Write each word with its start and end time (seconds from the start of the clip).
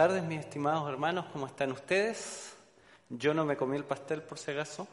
Tardes, 0.00 0.22
mis 0.22 0.40
estimados 0.40 0.88
hermanos, 0.88 1.26
¿cómo 1.30 1.46
están 1.46 1.72
ustedes? 1.72 2.54
Yo 3.10 3.34
no 3.34 3.44
me 3.44 3.54
comí 3.54 3.76
el 3.76 3.84
pastel 3.84 4.22
por 4.22 4.38
si 4.38 4.50
acaso, 4.50 4.88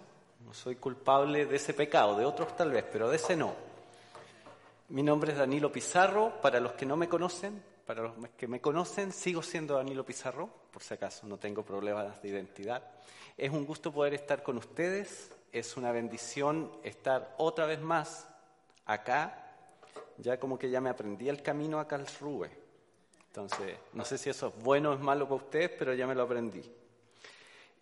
no 0.46 0.54
soy 0.54 0.76
culpable 0.76 1.46
de 1.46 1.56
ese 1.56 1.74
pecado, 1.74 2.18
de 2.18 2.26
otros 2.26 2.58
tal 2.58 2.72
vez, 2.72 2.84
pero 2.92 3.10
de 3.10 3.16
ese 3.16 3.38
no. 3.38 3.54
Mi 4.90 5.04
nombre 5.04 5.32
es 5.32 5.38
Danilo 5.38 5.72
Pizarro, 5.72 6.34
para 6.42 6.60
los 6.60 6.74
que 6.74 6.86
no 6.86 6.98
me 6.98 7.08
conocen, 7.08 7.64
para 7.86 8.02
los 8.02 8.16
que 8.36 8.50
me 8.50 8.60
conocen, 8.60 9.14
sigo 9.14 9.42
siendo 9.42 9.76
Danilo 9.76 10.04
Pizarro, 10.04 10.50
por 10.74 10.84
si 10.84 10.96
acaso 10.96 11.26
no 11.26 11.38
tengo 11.38 11.64
problemas 11.64 12.22
de 12.22 12.28
identidad. 12.28 12.84
Es 13.38 13.50
un 13.50 13.66
gusto 13.66 13.94
poder 13.94 14.14
estar 14.14 14.44
con 14.44 14.58
ustedes, 14.58 15.32
es 15.54 15.78
una 15.78 15.94
bendición 15.94 16.70
estar 16.84 17.34
otra 17.38 17.66
vez 17.66 17.80
más 17.80 18.28
acá, 18.86 19.56
ya 20.18 20.38
como 20.38 20.60
que 20.60 20.70
ya 20.70 20.82
me 20.82 20.90
aprendí 20.90 21.30
el 21.30 21.42
camino 21.42 21.80
a 21.80 21.88
Karlsruhe. 21.88 22.67
Entonces, 23.38 23.78
no 23.94 24.04
sé 24.04 24.18
si 24.18 24.32
eso 24.32 24.48
es 24.48 24.64
bueno 24.64 24.90
o 24.90 24.94
es 24.96 25.00
malo 25.00 25.26
para 25.26 25.36
ustedes, 25.36 25.70
pero 25.78 25.94
ya 25.94 26.08
me 26.08 26.16
lo 26.16 26.24
aprendí. 26.24 26.64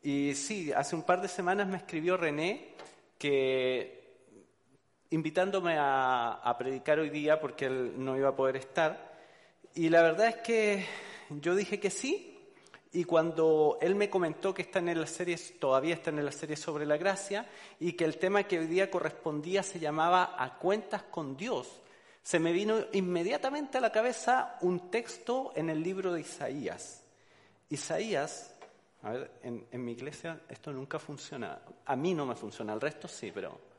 Y 0.04 0.34
sí, 0.36 0.74
hace 0.74 0.98
un 0.98 1.04
par 1.04 1.22
de 1.22 1.30
semanas 1.30 1.66
me 1.66 1.78
escribió 1.78 2.18
René 2.18 2.74
que 3.18 4.04
invitándome 5.12 5.78
a, 5.80 6.54
predicar 6.60 7.00
hoy 7.00 7.10
día 7.10 7.40
porque 7.40 7.68
él 7.68 7.94
no 7.96 8.18
iba 8.18 8.28
a 8.28 8.36
poder 8.36 8.58
estar. 8.58 9.18
Y 9.74 9.88
la 9.88 10.02
verdad 10.02 10.28
es 10.28 10.36
que 10.36 10.86
yo 11.30 11.56
dije 11.56 11.80
que 11.80 11.90
sí. 11.90 12.38
Y 12.92 13.06
cuando 13.06 13.78
él 13.80 13.96
me 13.96 14.10
comentó 14.10 14.54
que 14.54 14.64
está 14.64 14.80
en 14.80 15.00
la 15.00 15.08
serie, 15.08 15.38
todavía 15.58 15.94
está 15.94 16.10
en 16.10 16.26
la 16.26 16.34
serie 16.34 16.58
sobre 16.58 16.86
la 16.86 16.98
gracia, 16.98 17.48
y 17.80 17.94
que 17.94 18.04
el 18.04 18.18
tema 18.18 18.44
que 18.44 18.60
hoy 18.60 18.68
día 18.68 18.92
correspondía 18.92 19.64
se 19.64 19.80
llamaba 19.80 20.36
A 20.38 20.58
cuentas 20.60 21.04
con 21.04 21.38
Dios, 21.38 21.82
se 22.26 22.40
me 22.40 22.52
vino 22.52 22.86
inmediatamente 22.94 23.78
a 23.78 23.82
la 23.82 23.92
cabeza 23.92 24.58
un 24.62 24.90
texto 24.90 25.54
en 25.56 25.70
el 25.70 25.84
libro 25.84 26.12
de 26.12 26.22
Isaías. 26.22 27.04
Isaías, 27.70 28.52
a 29.04 29.12
ver, 29.12 29.32
en, 29.44 29.86
mi 29.86 29.92
iglesia 29.92 30.42
esto 30.50 30.74
nunca 30.74 30.98
funciona. 30.98 31.60
A 31.86 31.96
mí 31.96 32.16
no 32.16 32.26
me 32.26 32.34
funciona, 32.34 32.74
al 32.74 32.82
resto 32.82 33.08
sí, 33.08 33.32
pero. 33.32 33.76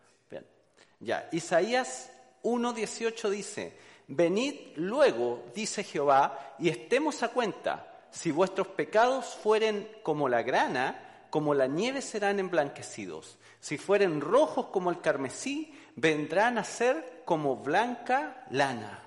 Ya, 1.01 1.29
Isaías 1.33 2.13
1.18 2.45 3.29
dice, 3.31 3.77
venid 4.07 4.55
luego, 4.77 5.45
dice 5.53 5.83
Jehová, 5.83 6.55
y 6.61 6.69
estemos 6.69 7.25
a 7.25 7.29
cuenta, 7.29 8.07
si 8.13 8.31
vuestros 8.31 8.69
pecados 8.69 9.35
fueren 9.35 9.91
como 10.05 10.29
la 10.29 10.43
grana, 10.43 11.27
como 11.31 11.53
la 11.53 11.67
nieve 11.67 12.01
serán 12.01 12.39
emblanquecidos. 12.39 13.39
Si 13.61 13.77
fueren 13.77 14.21
rojos 14.21 14.67
como 14.67 14.91
el 14.91 15.01
carmesí, 15.01 15.75
vendrán 15.97 16.59
a 16.59 16.65
ser 16.65 17.23
como 17.25 17.57
blanca 17.57 18.47
lana. 18.51 19.03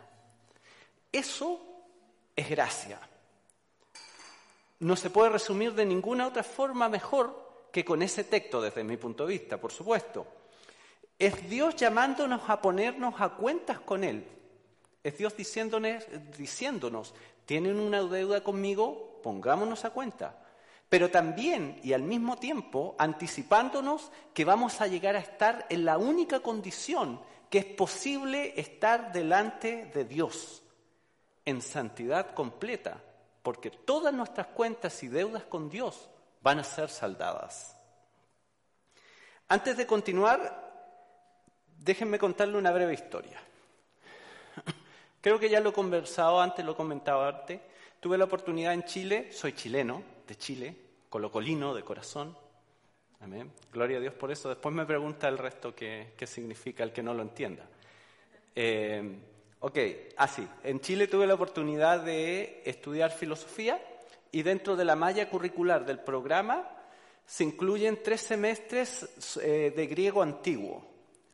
Eso 1.11 1.61
es 2.35 2.49
gracia. 2.49 2.99
No 4.79 4.95
se 4.95 5.09
puede 5.09 5.29
resumir 5.29 5.73
de 5.73 5.85
ninguna 5.85 6.27
otra 6.27 6.43
forma 6.43 6.89
mejor 6.89 7.67
que 7.71 7.85
con 7.85 8.01
ese 8.01 8.23
texto 8.23 8.61
desde 8.61 8.83
mi 8.83 8.97
punto 8.97 9.25
de 9.25 9.33
vista, 9.33 9.57
por 9.57 9.71
supuesto. 9.71 10.25
Es 11.17 11.49
Dios 11.49 11.75
llamándonos 11.75 12.49
a 12.49 12.61
ponernos 12.61 13.19
a 13.19 13.29
cuentas 13.29 13.79
con 13.79 14.03
Él. 14.03 14.25
Es 15.03 15.17
Dios 15.17 15.35
diciéndonos, 15.35 16.05
diciéndonos 16.37 17.13
tienen 17.45 17.79
una 17.79 18.01
deuda 18.03 18.41
conmigo, 18.41 19.19
pongámonos 19.21 19.85
a 19.85 19.89
cuenta. 19.89 20.48
Pero 20.89 21.11
también 21.11 21.79
y 21.83 21.93
al 21.93 22.01
mismo 22.01 22.37
tiempo 22.37 22.95
anticipándonos 22.97 24.11
que 24.33 24.43
vamos 24.43 24.81
a 24.81 24.87
llegar 24.87 25.15
a 25.15 25.19
estar 25.19 25.67
en 25.69 25.85
la 25.85 25.97
única 25.97 26.39
condición 26.39 27.21
que 27.49 27.59
es 27.59 27.65
posible 27.65 28.59
estar 28.59 29.11
delante 29.11 29.85
de 29.93 30.05
Dios 30.05 30.63
en 31.45 31.61
santidad 31.61 32.33
completa, 32.33 33.01
porque 33.43 33.71
todas 33.71 34.13
nuestras 34.13 34.47
cuentas 34.47 35.01
y 35.03 35.07
deudas 35.07 35.43
con 35.43 35.69
Dios 35.69 36.09
van 36.41 36.59
a 36.59 36.63
ser 36.63 36.89
saldadas. 36.89 37.75
Antes 39.47 39.77
de 39.77 39.87
continuar, 39.87 40.69
déjenme 41.79 42.19
contarle 42.19 42.57
una 42.57 42.71
breve 42.71 42.93
historia. 42.93 43.41
Creo 45.21 45.39
que 45.39 45.49
ya 45.49 45.59
lo 45.59 45.69
he 45.69 45.73
conversado 45.73 46.39
antes, 46.39 46.63
lo 46.63 46.73
he 46.73 46.75
comentado 46.75 47.25
antes. 47.25 47.59
Tuve 47.99 48.17
la 48.17 48.25
oportunidad 48.25 48.73
en 48.73 48.83
Chile, 48.83 49.31
soy 49.33 49.53
chileno, 49.53 50.03
de 50.29 50.37
Chile, 50.37 50.75
colocolino 51.09 51.73
de 51.73 51.83
corazón. 51.83 52.37
Amén. 53.19 53.51
Gloria 53.73 53.97
a 53.97 54.01
Dios 54.01 54.13
por 54.13 54.31
eso. 54.31 54.47
Después 54.47 54.73
me 54.73 54.85
pregunta 54.85 55.27
el 55.27 55.39
resto 55.39 55.73
qué, 55.73 56.13
qué 56.15 56.27
significa 56.27 56.83
el 56.83 56.93
que 56.93 57.01
no 57.01 57.15
lo 57.15 57.23
entienda. 57.23 57.67
Eh, 58.55 59.17
ok, 59.59 59.77
así. 60.17 60.47
en 60.63 60.79
Chile 60.81 61.07
tuve 61.07 61.25
la 61.25 61.33
oportunidad 61.33 62.03
de 62.03 62.61
estudiar 62.63 63.09
filosofía 63.11 63.81
y 64.31 64.43
dentro 64.43 64.75
de 64.75 64.85
la 64.85 64.95
malla 64.95 65.27
curricular 65.29 65.83
del 65.83 65.99
programa 65.99 66.69
se 67.25 67.43
incluyen 67.43 68.03
tres 68.03 68.21
semestres 68.21 69.37
eh, 69.41 69.73
de 69.75 69.87
griego 69.87 70.21
antiguo. 70.21 70.87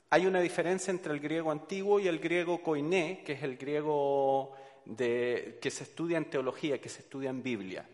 Hay 0.10 0.26
una 0.26 0.40
diferencia 0.40 0.92
entre 0.92 1.12
el 1.12 1.20
griego 1.20 1.52
antiguo 1.52 2.00
y 2.00 2.08
el 2.08 2.20
griego 2.20 2.64
koiné, 2.64 3.24
que 3.26 3.34
es 3.34 3.44
el 3.44 3.58
griego 3.58 4.54
de, 4.86 5.60
que 5.62 5.70
se 5.70 5.84
estudia 5.84 6.18
en 6.18 6.30
teología, 6.30 6.80
que 6.80 6.88
se 6.88 7.02
estudia 7.02 7.30
en 7.30 7.44
Biblia. 7.44 7.86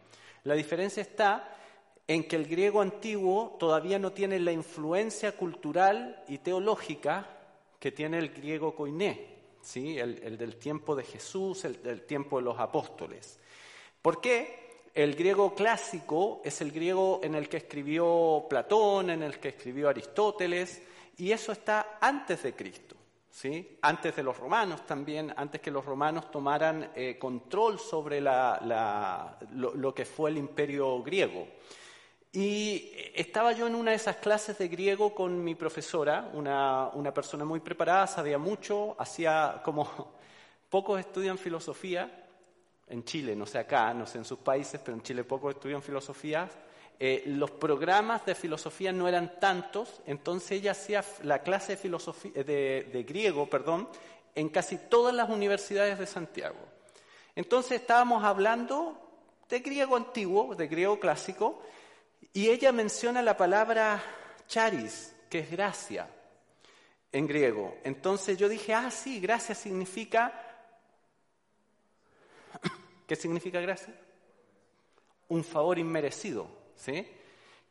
La 0.43 0.55
diferencia 0.55 1.01
está 1.01 1.55
en 2.07 2.27
que 2.27 2.35
el 2.35 2.47
griego 2.47 2.81
antiguo 2.81 3.55
todavía 3.59 3.99
no 3.99 4.11
tiene 4.11 4.39
la 4.39 4.51
influencia 4.51 5.33
cultural 5.33 6.23
y 6.27 6.39
teológica 6.39 7.37
que 7.79 7.91
tiene 7.91 8.17
el 8.17 8.29
griego 8.29 8.75
koiné, 8.75 9.27
¿sí? 9.61 9.97
el, 9.97 10.21
el 10.23 10.37
del 10.37 10.57
tiempo 10.57 10.95
de 10.95 11.03
Jesús, 11.03 11.65
el 11.65 11.81
del 11.81 12.03
tiempo 12.03 12.37
de 12.37 12.43
los 12.43 12.59
apóstoles. 12.59 13.39
¿Por 14.01 14.19
qué? 14.19 14.61
El 14.93 15.15
griego 15.15 15.55
clásico 15.55 16.41
es 16.43 16.59
el 16.59 16.71
griego 16.71 17.21
en 17.23 17.35
el 17.35 17.47
que 17.47 17.57
escribió 17.57 18.45
Platón, 18.49 19.09
en 19.09 19.23
el 19.23 19.39
que 19.39 19.49
escribió 19.49 19.87
Aristóteles, 19.87 20.81
y 21.17 21.31
eso 21.31 21.51
está 21.53 21.97
antes 22.01 22.43
de 22.43 22.53
Cristo. 22.53 22.95
¿Sí? 23.31 23.77
antes 23.81 24.13
de 24.13 24.23
los 24.23 24.37
romanos 24.37 24.85
también, 24.85 25.33
antes 25.37 25.61
que 25.61 25.71
los 25.71 25.85
romanos 25.85 26.29
tomaran 26.29 26.91
eh, 26.93 27.17
control 27.17 27.79
sobre 27.79 28.19
la, 28.19 29.37
lo, 29.53 29.93
que 29.95 30.03
fue 30.03 30.31
el 30.31 30.37
imperio 30.37 31.01
griego. 31.01 31.47
Y 32.33 32.91
estaba 33.15 33.53
yo 33.53 33.67
en 33.67 33.75
una 33.75 33.91
de 33.91 33.97
esas 33.97 34.17
clases 34.17 34.57
de 34.57 34.67
griego 34.67 35.15
con 35.15 35.41
mi 35.41 35.55
profesora, 35.55 36.29
una, 36.33 36.89
una 36.89 37.13
persona 37.13 37.45
muy 37.45 37.61
preparada, 37.61 38.05
sabía 38.05 38.37
mucho, 38.37 38.95
hacía 38.99 39.61
como 39.63 40.13
pocos 40.69 40.99
estudian 40.99 41.37
filosofía, 41.37 42.21
en 42.91 43.05
Chile, 43.05 43.35
no 43.35 43.45
sé 43.45 43.57
acá, 43.57 43.93
no 43.93 44.05
sé 44.05 44.17
en 44.17 44.25
sus 44.25 44.39
países, 44.39 44.79
pero 44.83 44.97
en 44.97 45.01
Chile 45.01 45.23
pocos 45.23 45.55
estudian 45.55 45.81
filosofía, 45.81 46.49
eh, 47.03 47.23
los 47.25 47.49
programas 47.49 48.23
de 48.27 48.35
filosofía 48.35 48.91
no 48.91 49.07
eran 49.07 49.39
tantos, 49.39 50.03
entonces 50.05 50.51
ella 50.51 50.73
hacía 50.73 51.03
la 51.23 51.41
clase 51.41 51.71
de, 51.71 51.77
filosofía, 51.77 52.31
de, 52.31 52.91
de 52.93 53.03
griego 53.03 53.49
perdón, 53.49 53.89
en 54.35 54.49
casi 54.49 54.77
todas 54.77 55.11
las 55.11 55.27
universidades 55.27 55.97
de 55.97 56.05
Santiago. 56.05 56.59
Entonces 57.35 57.81
estábamos 57.81 58.23
hablando 58.23 58.95
de 59.49 59.61
griego 59.61 59.95
antiguo, 59.95 60.53
de 60.53 60.67
griego 60.67 60.99
clásico, 60.99 61.63
y 62.33 62.49
ella 62.49 62.71
menciona 62.71 63.23
la 63.23 63.35
palabra 63.35 63.99
charis, 64.47 65.15
que 65.27 65.39
es 65.39 65.49
gracia 65.49 66.07
en 67.11 67.25
griego. 67.25 67.79
Entonces 67.83 68.37
yo 68.37 68.47
dije, 68.47 68.75
ah, 68.75 68.91
sí, 68.91 69.19
gracia 69.19 69.55
significa... 69.55 70.39
¿Qué 73.07 73.15
significa 73.15 73.59
gracia? 73.59 73.91
Un 75.29 75.43
favor 75.43 75.79
inmerecido. 75.79 76.60
¿Sí? 76.81 77.07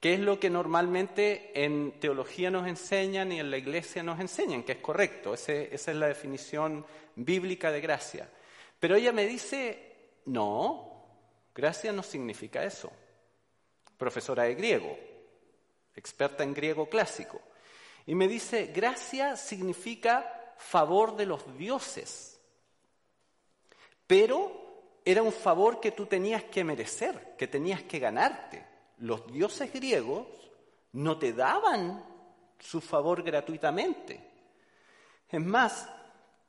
que 0.01 0.15
es 0.15 0.21
lo 0.21 0.41
que 0.41 0.49
normalmente 0.49 1.51
en 1.55 2.01
teología 2.01 2.51
nos 2.51 2.67
enseñan 2.67 3.33
y 3.33 3.39
en 3.39 3.51
la 3.51 3.59
iglesia 3.59 4.03
nos 4.03 4.19
enseñan, 4.19 4.63
que 4.63 4.73
es 4.73 4.79
correcto, 4.79 5.35
esa 5.35 5.53
es 5.53 5.87
la 5.89 6.09
definición 6.09 6.87
bíblica 7.17 7.71
de 7.71 7.83
gracia. 7.83 8.29
Pero 8.79 8.97
ella 8.97 9.13
me 9.13 9.27
dice, 9.27 10.15
no, 10.25 11.05
gracia 11.55 11.93
no 11.93 12.03
significa 12.03 12.65
eso. 12.65 12.91
Profesora 13.99 14.45
de 14.45 14.55
griego, 14.55 14.99
experta 15.95 16.45
en 16.45 16.55
griego 16.55 16.89
clásico. 16.89 17.39
Y 18.07 18.15
me 18.15 18.27
dice, 18.27 18.71
gracia 18.75 19.37
significa 19.37 20.55
favor 20.57 21.15
de 21.15 21.27
los 21.27 21.59
dioses. 21.59 22.41
Pero 24.07 24.99
era 25.05 25.23
un 25.23 25.33
favor 25.33 25.79
que 25.79 25.93
tú 25.93 26.07
tenías 26.07 26.45
que 26.45 26.65
merecer, 26.65 27.35
que 27.37 27.47
tenías 27.47 27.83
que 27.83 27.99
ganarte 27.99 28.70
los 29.01 29.27
dioses 29.33 29.73
griegos 29.73 30.27
no 30.93 31.19
te 31.19 31.33
daban 31.33 32.05
su 32.59 32.81
favor 32.81 33.23
gratuitamente. 33.23 34.29
Es 35.29 35.41
más, 35.41 35.89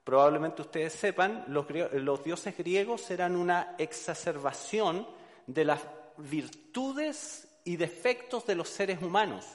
probablemente 0.04 0.62
ustedes 0.62 0.94
sepan, 0.94 1.46
los, 1.48 2.24
dioses 2.24 2.58
griegos 2.58 3.10
eran 3.12 3.36
una 3.36 3.76
exacerbación 3.78 5.08
de 5.48 5.66
las 5.66 5.82
virtudes 6.18 7.48
y 7.64 7.78
defectos 7.78 8.46
de 8.46 8.56
los 8.56 8.68
seres 8.68 9.02
humanos. 9.02 9.46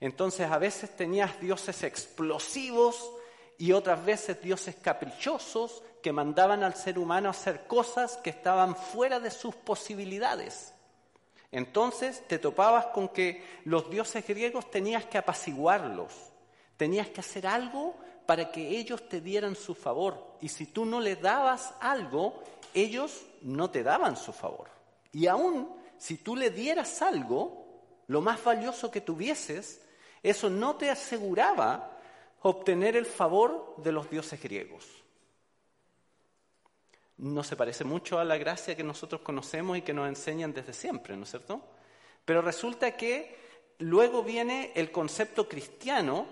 Entonces 0.00 0.50
a 0.50 0.58
veces 0.58 0.94
tenías 0.94 1.40
dioses 1.40 1.82
explosivos 1.84 3.12
y 3.56 3.72
otras 3.72 4.04
veces 4.04 4.42
dioses 4.42 4.76
caprichosos 4.76 5.82
que 6.02 6.12
mandaban 6.12 6.62
al 6.62 6.74
ser 6.74 6.98
humano 6.98 7.28
a 7.28 7.30
hacer 7.30 7.66
cosas 7.66 8.18
que 8.18 8.30
estaban 8.30 8.76
fuera 8.76 9.20
de 9.20 9.30
sus 9.30 9.54
posibilidades. 9.54 10.74
Entonces 11.56 12.22
te 12.28 12.38
topabas 12.38 12.88
con 12.88 13.08
que 13.08 13.42
los 13.64 13.88
dioses 13.88 14.26
griegos 14.26 14.70
tenías 14.70 15.06
que 15.06 15.16
apaciguarlos, 15.16 16.12
tenías 16.76 17.08
que 17.08 17.20
hacer 17.20 17.46
algo 17.46 17.94
para 18.26 18.52
que 18.52 18.76
ellos 18.76 19.08
te 19.08 19.22
dieran 19.22 19.56
su 19.56 19.74
favor. 19.74 20.36
Y 20.42 20.50
si 20.50 20.66
tú 20.66 20.84
no 20.84 21.00
les 21.00 21.18
dabas 21.18 21.72
algo, 21.80 22.42
ellos 22.74 23.24
no 23.40 23.70
te 23.70 23.82
daban 23.82 24.18
su 24.18 24.34
favor. 24.34 24.68
Y 25.12 25.28
aún 25.28 25.74
si 25.96 26.18
tú 26.18 26.36
le 26.36 26.50
dieras 26.50 27.00
algo, 27.00 27.64
lo 28.06 28.20
más 28.20 28.44
valioso 28.44 28.90
que 28.90 29.00
tuvieses, 29.00 29.80
eso 30.22 30.50
no 30.50 30.76
te 30.76 30.90
aseguraba 30.90 31.90
obtener 32.42 32.96
el 32.96 33.06
favor 33.06 33.76
de 33.78 33.92
los 33.92 34.10
dioses 34.10 34.42
griegos 34.42 35.05
no 37.18 37.42
se 37.42 37.56
parece 37.56 37.84
mucho 37.84 38.18
a 38.18 38.24
la 38.24 38.36
gracia 38.36 38.76
que 38.76 38.84
nosotros 38.84 39.22
conocemos 39.22 39.78
y 39.78 39.82
que 39.82 39.94
nos 39.94 40.08
enseñan 40.08 40.52
desde 40.52 40.72
siempre, 40.72 41.16
¿no 41.16 41.24
es 41.24 41.30
cierto? 41.30 41.62
Pero 42.24 42.42
resulta 42.42 42.96
que 42.96 43.36
luego 43.78 44.22
viene 44.22 44.72
el 44.74 44.90
concepto 44.90 45.48
cristiano 45.48 46.26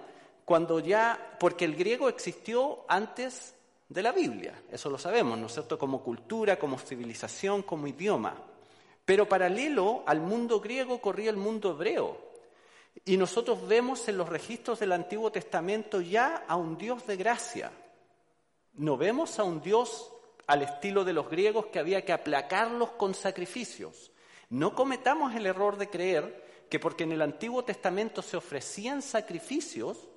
cuando 0.44 0.80
ya, 0.80 1.36
porque 1.40 1.64
el 1.64 1.74
griego 1.74 2.08
existió 2.08 2.84
antes 2.88 3.54
de 3.88 4.02
la 4.02 4.12
Biblia, 4.12 4.62
eso 4.70 4.90
lo 4.90 4.98
sabemos, 4.98 5.38
¿no 5.38 5.46
es 5.46 5.52
cierto? 5.52 5.78
Como 5.78 6.02
cultura, 6.02 6.58
como 6.58 6.78
civilización, 6.78 7.62
como 7.62 7.86
idioma. 7.86 8.34
Pero 9.04 9.28
paralelo 9.28 10.02
al 10.06 10.20
mundo 10.20 10.60
griego 10.60 11.00
corría 11.00 11.30
el 11.30 11.36
mundo 11.36 11.70
hebreo. 11.70 12.18
Y 13.04 13.16
nosotros 13.16 13.66
vemos 13.66 14.08
en 14.08 14.16
los 14.16 14.28
registros 14.28 14.80
del 14.80 14.92
Antiguo 14.92 15.30
Testamento 15.30 16.00
ya 16.00 16.44
a 16.48 16.56
un 16.56 16.78
Dios 16.78 17.06
de 17.06 17.16
gracia. 17.16 17.70
No 18.74 18.96
vemos 18.96 19.38
a 19.38 19.44
un 19.44 19.60
Dios 19.60 20.13
al 20.46 20.62
estilo 20.62 21.04
de 21.04 21.12
los 21.12 21.28
griegos 21.28 21.66
que 21.66 21.78
había 21.78 22.04
que 22.04 22.12
aplacarlos 22.12 22.90
con 22.92 23.14
sacrificios. 23.14 24.12
No 24.50 24.74
cometamos 24.74 25.34
el 25.34 25.46
error 25.46 25.76
de 25.76 25.88
creer 25.88 26.44
que 26.68 26.78
porque 26.78 27.04
en 27.04 27.12
el 27.12 27.22
Antiguo 27.22 27.64
Testamento 27.64 28.22
se 28.22 28.36
ofrecían 28.36 29.02
sacrificios, 29.02 30.08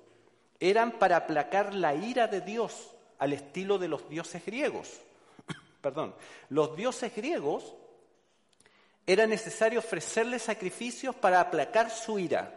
eran 0.60 0.98
para 0.98 1.16
aplacar 1.16 1.74
la 1.74 1.94
ira 1.94 2.26
de 2.26 2.40
Dios 2.40 2.94
al 3.18 3.32
estilo 3.32 3.78
de 3.78 3.88
los 3.88 4.08
dioses 4.08 4.44
griegos. 4.44 5.00
Perdón, 5.80 6.14
los 6.48 6.76
dioses 6.76 7.14
griegos 7.14 7.74
era 9.06 9.26
necesario 9.26 9.78
ofrecerles 9.78 10.42
sacrificios 10.42 11.14
para 11.14 11.40
aplacar 11.40 11.90
su 11.90 12.18
ira. 12.18 12.54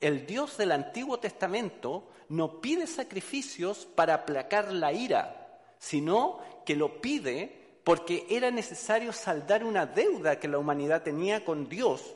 El 0.00 0.26
Dios 0.26 0.56
del 0.56 0.72
Antiguo 0.72 1.18
Testamento 1.18 2.08
no 2.28 2.60
pide 2.60 2.86
sacrificios 2.86 3.86
para 3.94 4.14
aplacar 4.14 4.72
la 4.72 4.92
ira, 4.92 5.43
sino 5.84 6.38
que 6.64 6.76
lo 6.76 7.02
pide 7.02 7.78
porque 7.84 8.26
era 8.30 8.50
necesario 8.50 9.12
saldar 9.12 9.62
una 9.64 9.84
deuda 9.84 10.40
que 10.40 10.48
la 10.48 10.58
humanidad 10.58 11.02
tenía 11.02 11.44
con 11.44 11.68
Dios, 11.68 12.14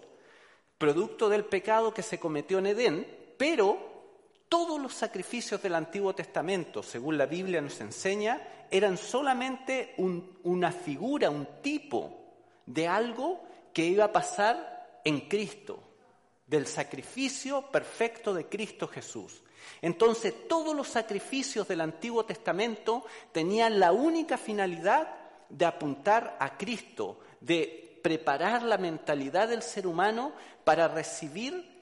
producto 0.79 1.29
del 1.29 1.45
pecado 1.45 1.93
que 1.93 2.03
se 2.03 2.19
cometió 2.19 2.61
en 2.61 2.67
Edén, 2.67 3.07
pero 3.37 3.79
todos 4.49 4.81
los 4.81 4.95
sacrificios 4.95 5.61
del 5.61 5.75
Antiguo 5.75 6.15
Testamento, 6.15 6.83
según 6.83 7.19
la 7.19 7.27
Biblia 7.27 7.61
nos 7.61 7.79
enseña, 7.83 8.41
eran 8.71 8.97
solamente 8.97 9.95
una 10.45 10.73
figura, 10.73 11.29
un 11.29 11.47
tipo 11.61 12.17
de 12.65 12.89
algo 12.89 13.43
que 13.75 13.85
iba 13.85 14.05
a 14.05 14.13
pasar 14.13 15.01
en 15.05 15.29
Cristo, 15.29 15.79
del 16.47 16.67
sacrificio 16.67 17.71
perfecto 17.71 18.33
de 18.33 18.47
Cristo 18.47 18.89
Jesús. 18.89 19.43
Entonces 19.83 20.49
todos 20.49 20.75
los 20.75 20.89
sacrificios 20.89 21.69
del 21.69 21.81
Antiguo 21.81 22.25
Testamento 22.25 23.05
tenían 23.33 23.79
la 23.79 23.93
única 23.93 24.37
finalidad 24.37 25.15
de 25.49 25.65
apuntar 25.65 26.37
a 26.41 26.57
Cristo, 26.57 27.21
de 27.41 28.01
preparar 28.03 28.63
la 28.63 28.79
mentalidad 28.79 29.49
del 29.49 29.63
ser 29.63 29.87
humano 29.87 30.33
para 30.65 30.89
recibir 30.89 31.79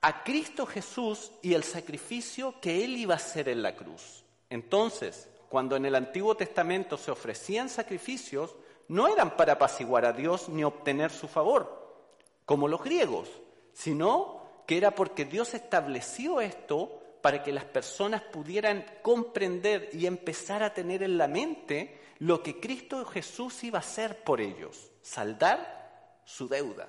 a 0.00 0.22
Cristo 0.22 0.66
Jesús 0.66 1.32
y 1.42 1.54
el 1.54 1.64
sacrificio 1.64 2.60
que 2.60 2.84
Él 2.84 2.96
iba 2.96 3.14
a 3.14 3.18
hacer 3.18 3.48
en 3.48 3.62
la 3.62 3.74
cruz. 3.74 4.24
Entonces, 4.50 5.28
cuando 5.48 5.76
en 5.76 5.84
el 5.84 5.94
Antiguo 5.94 6.36
Testamento 6.36 6.96
se 6.96 7.10
ofrecían 7.10 7.68
sacrificios, 7.68 8.54
no 8.88 9.08
eran 9.08 9.36
para 9.36 9.54
apaciguar 9.54 10.04
a 10.04 10.12
Dios 10.12 10.48
ni 10.48 10.62
obtener 10.64 11.10
su 11.10 11.28
favor, 11.28 12.04
como 12.44 12.68
los 12.68 12.82
griegos, 12.82 13.28
sino 13.72 14.45
que 14.66 14.76
era 14.76 14.90
porque 14.90 15.24
Dios 15.24 15.54
estableció 15.54 16.40
esto 16.40 17.00
para 17.22 17.42
que 17.42 17.52
las 17.52 17.64
personas 17.64 18.22
pudieran 18.22 18.84
comprender 19.02 19.90
y 19.92 20.06
empezar 20.06 20.62
a 20.62 20.74
tener 20.74 21.02
en 21.02 21.18
la 21.18 21.28
mente 21.28 22.00
lo 22.18 22.42
que 22.42 22.60
Cristo 22.60 23.04
Jesús 23.04 23.64
iba 23.64 23.78
a 23.78 23.80
hacer 23.80 24.22
por 24.22 24.40
ellos, 24.40 24.90
saldar 25.02 26.20
su 26.24 26.48
deuda. 26.48 26.88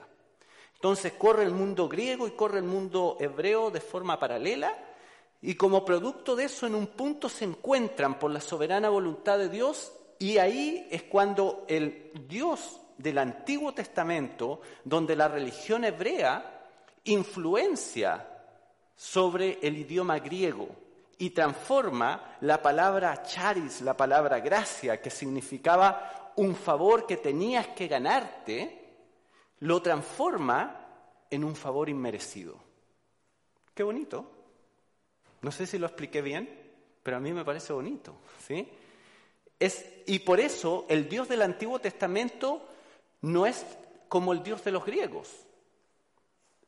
Entonces 0.76 1.14
corre 1.14 1.44
el 1.44 1.52
mundo 1.52 1.88
griego 1.88 2.28
y 2.28 2.32
corre 2.32 2.60
el 2.60 2.66
mundo 2.66 3.18
hebreo 3.20 3.72
de 3.72 3.82
forma 3.82 4.20
paralela 4.20 4.78
y 5.42 5.56
como 5.56 5.86
producto 5.86 6.36
de 6.36 6.46
eso 6.46 6.68
en 6.68 6.76
un 6.76 6.88
punto 6.88 7.30
se 7.30 7.46
encuentran 7.46 8.20
por 8.20 8.32
la 8.32 8.42
soberana 8.42 8.90
voluntad 8.90 9.38
de 9.38 9.50
Dios 9.50 9.92
y 10.20 10.38
ahí 10.38 10.88
es 10.92 11.04
cuando 11.04 11.66
el 11.68 12.12
Dios 12.28 12.80
del 12.98 13.20
Antiguo 13.20 13.74
Testamento, 13.74 14.62
donde 14.84 15.16
la 15.16 15.28
religión 15.28 15.84
hebrea 15.84 16.57
influencia 17.08 18.26
sobre 18.96 19.60
el 19.62 19.78
idioma 19.78 20.20
griego 20.20 20.70
y 21.18 21.32
transforma 21.32 22.38
la 22.42 22.62
palabra 22.62 23.24
charis, 23.24 23.82
la 23.82 23.98
palabra 23.98 24.40
gracia, 24.40 25.02
que 25.02 25.10
significaba 25.10 26.34
un 26.36 26.56
favor 26.56 27.06
que 27.06 27.18
tenías 27.18 27.68
que 27.70 27.88
ganarte, 27.88 28.86
lo 29.60 29.82
transforma 29.82 30.86
en 31.30 31.44
un 31.44 31.56
favor 31.56 31.90
inmerecido. 31.90 32.56
Qué 33.74 33.84
bonito. 33.84 34.32
No 35.42 35.52
sé 35.52 35.66
si 35.66 35.78
lo 35.78 35.88
expliqué 35.88 36.22
bien, 36.22 36.50
pero 37.04 37.18
a 37.18 37.20
mí 37.20 37.34
me 37.34 37.46
parece 37.46 37.74
bonito, 37.74 38.16
¿sí? 38.46 38.68
Es, 39.60 39.86
y 40.06 40.20
por 40.20 40.40
eso 40.40 40.86
el 40.90 41.10
Dios 41.10 41.28
del 41.28 41.42
Antiguo 41.42 41.80
Testamento 41.80 42.68
no 43.22 43.46
es 43.46 43.66
como 44.08 44.34
el 44.34 44.44
Dios 44.44 44.64
de 44.64 44.72
los 44.72 44.86
griegos. 44.86 45.47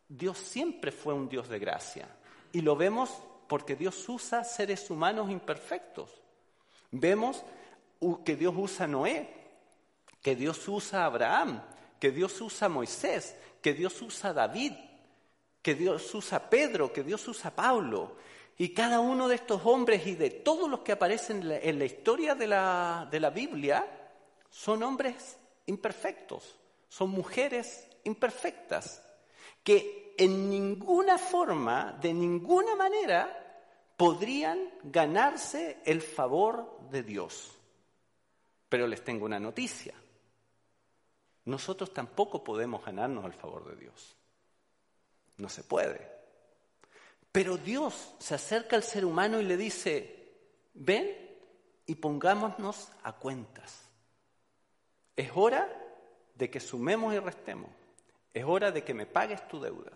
Dios 0.10 0.40
siempre 0.40 0.92
fue 0.92 1.14
un 1.14 1.30
Dios 1.30 1.48
de 1.48 1.60
gracia. 1.60 2.10
Y 2.52 2.62
lo 2.62 2.76
vemos 2.76 3.12
porque 3.48 3.76
Dios 3.76 4.10
usa 4.10 4.44
seres 4.44 4.90
humanos 4.90 5.30
imperfectos. 5.30 6.10
Vemos 6.92 7.44
que 8.26 8.36
Dios 8.36 8.56
usa 8.58 8.86
a 8.86 8.88
Noé, 8.88 9.30
que 10.22 10.36
Dios 10.36 10.68
usa 10.68 11.04
a 11.04 11.06
Abraham, 11.06 11.62
que 12.00 12.12
Dios 12.12 12.42
usa 12.42 12.66
a 12.66 12.70
Moisés, 12.70 13.36
que 13.62 13.74
Dios 13.74 14.02
usa 14.02 14.32
a 14.32 14.34
David, 14.34 14.74
que 15.62 15.76
Dios 15.76 16.14
usa 16.16 16.40
a 16.40 16.50
Pedro, 16.50 16.92
que 16.92 17.04
Dios 17.04 17.28
usa 17.28 17.52
a 17.52 17.56
Pablo. 17.56 18.16
Y 18.58 18.70
cada 18.70 19.00
uno 19.00 19.28
de 19.28 19.36
estos 19.36 19.62
hombres 19.66 20.08
y 20.08 20.16
de 20.16 20.32
todos 20.32 20.70
los 20.70 20.80
que 20.80 20.94
aparecen 20.94 21.50
en 21.50 21.80
la, 21.80 21.86
historia 21.86 22.34
de 22.36 22.48
la, 22.48 23.08
de 23.10 23.20
la 23.20 23.30
Biblia 23.30 23.86
son 24.50 24.82
hombres 24.82 25.38
imperfectos, 25.68 26.56
son 26.88 27.12
mujeres 27.12 27.88
imperfectas, 28.04 29.04
que 29.64 30.16
en 30.18 30.50
ninguna 30.50 31.18
forma, 31.18 31.98
de 32.02 32.14
ninguna 32.14 32.76
manera, 32.76 33.40
podrían 33.96 34.70
ganarse 34.84 35.82
el 35.86 36.02
favor 36.02 36.80
de 36.90 37.04
Dios. 37.04 37.52
Pero 38.68 38.88
les 38.88 39.04
tengo 39.04 39.26
una 39.26 39.40
noticia. 39.40 39.94
Nosotros 41.46 41.94
tampoco 41.94 42.44
podemos 42.44 42.84
ganarnos 42.86 43.26
el 43.26 43.34
favor 43.34 43.68
de 43.70 43.76
Dios. 43.76 44.16
No 45.38 45.50
se 45.50 45.64
puede. 45.64 46.10
Pero 47.32 47.58
Dios 47.58 48.14
se 48.20 48.36
acerca 48.36 48.76
al 48.76 48.84
ser 48.84 49.06
humano 49.06 49.40
y 49.40 49.46
le 49.46 49.58
dice, 49.58 50.34
ven 50.74 51.30
y 51.86 51.96
pongámonos 51.96 52.90
a 53.04 53.14
cuentas. 53.14 53.90
Es 55.16 55.32
hora 55.36 55.68
de 56.36 56.50
que 56.50 56.60
sumemos 56.60 57.14
y 57.14 57.20
restemos. 57.20 57.70
Es 58.34 58.44
hora 58.46 58.72
de 58.72 58.84
que 58.84 58.94
me 58.94 59.06
pagues 59.06 59.48
tu 59.48 59.60
deuda. 59.60 59.92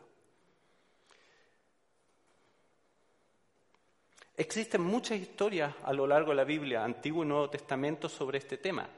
Existen 4.36 4.82
muchas 4.82 5.20
historias 5.20 5.74
a 5.84 5.94
lo 5.94 6.08
largo 6.08 6.32
de 6.32 6.38
la 6.38 6.44
Biblia, 6.44 6.84
Antiguo 6.84 7.24
y 7.24 7.28
Nuevo 7.28 7.50
Testamento, 7.50 8.10
sobre 8.10 8.40
este 8.40 8.58
tema. 8.58 8.90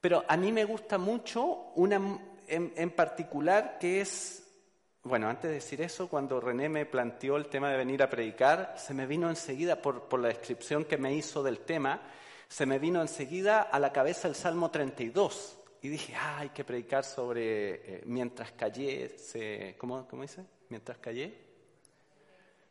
Pero 0.00 0.24
a 0.26 0.36
mí 0.36 0.50
me 0.50 0.64
gusta 0.64 0.96
mucho 0.96 1.42
una 1.76 2.00
en, 2.48 2.90
particular 2.90 3.78
que 3.78 4.00
es, 4.00 4.42
bueno, 5.02 5.28
antes 5.28 5.50
de 5.50 5.54
decir 5.56 5.80
eso, 5.80 6.08
cuando 6.08 6.40
René 6.40 6.68
me 6.68 6.86
planteó 6.86 7.36
el 7.36 7.46
tema 7.46 7.70
de 7.70 7.76
venir 7.76 8.02
a 8.02 8.10
predicar, 8.10 8.74
se 8.76 8.94
me 8.94 9.06
vino 9.06 9.28
enseguida, 9.28 9.80
por, 9.80 10.18
la 10.18 10.28
descripción 10.28 10.84
que 10.84 10.98
me 10.98 11.14
hizo 11.14 11.42
del 11.42 11.60
tema, 11.60 12.00
se 12.48 12.66
me 12.66 12.78
vino 12.78 13.00
enseguida 13.00 13.62
a 13.62 13.78
la 13.78 13.92
cabeza 13.92 14.28
el 14.28 14.34
Salmo 14.34 14.70
32. 14.70 15.58
Y 15.82 15.88
dije, 15.88 16.14
ah, 16.14 16.38
hay 16.38 16.50
que 16.50 16.64
predicar 16.64 17.04
sobre 17.04 17.96
eh, 17.96 18.02
mientras 18.06 18.52
callé, 18.52 19.16
¿cómo, 19.76 20.06
¿cómo 20.08 20.22
dice? 20.22 20.44
Mientras 20.68 20.98
callé 20.98 21.52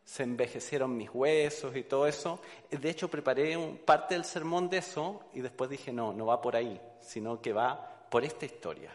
se 0.03 0.23
envejecieron 0.23 0.97
mis 0.97 1.09
huesos 1.09 1.75
y 1.75 1.83
todo 1.83 2.07
eso. 2.07 2.41
De 2.69 2.89
hecho, 2.89 3.09
preparé 3.09 3.55
un, 3.55 3.77
parte 3.77 4.15
del 4.15 4.25
sermón 4.25 4.69
de 4.69 4.77
eso 4.77 5.23
y 5.33 5.41
después 5.41 5.69
dije, 5.69 5.93
no, 5.93 6.11
no 6.13 6.25
va 6.25 6.41
por 6.41 6.55
ahí, 6.55 6.79
sino 6.99 7.41
que 7.41 7.53
va 7.53 8.07
por 8.09 8.23
esta 8.25 8.45
historia. 8.45 8.91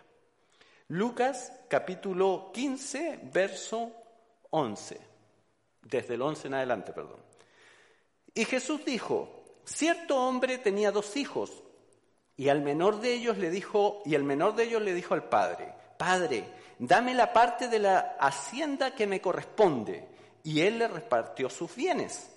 Lucas 0.88 1.52
capítulo 1.68 2.50
15, 2.52 3.20
verso 3.32 3.92
11, 4.50 5.00
desde 5.82 6.14
el 6.14 6.22
11 6.22 6.48
en 6.48 6.54
adelante, 6.54 6.92
perdón. 6.92 7.20
Y 8.34 8.44
Jesús 8.44 8.84
dijo, 8.84 9.44
cierto 9.64 10.16
hombre 10.20 10.58
tenía 10.58 10.92
dos 10.92 11.16
hijos 11.16 11.62
y 12.36 12.48
al 12.48 12.60
menor 12.60 13.00
de 13.00 13.14
ellos 13.14 13.38
le 13.38 13.50
dijo, 13.50 14.02
y 14.04 14.14
el 14.14 14.24
menor 14.24 14.54
de 14.54 14.64
ellos 14.64 14.82
le 14.82 14.94
dijo 14.94 15.14
al 15.14 15.24
padre, 15.24 15.72
Padre, 15.96 16.44
dame 16.78 17.14
la 17.14 17.32
parte 17.32 17.68
de 17.68 17.78
la 17.78 18.16
hacienda 18.20 18.94
que 18.94 19.06
me 19.06 19.20
corresponde 19.20 20.06
y 20.44 20.60
él 20.60 20.78
le 20.78 20.88
repartió 20.88 21.48
sus 21.48 21.74
bienes. 21.74 22.30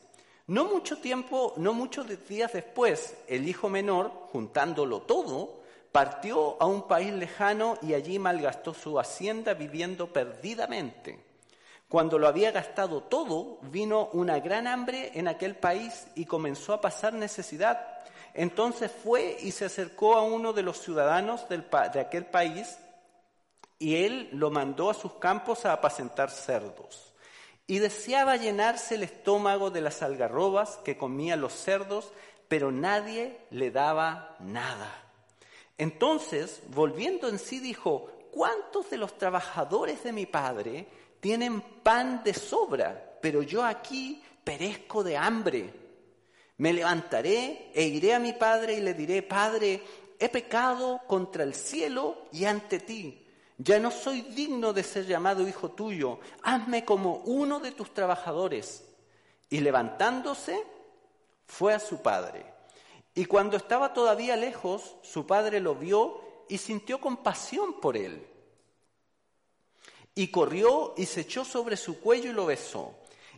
No 0.48 0.65
mucho 0.65 0.98
tiempo, 0.98 1.53
no 1.58 1.74
muchos 1.74 2.08
días 2.27 2.53
después, 2.53 3.15
el 3.27 3.48
hijo 3.48 3.70
menor, 3.70 4.12
juntándolo 4.32 5.01
todo, 5.01 5.60
partió 5.91 6.60
a 6.62 6.65
un 6.65 6.88
país 6.88 7.13
lejano 7.13 7.77
y 7.82 7.94
allí 7.94 8.18
malgastó 8.18 8.74
su 8.74 9.00
hacienda 9.00 9.53
viviendo 9.53 10.12
perdidamente. 10.12 11.24
Cuando 11.88 12.18
lo 12.18 12.27
había 12.27 12.51
gastado 12.51 13.01
todo, 13.01 13.60
vino 13.63 14.10
una 14.13 14.39
gran 14.39 14.68
hambre 14.68 15.12
en 15.15 15.27
aquel 15.27 15.56
país 15.56 16.08
y 16.15 16.25
comenzó 16.25 16.74
a 16.74 16.82
pasar 16.82 17.13
necesidad. 17.13 17.79
Entonces 18.39 18.89
fue 18.89 19.36
y 19.41 19.51
se 19.51 19.65
acercó 19.65 20.15
a 20.15 20.22
uno 20.22 20.53
de 20.53 20.63
los 20.63 20.79
ciudadanos 20.81 21.50
de 21.50 22.00
aquel 22.00 22.25
país 22.25 22.77
y 23.77 24.05
él 24.05 24.29
lo 24.31 24.50
mandó 24.50 24.89
a 24.89 24.93
sus 24.93 25.15
campos 25.15 25.65
a 25.65 25.74
apacentar 25.74 26.31
cerdos 26.31 27.13
y 27.67 27.79
deseaba 27.79 28.38
llenarse 28.38 28.96
el 28.96 29.03
estómago 29.03 29.72
de 29.72 29.81
las 29.81 30.01
algarrobas 30.03 30.77
que 30.86 30.98
comían 30.98 31.41
los 31.41 31.51
cerdos, 31.51 32.13
pero 32.48 32.72
nadie 32.72 33.38
le 33.50 33.72
daba 33.72 34.38
nada. 34.39 34.89
Entonces, 35.77 36.62
volviendo 36.69 37.27
en 37.27 37.39
sí, 37.39 37.60
dijo, 37.60 38.10
¿cuántos 38.31 38.89
de 38.89 39.00
los 39.00 39.17
trabajadores 39.17 40.01
de 40.05 40.13
mi 40.13 40.25
padre 40.25 40.88
tienen 41.19 41.60
pan 41.60 42.24
de 42.24 42.34
sobra, 42.34 43.17
pero 43.22 43.43
yo 43.43 43.65
aquí 43.65 44.24
perezco 44.46 45.03
de 45.03 45.17
hambre? 45.17 45.88
Me 46.59 46.71
levantaré 46.71 47.71
e 47.73 47.83
iré 47.83 48.13
a 48.13 48.19
mi 48.19 48.33
padre 48.33 48.75
y 48.75 48.81
le 48.81 48.93
diré, 48.93 49.23
Padre, 49.23 49.81
he 50.19 50.29
pecado 50.29 51.01
contra 51.07 51.43
el 51.43 51.53
cielo 51.53 52.27
y 52.31 52.45
ante 52.45 52.79
ti 52.79 53.25
ya 53.61 53.77
no 53.77 53.91
soy 53.91 54.21
digno 54.21 54.71
de 54.71 54.83
ser 54.83 55.05
llamado 55.05 55.45
hijo 55.45 55.71
tuyo, 55.71 56.19
hazme 56.43 56.85
como 56.85 57.17
uno 57.25 57.59
de 57.59 57.73
tus 57.73 57.93
trabajadores. 57.93 58.85
Y 59.49 59.59
levantándose, 59.59 60.63
fue 61.45 61.73
a 61.73 61.79
su 61.79 62.01
padre. 62.01 62.45
Y 63.13 63.25
cuando 63.25 63.57
estaba 63.57 63.93
todavía 63.93 64.37
lejos, 64.37 64.95
su 65.01 65.27
padre 65.27 65.59
lo 65.59 65.75
vio 65.75 66.21
y 66.47 66.57
sintió 66.57 67.01
compasión 67.01 67.81
por 67.81 67.97
él. 67.97 68.25
Y 70.15 70.29
corrió 70.29 70.93
y 70.95 71.05
se 71.05 71.21
echó 71.21 71.43
sobre 71.43 71.75
su 71.75 71.99
cuello 71.99 72.29
y 72.29 72.33
lo 72.33 72.45
besó. 72.45 72.95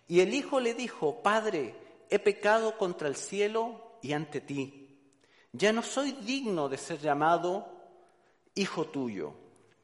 Y 0.07 0.19
el 0.19 0.35
hijo 0.35 0.59
le 0.59 0.75
dijo, 0.75 1.23
Padre, 1.23 1.73
he 2.11 2.19
pecado 2.19 2.77
contra 2.77 3.07
el 3.07 3.15
cielo 3.15 3.97
y 4.01 4.13
ante 4.13 4.41
ti. 4.41 4.99
Ya 5.53 5.73
no 5.73 5.81
soy 5.81 6.11
digno 6.11 6.69
de 6.69 6.77
ser 6.77 6.99
llamado 6.99 7.67
hijo 8.53 8.85
tuyo. 8.85 9.33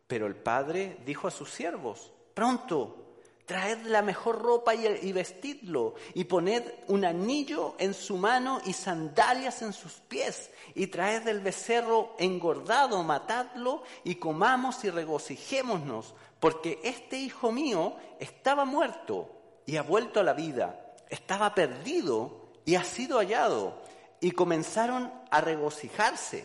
Pero 0.08 0.28
el 0.28 0.36
padre 0.36 1.00
dijo 1.06 1.28
a 1.28 1.32
sus 1.32 1.50
siervos, 1.50 2.14
pronto, 2.34 3.20
traed 3.46 3.86
la 3.88 4.02
mejor 4.02 4.42
ropa 4.42 4.74
y, 4.76 5.12
vestidlo, 5.12 5.96
y 6.14 6.26
poned 6.26 6.64
un 6.88 7.04
anillo 7.04 7.76
en 7.78 7.94
su 7.94 8.18
mano 8.18 8.62
y 8.66 8.74
sandalias 8.74 9.62
en 9.62 9.74
sus 9.74 9.94
pies, 9.94 10.50
y 10.76 10.88
traed 10.88 11.28
el 11.28 11.42
becerro 11.42 12.16
engordado, 12.20 13.04
matadlo, 13.04 13.84
y 14.06 14.16
comamos 14.16 14.84
y 14.86 14.90
regocijémonos, 14.90 16.14
porque 16.40 16.80
este 16.84 17.18
hijo 17.18 17.52
mío 17.52 17.96
estaba 18.20 18.64
muerto 18.64 19.30
y 19.66 19.76
ha 19.76 19.82
vuelto 19.82 20.22
a 20.22 20.24
la 20.24 20.34
vida, 20.34 20.87
estaba 21.10 21.54
perdido 21.56 22.52
y 22.66 22.76
ha 22.76 22.84
sido 22.84 23.18
hallado. 23.18 23.82
Y 24.20 24.32
comenzaron 24.32 25.12
a 25.30 25.42
regocijarse. 25.42 26.44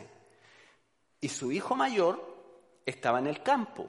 Y 1.21 1.29
su 1.29 1.53
hijo 1.53 1.75
mayor 1.75 2.33
estaba 2.85 3.19
en 3.19 3.27
el 3.27 3.43
campo. 3.43 3.89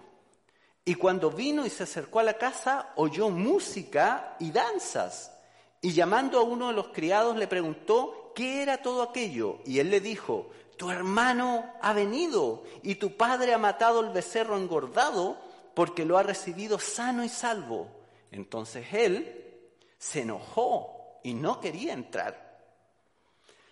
Y 0.85 0.95
cuando 0.95 1.31
vino 1.31 1.65
y 1.65 1.69
se 1.69 1.83
acercó 1.83 2.19
a 2.19 2.23
la 2.23 2.37
casa, 2.37 2.91
oyó 2.95 3.29
música 3.29 4.35
y 4.39 4.51
danzas. 4.51 5.31
Y 5.81 5.93
llamando 5.93 6.39
a 6.39 6.43
uno 6.43 6.67
de 6.67 6.73
los 6.73 6.89
criados 6.89 7.35
le 7.35 7.47
preguntó 7.47 8.31
qué 8.35 8.61
era 8.61 8.81
todo 8.81 9.03
aquello. 9.03 9.59
Y 9.65 9.79
él 9.79 9.89
le 9.89 9.99
dijo, 9.99 10.49
tu 10.77 10.89
hermano 10.89 11.73
ha 11.81 11.93
venido 11.93 12.63
y 12.81 12.95
tu 12.95 13.15
padre 13.15 13.53
ha 13.53 13.57
matado 13.57 14.01
el 14.01 14.09
becerro 14.09 14.57
engordado 14.57 15.37
porque 15.73 16.05
lo 16.05 16.17
ha 16.17 16.23
recibido 16.23 16.79
sano 16.79 17.23
y 17.23 17.29
salvo. 17.29 17.87
Entonces 18.31 18.87
él 18.91 19.42
se 20.03 20.23
enojó 20.23 21.21
y 21.23 21.33
no 21.33 21.61
quería 21.61 21.93
entrar. 21.93 22.59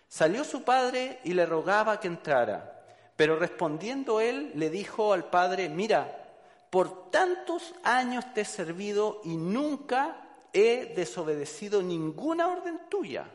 Salió 0.08 0.44
su 0.44 0.62
padre 0.62 1.20
y 1.24 1.34
le 1.34 1.44
rogaba 1.44 2.00
que 2.00 2.08
entrara. 2.08 2.82
Pero 3.16 3.38
respondiendo 3.38 4.18
él, 4.18 4.50
le 4.54 4.70
dijo 4.70 5.12
al 5.12 5.28
padre, 5.28 5.68
mira, 5.68 6.32
por 6.70 7.10
tantos 7.10 7.74
años 7.84 8.32
te 8.32 8.40
he 8.40 8.44
servido 8.46 9.20
y 9.24 9.36
nunca 9.36 10.16
he 10.54 10.94
desobedecido 10.96 11.82
ninguna 11.82 12.48
orden 12.48 12.80
tuya. 12.88 13.26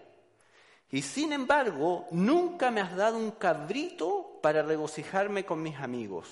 Y 0.90 1.04
sin 1.04 1.34
embargo, 1.34 2.08
nunca 2.10 2.72
me 2.72 2.82
has 2.82 2.96
dado 2.96 3.18
un 3.20 3.30
cabrito 3.30 4.40
para 4.42 4.64
regocijarme 4.64 5.46
con 5.46 5.62
mis 5.62 5.78
amigos. 5.78 6.28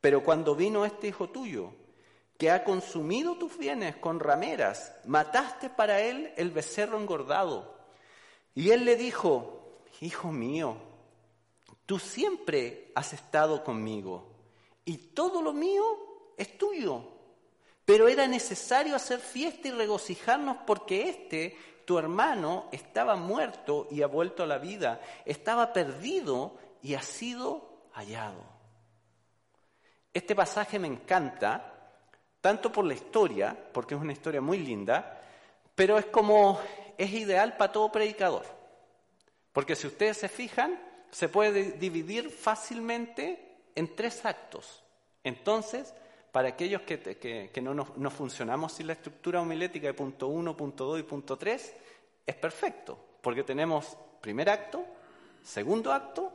Pero 0.00 0.24
cuando 0.24 0.56
vino 0.56 0.84
este 0.84 1.06
hijo 1.06 1.28
tuyo, 1.30 1.72
que 2.40 2.50
ha 2.50 2.64
consumido 2.64 3.36
tus 3.36 3.56
bienes 3.56 3.94
con 3.94 4.18
rameras, 4.18 4.92
mataste 5.04 5.70
para 5.70 6.00
él 6.00 6.32
el 6.36 6.50
becerro 6.50 6.98
engordado. 6.98 7.78
Y 8.56 8.70
él 8.70 8.84
le 8.84 8.96
dijo, 8.96 9.78
Hijo 10.00 10.32
mío, 10.32 10.76
Tú 11.90 11.98
siempre 11.98 12.92
has 12.94 13.12
estado 13.14 13.64
conmigo 13.64 14.24
y 14.84 14.96
todo 14.96 15.42
lo 15.42 15.52
mío 15.52 15.82
es 16.36 16.56
tuyo. 16.56 17.02
Pero 17.84 18.06
era 18.06 18.28
necesario 18.28 18.94
hacer 18.94 19.18
fiesta 19.18 19.66
y 19.66 19.72
regocijarnos 19.72 20.58
porque 20.68 21.08
este, 21.08 21.58
tu 21.84 21.98
hermano, 21.98 22.68
estaba 22.70 23.16
muerto 23.16 23.88
y 23.90 24.02
ha 24.02 24.06
vuelto 24.06 24.44
a 24.44 24.46
la 24.46 24.58
vida, 24.58 25.00
estaba 25.24 25.72
perdido 25.72 26.56
y 26.80 26.94
ha 26.94 27.02
sido 27.02 27.88
hallado. 27.90 28.44
Este 30.14 30.36
pasaje 30.36 30.78
me 30.78 30.86
encanta, 30.86 31.69
tanto 32.40 32.72
por 32.72 32.84
la 32.84 32.94
historia, 32.94 33.56
porque 33.72 33.94
es 33.94 34.00
una 34.00 34.12
historia 34.12 34.40
muy 34.40 34.58
linda, 34.58 35.20
pero 35.74 35.98
es 35.98 36.06
como, 36.06 36.60
es 36.96 37.12
ideal 37.12 37.56
para 37.56 37.72
todo 37.72 37.92
predicador. 37.92 38.44
Porque 39.52 39.76
si 39.76 39.86
ustedes 39.86 40.16
se 40.16 40.28
fijan, 40.28 40.78
se 41.10 41.28
puede 41.28 41.72
dividir 41.72 42.30
fácilmente 42.30 43.56
en 43.74 43.94
tres 43.94 44.24
actos. 44.24 44.82
Entonces, 45.24 45.92
para 46.32 46.48
aquellos 46.48 46.82
que, 46.82 47.50
no, 47.62 48.10
funcionamos 48.10 48.72
sin 48.72 48.86
la 48.86 48.92
estructura 48.94 49.40
homilética 49.40 49.88
de 49.88 49.94
punto 49.94 50.28
1, 50.28 50.56
punto 50.56 50.84
2 50.86 51.00
y 51.00 51.02
punto 51.02 51.36
3, 51.36 51.74
es 52.26 52.34
perfecto, 52.36 52.98
porque 53.20 53.42
tenemos 53.42 53.96
primer 54.20 54.48
acto, 54.48 54.84
segundo 55.42 55.92
acto 55.92 56.32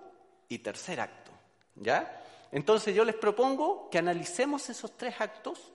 y 0.50 0.60
tercer 0.60 1.00
acto. 1.00 1.32
¿Ya? 1.76 2.22
Entonces 2.52 2.96
yo 2.96 3.04
les 3.04 3.16
propongo 3.16 3.90
que 3.90 3.98
analicemos 3.98 4.70
esos 4.70 4.96
tres 4.96 5.20
actos 5.20 5.74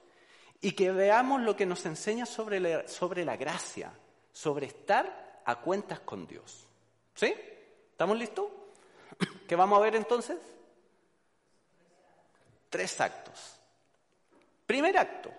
y 0.61 0.73
que 0.73 0.91
veamos 0.91 1.41
lo 1.41 1.55
que 1.55 1.65
nos 1.65 1.85
enseña 1.85 2.25
sobre 2.25 2.59
la, 2.59 2.87
sobre 2.87 3.25
la 3.25 3.35
gracia, 3.35 3.91
sobre 4.31 4.67
estar 4.67 5.41
a 5.43 5.55
cuentas 5.59 6.01
con 6.01 6.27
Dios. 6.27 6.67
¿Sí? 7.15 7.33
¿Estamos 7.91 8.17
listos? 8.17 8.47
¿Qué 9.47 9.55
vamos 9.55 9.79
a 9.79 9.81
ver 9.81 9.95
entonces? 9.95 10.37
Tres 12.69 13.01
actos. 13.01 13.57
Primer 14.65 14.97
acto. 14.97 15.31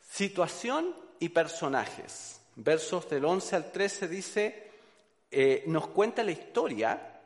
Situación 0.00 0.94
y 1.18 1.30
personajes. 1.30 2.40
Versos 2.56 3.08
del 3.08 3.24
11 3.24 3.56
al 3.56 3.72
13 3.72 4.06
dice, 4.06 4.70
eh, 5.30 5.64
nos 5.66 5.88
cuenta 5.88 6.22
la 6.22 6.30
historia 6.30 7.20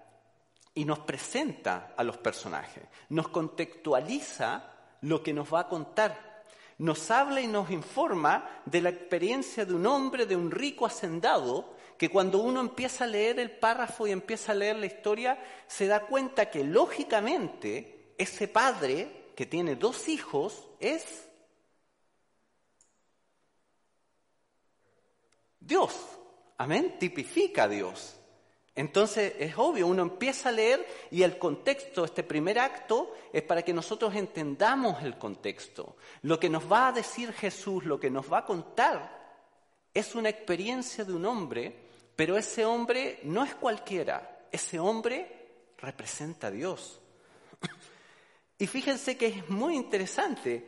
y 0.73 0.85
nos 0.85 1.01
presenta 1.01 1.93
a 1.97 2.05
los 2.05 2.17
personajes, 2.19 2.85
nos 3.11 3.29
contextualiza 3.29 4.78
lo 5.03 5.23
que 5.23 5.33
nos 5.33 5.53
va 5.53 5.61
a 5.61 5.69
contar, 5.69 6.45
nos 6.79 7.11
habla 7.11 7.41
y 7.41 7.47
nos 7.47 7.71
informa 7.71 8.63
de 8.65 8.81
la 8.81 8.91
experiencia 8.91 9.65
de 9.65 9.75
un 9.75 9.87
hombre, 9.87 10.27
de 10.27 10.37
un 10.37 10.51
rico 10.51 10.87
hacendado, 10.87 11.77
que 11.97 12.09
cuando 12.09 12.39
uno 12.39 12.61
empieza 12.61 13.05
a 13.05 13.09
leer 13.09 13.41
el 13.41 13.51
párrafo 13.51 14.07
y 14.07 14.13
empieza 14.13 14.53
a 14.53 14.55
leer 14.55 14.77
la 14.77 14.87
historia, 14.87 15.43
se 15.67 15.89
da 15.89 16.07
cuenta 16.07 16.49
que 16.49 16.63
lógicamente 16.63 18.15
ese 18.17 18.47
padre 18.47 19.33
que 19.35 19.47
tiene 19.47 19.75
dos 19.75 20.09
hijos 20.09 20.69
es 20.79 21.29
Dios. 25.61 25.95
Amén. 26.57 26.97
Tipifica 26.99 27.65
a 27.65 27.69
Dios. 27.69 28.18
Entonces 28.79 29.35
es 29.41 29.59
obvio, 29.59 29.89
uno 29.89 30.03
empieza 30.03 30.51
a 30.51 30.53
leer 30.53 30.87
y 31.11 31.25
el 31.25 31.37
contexto, 31.37 32.05
este 32.05 32.23
primer 32.23 32.61
acto, 32.61 33.13
es 33.33 33.43
para 33.43 33.63
que 33.63 33.73
nosotros 33.73 34.15
entendamos 34.15 35.03
el 35.03 35.19
contexto. 35.19 35.97
Lo 36.23 36.39
que 36.39 36.49
nos 36.49 36.71
va 36.71 36.87
a 36.87 36.93
decir 36.93 37.33
Jesús, 37.33 37.85
lo 37.85 37.99
que 37.99 38.09
nos 38.09 38.33
va 38.33 38.39
a 38.39 38.45
contar, 38.45 39.43
es 39.93 40.15
una 40.15 40.29
experiencia 40.29 41.05
de 41.05 41.13
un 41.13 41.27
hombre, 41.27 41.75
pero 42.15 42.39
ese 42.39 42.65
hombre 42.65 43.19
no 43.25 43.43
es 43.43 43.53
cualquiera, 43.57 44.47
ese 44.53 44.79
hombre 44.79 45.75
representa 45.79 46.47
a 46.47 46.53
Dios. 46.53 47.01
Y 48.59 48.69
fíjense 48.69 49.17
que 49.17 49.27
es 49.27 49.51
muy 49.51 49.75
interesante, 49.75 50.65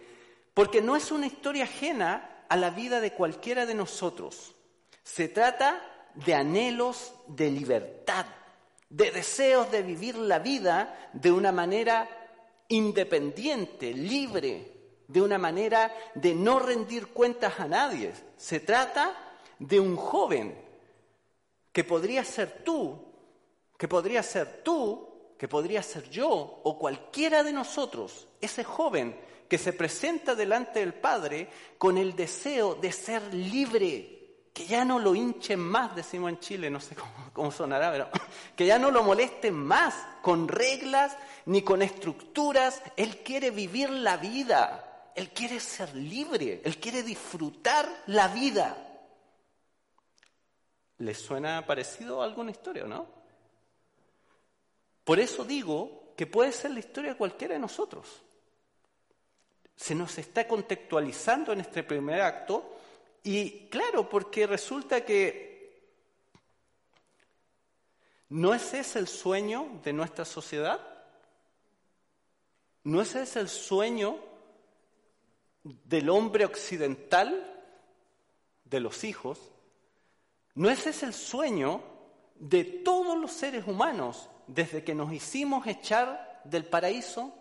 porque 0.52 0.83
no 0.83 0.97
es 0.97 1.12
una 1.12 1.29
historia 1.29 1.62
ajena 1.62 2.45
a 2.49 2.57
la 2.57 2.71
vida 2.71 3.00
de 3.00 3.12
cualquiera 3.12 3.67
de 3.67 3.76
nosotros. 3.76 4.57
Se 5.05 5.29
trata 5.29 5.81
de 6.14 6.35
anhelos 6.35 7.12
de 7.26 7.50
libertad, 7.50 8.26
de 8.88 9.11
deseos 9.11 9.71
de 9.71 9.83
vivir 9.83 10.17
la 10.17 10.38
vida 10.38 11.11
de 11.12 11.31
una 11.31 11.52
manera 11.52 12.09
independiente, 12.69 13.93
libre, 13.93 14.73
de 15.07 15.21
una 15.21 15.38
manera 15.38 15.93
de 16.14 16.35
no 16.35 16.59
rendir 16.59 17.09
cuentas 17.09 17.59
a 17.59 17.67
nadie. 17.67 18.12
Se 18.37 18.61
trata 18.61 19.14
de 19.59 19.81
un 19.81 19.97
joven 19.97 20.57
que 21.73 21.85
podría 21.85 22.25
ser 22.25 22.62
tú, 22.64 22.97
que 23.76 23.88
podría 23.88 24.23
ser 24.23 24.62
tú, 24.62 25.09
que 25.38 25.49
podría 25.49 25.83
ser 25.83 26.09
yo 26.11 26.29
o 26.29 26.79
cualquiera 26.79 27.43
de 27.43 27.52
nosotros, 27.52 28.29
ese 28.40 28.62
joven 28.62 29.17
que 29.49 29.59
se 29.59 29.73
presenta 29.73 30.35
delante 30.35 30.81
del 30.81 30.95
Padre 30.95 31.49
con 31.76 31.99
el 31.99 32.14
deseo 32.14 32.76
de 32.76 32.93
ser 32.93 33.35
libre, 33.35 34.20
que 34.52 34.66
ya 34.66 34.85
no 34.85 34.99
lo 34.99 35.14
hinchen 35.14 35.61
más, 35.61 35.95
decimos 35.95 36.30
en 36.30 36.40
Chile, 36.40 36.71
no 36.71 36.80
sé 36.80 36.97
cómo, 37.33 37.52
sonará, 37.52 37.92
pero 37.92 38.09
que 38.57 38.66
ya 38.66 38.78
no 38.78 38.90
lo 38.90 39.02
molesten 39.02 39.54
más 39.54 39.95
con 40.23 40.49
reglas 40.49 41.16
ni 41.47 41.62
con 41.62 41.83
estructuras. 41.83 42.83
Él 42.97 43.19
quiere 43.19 43.50
vivir 43.50 43.90
la 43.90 44.16
vida, 44.16 45.12
él 45.14 45.30
quiere 45.30 45.61
ser 45.61 45.95
libre, 45.95 46.62
él 46.64 46.78
quiere 46.78 47.02
disfrutar 47.02 47.88
la 48.07 48.28
vida. 48.28 48.87
¿Les 50.99 51.19
suena 51.19 51.64
parecido 51.64 52.21
a 52.21 52.25
alguna 52.25 52.50
historia 52.50 52.85
no? 52.85 53.07
Por 55.04 55.19
eso 55.19 55.45
digo 55.45 56.13
que 56.17 56.26
puede 56.26 56.52
ser 56.52 56.73
la 56.73 56.80
historia 56.80 57.13
de 57.13 57.17
cualquiera 57.17 57.54
de 57.54 57.60
nosotros. 57.60 58.06
Se 59.75 59.95
nos 59.95 60.19
está 60.19 60.47
contextualizando 60.47 61.52
en 61.52 61.60
este 61.60 61.82
primer 61.82 62.21
acto 62.21 62.79
y 63.23 63.69
claro, 63.69 64.09
porque 64.09 64.47
resulta 64.47 65.04
que 65.04 65.50
¿no 68.30 68.54
es 68.54 68.73
ese 68.75 68.99
el 68.99 69.09
sueño 69.09 69.80
de 69.83 69.93
nuestra 69.93 70.25
sociedad? 70.25 70.80
¿No 72.85 73.02
es 73.02 73.15
ese 73.15 73.41
el 73.41 73.49
sueño 73.49 74.19
del 75.63 76.09
hombre 76.09 76.45
occidental, 76.47 77.47
de 78.65 78.80
los 78.80 79.04
hijos? 79.04 79.39
¿No 80.54 80.71
es 80.71 80.87
ese 80.87 81.06
el 81.06 81.15
sueño 81.15 81.83
de 82.37 82.65
todos 82.65 83.19
los 83.19 83.33
seres 83.33 83.67
humanos 83.67 84.30
desde 84.47 84.83
que 84.83 84.95
nos 84.95 85.13
hicimos 85.13 85.67
echar 85.67 86.41
del 86.45 86.65
paraíso? 86.65 87.35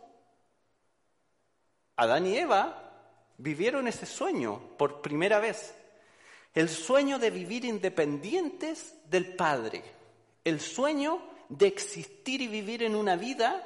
Adán 1.95 2.25
y 2.25 2.37
Eva 2.37 2.88
vivieron 3.39 3.87
ese 3.87 4.05
sueño 4.05 4.59
por 4.77 5.01
primera 5.01 5.39
vez. 5.39 5.73
El 6.53 6.69
sueño 6.69 7.19
de 7.19 7.31
vivir 7.31 7.65
independientes 7.65 8.95
del 9.09 9.35
Padre. 9.35 9.83
El 10.43 10.59
sueño 10.59 11.21
de 11.47 11.67
existir 11.67 12.41
y 12.41 12.47
vivir 12.47 12.83
en 12.83 12.95
una 12.95 13.15
vida 13.15 13.65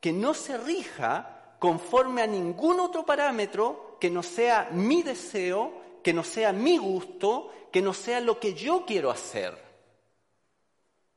que 0.00 0.12
no 0.12 0.34
se 0.34 0.58
rija 0.58 1.56
conforme 1.58 2.22
a 2.22 2.26
ningún 2.26 2.80
otro 2.80 3.06
parámetro 3.06 3.96
que 4.00 4.10
no 4.10 4.22
sea 4.22 4.68
mi 4.72 5.02
deseo, 5.02 6.00
que 6.02 6.12
no 6.12 6.24
sea 6.24 6.52
mi 6.52 6.76
gusto, 6.76 7.50
que 7.72 7.80
no 7.80 7.94
sea 7.94 8.20
lo 8.20 8.38
que 8.38 8.52
yo 8.52 8.84
quiero 8.84 9.10
hacer. 9.10 9.56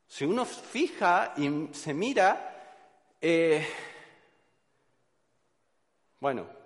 Si 0.07 0.23
uno 0.23 0.45
fija 0.45 1.33
y 1.35 1.73
se 1.73 1.93
mira, 1.93 2.85
eh, 3.19 3.67
bueno, 6.19 6.56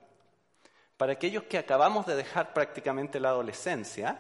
para 1.02 1.14
aquellos 1.14 1.46
que 1.46 1.58
acabamos 1.58 2.06
de 2.06 2.16
dejar 2.16 2.54
prácticamente 2.54 3.20
la 3.20 3.30
adolescencia, 3.30 4.20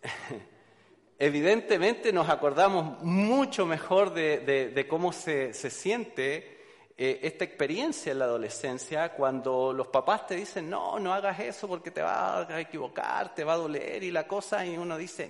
evidentemente 1.18 2.12
nos 2.12 2.28
acordamos 2.28 3.02
mucho 3.02 3.66
mejor 3.66 4.14
de, 4.14 4.86
cómo 4.88 5.12
se, 5.12 5.52
siente 5.52 6.60
eh, 6.96 7.18
esta 7.24 7.42
experiencia 7.42 8.12
en 8.12 8.20
la 8.20 8.26
adolescencia 8.26 9.08
cuando 9.14 9.72
los 9.72 9.88
papás 9.88 10.28
te 10.28 10.36
dicen, 10.36 10.70
no, 10.70 11.00
no 11.00 11.12
hagas 11.12 11.40
eso 11.40 11.66
porque 11.66 11.90
te 11.90 12.02
vas 12.02 12.48
a 12.48 12.60
equivocar, 12.60 13.34
te 13.34 13.42
va 13.42 13.54
a 13.54 13.56
doler 13.56 14.04
y 14.04 14.12
la 14.12 14.28
cosa, 14.28 14.64
y 14.64 14.78
uno 14.78 14.96
dice, 14.96 15.28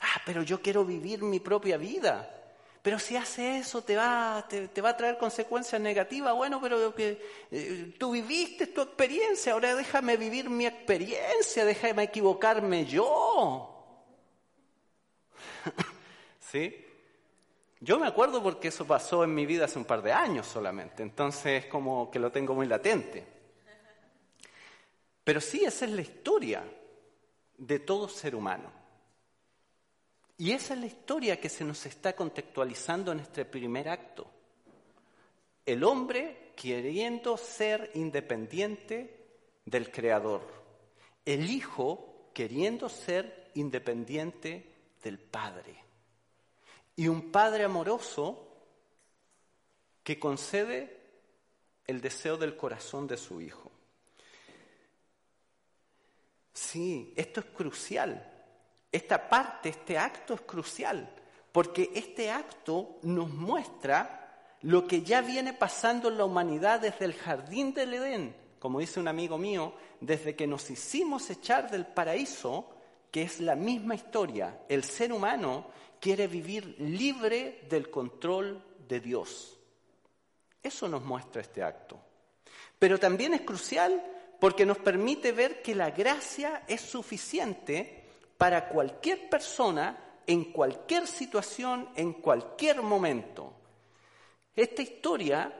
ah, 0.00 0.20
pero 0.26 0.42
yo 0.42 0.60
quiero 0.60 0.84
vivir 0.84 1.22
mi 1.22 1.40
propia 1.40 1.78
vida. 1.78 2.41
Pero 2.82 2.98
si 2.98 3.16
hace 3.16 3.58
eso 3.58 3.82
te 3.82 3.94
va, 3.94 4.44
te, 4.48 4.80
va 4.80 4.90
a 4.90 4.96
traer 4.96 5.16
consecuencias 5.16 5.80
negativas. 5.80 6.34
Bueno, 6.34 6.60
pero 6.60 6.92
que 6.92 7.46
eh, 7.52 7.94
tú 7.96 8.10
viviste 8.10 8.66
tu 8.66 8.80
experiencia, 8.80 9.52
ahora 9.52 9.76
déjame 9.76 10.16
vivir 10.16 10.50
mi 10.50 10.66
experiencia, 10.66 11.64
déjame 11.64 12.02
equivocarme 12.02 12.84
yo. 12.84 13.68
¿Sí? 16.40 16.84
Yo 17.78 18.00
me 18.00 18.08
acuerdo 18.08 18.42
porque 18.42 18.68
eso 18.68 18.84
pasó 18.84 19.22
en 19.22 19.32
mi 19.32 19.46
vida 19.46 19.66
hace 19.66 19.78
un 19.78 19.84
par 19.84 20.02
de 20.02 20.12
años 20.12 20.46
solamente, 20.46 21.04
entonces 21.04 21.64
es 21.64 21.70
como 21.70 22.10
que 22.10 22.18
lo 22.18 22.32
tengo 22.32 22.54
muy 22.54 22.66
latente. 22.66 23.24
Pero 25.22 25.40
sí, 25.40 25.64
esa 25.64 25.84
es 25.84 25.92
la 25.92 26.02
historia 26.02 26.64
de 27.58 27.78
todo 27.78 28.08
ser 28.08 28.34
humano. 28.34 28.81
Y 30.42 30.50
esa 30.50 30.74
es 30.74 30.80
la 30.80 30.86
historia 30.86 31.40
que 31.40 31.48
se 31.48 31.62
nos 31.62 31.86
está 31.86 32.16
contextualizando 32.16 33.12
en 33.12 33.20
este 33.20 33.44
primer 33.44 33.88
acto. 33.88 34.28
El 35.64 35.84
hombre 35.84 36.50
queriendo 36.56 37.36
ser 37.36 37.92
independiente 37.94 39.24
del 39.64 39.92
Creador. 39.92 40.42
El 41.24 41.48
Hijo 41.48 42.28
queriendo 42.34 42.88
ser 42.88 43.52
independiente 43.54 44.74
del 45.00 45.20
Padre. 45.20 45.76
Y 46.96 47.06
un 47.06 47.30
Padre 47.30 47.62
amoroso 47.62 48.48
que 50.02 50.18
concede 50.18 51.02
el 51.86 52.00
deseo 52.00 52.36
del 52.36 52.56
corazón 52.56 53.06
de 53.06 53.16
su 53.16 53.40
Hijo. 53.40 53.70
Sí, 56.52 57.14
esto 57.16 57.38
es 57.38 57.46
crucial 57.46 58.31
esta 58.92 59.28
parte, 59.28 59.70
este 59.70 59.96
acto 59.96 60.34
es 60.34 60.42
crucial, 60.42 61.08
porque 61.50 61.90
este 61.94 62.30
acto 62.30 62.98
nos 63.02 63.30
muestra 63.30 64.18
lo 64.60 64.86
que 64.86 65.02
ya 65.02 65.22
viene 65.22 65.54
pasando 65.54 66.08
en 66.08 66.18
la 66.18 66.24
humanidad 66.24 66.80
desde 66.80 67.06
el 67.06 67.14
jardín 67.14 67.74
del 67.74 67.94
Edén, 67.94 68.36
como 68.58 68.78
dice 68.78 69.00
un 69.00 69.08
amigo 69.08 69.38
mío, 69.38 69.74
desde 70.00 70.36
que 70.36 70.46
nos 70.46 70.70
hicimos 70.70 71.28
echar 71.30 71.70
del 71.70 71.86
paraíso, 71.86 72.68
que 73.10 73.22
es 73.22 73.40
la 73.40 73.56
misma 73.56 73.94
historia. 73.94 74.60
El 74.68 74.84
ser 74.84 75.12
humano 75.12 75.66
quiere 75.98 76.28
vivir 76.28 76.76
libre 76.78 77.64
del 77.68 77.90
control 77.90 78.62
de 78.86 79.00
Dios. 79.00 79.58
Eso 80.62 80.86
nos 80.88 81.02
muestra 81.02 81.42
este 81.42 81.62
acto. 81.62 81.98
Pero 82.78 82.98
también 82.98 83.34
es 83.34 83.40
crucial 83.40 84.02
porque 84.38 84.66
nos 84.66 84.78
permite 84.78 85.32
ver 85.32 85.62
que 85.62 85.74
la 85.74 85.90
gracia 85.90 86.62
es 86.66 86.80
suficiente 86.80 88.01
para 88.42 88.66
cualquier 88.66 89.30
persona, 89.30 89.96
en 90.26 90.46
cualquier 90.46 91.06
situación, 91.06 91.88
en 91.94 92.14
cualquier 92.14 92.82
momento. 92.82 93.52
Esta 94.56 94.82
historia 94.82 95.52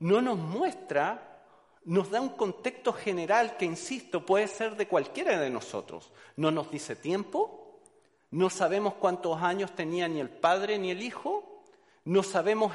no 0.00 0.20
nos 0.20 0.36
muestra, 0.36 1.40
nos 1.86 2.10
da 2.10 2.20
un 2.20 2.36
contexto 2.36 2.92
general 2.92 3.56
que, 3.56 3.64
insisto, 3.64 4.26
puede 4.26 4.46
ser 4.46 4.76
de 4.76 4.86
cualquiera 4.86 5.40
de 5.40 5.48
nosotros. 5.48 6.12
No 6.36 6.50
nos 6.50 6.70
dice 6.70 6.96
tiempo, 6.96 7.80
no 8.32 8.50
sabemos 8.50 8.96
cuántos 8.96 9.40
años 9.40 9.74
tenía 9.74 10.06
ni 10.06 10.20
el 10.20 10.28
padre 10.28 10.78
ni 10.78 10.90
el 10.90 11.00
hijo, 11.00 11.62
no 12.04 12.22
sabemos, 12.22 12.74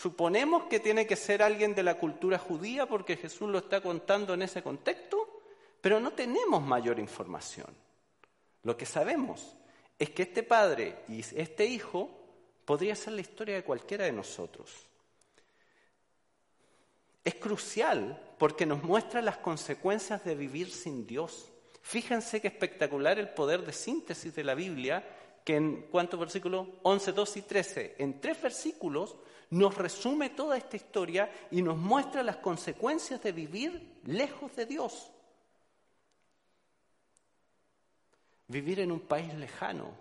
suponemos 0.00 0.64
que 0.64 0.80
tiene 0.80 1.06
que 1.06 1.14
ser 1.14 1.44
alguien 1.44 1.76
de 1.76 1.84
la 1.84 1.96
cultura 1.96 2.38
judía 2.38 2.86
porque 2.86 3.16
Jesús 3.16 3.48
lo 3.50 3.58
está 3.58 3.80
contando 3.80 4.34
en 4.34 4.42
ese 4.42 4.64
contexto, 4.64 5.42
pero 5.80 6.00
no 6.00 6.10
tenemos 6.10 6.60
mayor 6.60 6.98
información. 6.98 7.68
Lo 8.62 8.76
que 8.76 8.86
sabemos 8.86 9.56
es 9.98 10.10
que 10.10 10.22
este 10.22 10.42
padre 10.42 10.98
y 11.08 11.20
este 11.20 11.66
hijo 11.66 12.10
podría 12.64 12.94
ser 12.94 13.14
la 13.14 13.20
historia 13.20 13.54
de 13.56 13.64
cualquiera 13.64 14.04
de 14.04 14.12
nosotros. 14.12 14.70
Es 17.24 17.34
crucial 17.34 18.34
porque 18.38 18.64
nos 18.66 18.82
muestra 18.82 19.20
las 19.20 19.38
consecuencias 19.38 20.24
de 20.24 20.34
vivir 20.34 20.70
sin 20.70 21.06
Dios. 21.06 21.50
Fíjense 21.82 22.40
qué 22.40 22.48
espectacular 22.48 23.18
el 23.18 23.28
poder 23.30 23.64
de 23.64 23.72
síntesis 23.72 24.34
de 24.34 24.44
la 24.44 24.54
Biblia, 24.54 25.06
que 25.44 25.56
en 25.56 25.82
cuántos 25.90 26.20
versículos? 26.20 26.68
11, 26.82 27.12
12 27.12 27.38
y 27.38 27.42
13, 27.42 27.94
en 27.98 28.20
tres 28.20 28.40
versículos 28.40 29.16
nos 29.50 29.76
resume 29.76 30.30
toda 30.30 30.56
esta 30.56 30.76
historia 30.76 31.30
y 31.50 31.60
nos 31.62 31.76
muestra 31.76 32.22
las 32.22 32.36
consecuencias 32.36 33.22
de 33.22 33.32
vivir 33.32 34.00
lejos 34.04 34.54
de 34.54 34.66
Dios. 34.66 35.10
Vivir 38.50 38.80
en 38.80 38.90
un 38.90 38.98
país 38.98 39.32
lejano, 39.34 39.92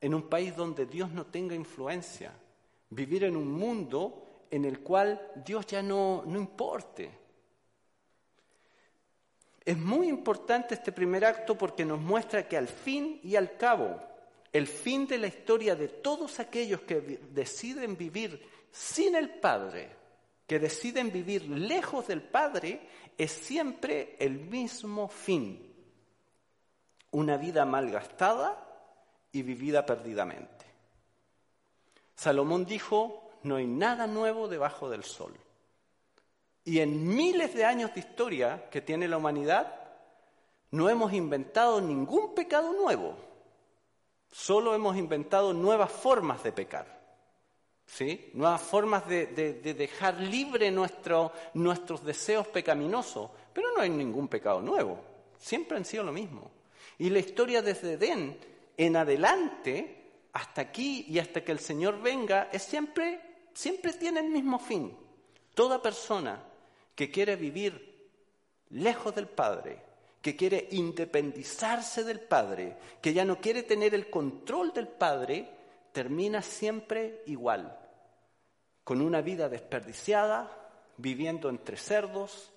en 0.00 0.14
un 0.14 0.30
país 0.30 0.56
donde 0.56 0.86
Dios 0.86 1.10
no 1.10 1.26
tenga 1.26 1.54
influencia, 1.54 2.32
vivir 2.88 3.24
en 3.24 3.36
un 3.36 3.52
mundo 3.52 4.46
en 4.50 4.64
el 4.64 4.80
cual 4.80 5.30
Dios 5.44 5.66
ya 5.66 5.82
no, 5.82 6.24
no 6.26 6.38
importe. 6.38 7.10
Es 9.62 9.76
muy 9.76 10.08
importante 10.08 10.72
este 10.72 10.90
primer 10.90 11.22
acto 11.22 11.58
porque 11.58 11.84
nos 11.84 12.00
muestra 12.00 12.48
que 12.48 12.56
al 12.56 12.66
fin 12.66 13.20
y 13.22 13.36
al 13.36 13.58
cabo, 13.58 14.00
el 14.54 14.66
fin 14.66 15.06
de 15.06 15.18
la 15.18 15.26
historia 15.26 15.76
de 15.76 15.88
todos 15.88 16.40
aquellos 16.40 16.80
que 16.80 17.20
deciden 17.30 17.94
vivir 17.94 18.42
sin 18.72 19.16
el 19.16 19.28
Padre, 19.28 19.90
que 20.46 20.58
deciden 20.58 21.12
vivir 21.12 21.46
lejos 21.46 22.06
del 22.06 22.22
Padre, 22.22 22.80
es 23.18 23.30
siempre 23.30 24.16
el 24.18 24.38
mismo 24.38 25.08
fin. 25.08 25.69
Una 27.12 27.36
vida 27.36 27.64
malgastada 27.64 28.56
y 29.32 29.42
vivida 29.42 29.84
perdidamente. 29.86 30.66
Salomón 32.14 32.66
dijo, 32.66 33.30
no 33.42 33.56
hay 33.56 33.66
nada 33.66 34.06
nuevo 34.06 34.48
debajo 34.48 34.90
del 34.90 35.04
sol. 35.04 35.32
Y 36.64 36.80
en 36.80 37.08
miles 37.08 37.54
de 37.54 37.64
años 37.64 37.94
de 37.94 38.00
historia 38.00 38.68
que 38.70 38.82
tiene 38.82 39.08
la 39.08 39.16
humanidad, 39.16 39.74
no 40.72 40.88
hemos 40.88 41.12
inventado 41.12 41.80
ningún 41.80 42.34
pecado 42.34 42.72
nuevo, 42.72 43.16
solo 44.30 44.74
hemos 44.74 44.96
inventado 44.96 45.52
nuevas 45.52 45.90
formas 45.90 46.42
de 46.42 46.52
pecar. 46.52 47.00
¿Sí? 47.86 48.30
Nuevas 48.34 48.60
formas 48.60 49.08
de, 49.08 49.26
dejar 49.76 50.20
libre 50.20 50.70
nuestros 50.70 52.04
deseos 52.04 52.46
pecaminosos. 52.46 53.30
Pero 53.52 53.72
no 53.74 53.82
hay 53.82 53.90
ningún 53.90 54.28
pecado 54.28 54.60
nuevo. 54.60 55.00
Siempre 55.36 55.76
han 55.76 55.84
sido 55.84 56.04
lo 56.04 56.12
mismo. 56.12 56.52
Y 57.00 57.08
la 57.08 57.18
historia 57.18 57.62
desde 57.62 57.94
Edén 57.94 58.38
en 58.76 58.94
adelante, 58.94 60.28
hasta 60.34 60.60
aquí 60.60 61.06
y 61.08 61.18
hasta 61.18 61.42
que 61.42 61.50
el 61.50 61.58
Señor 61.58 62.00
venga, 62.00 62.50
es 62.52 62.62
siempre 62.62 63.20
siempre 63.54 63.94
tiene 63.94 64.20
el 64.20 64.28
mismo 64.28 64.58
fin. 64.58 64.94
Toda 65.54 65.80
persona 65.80 66.44
que 66.94 67.10
quiere 67.10 67.36
vivir 67.36 68.10
lejos 68.68 69.14
del 69.14 69.28
Padre, 69.28 69.82
que 70.20 70.36
quiere 70.36 70.68
independizarse 70.72 72.04
del 72.04 72.20
Padre, 72.20 72.76
que 73.00 73.14
ya 73.14 73.24
no 73.24 73.40
quiere 73.40 73.62
tener 73.62 73.94
el 73.94 74.10
control 74.10 74.74
del 74.74 74.88
Padre, 74.88 75.48
termina 75.92 76.42
siempre 76.42 77.22
igual, 77.26 77.78
con 78.84 79.00
una 79.00 79.22
vida 79.22 79.48
desperdiciada, 79.48 80.54
viviendo 80.98 81.48
entre 81.48 81.78
cerdos, 81.78 82.52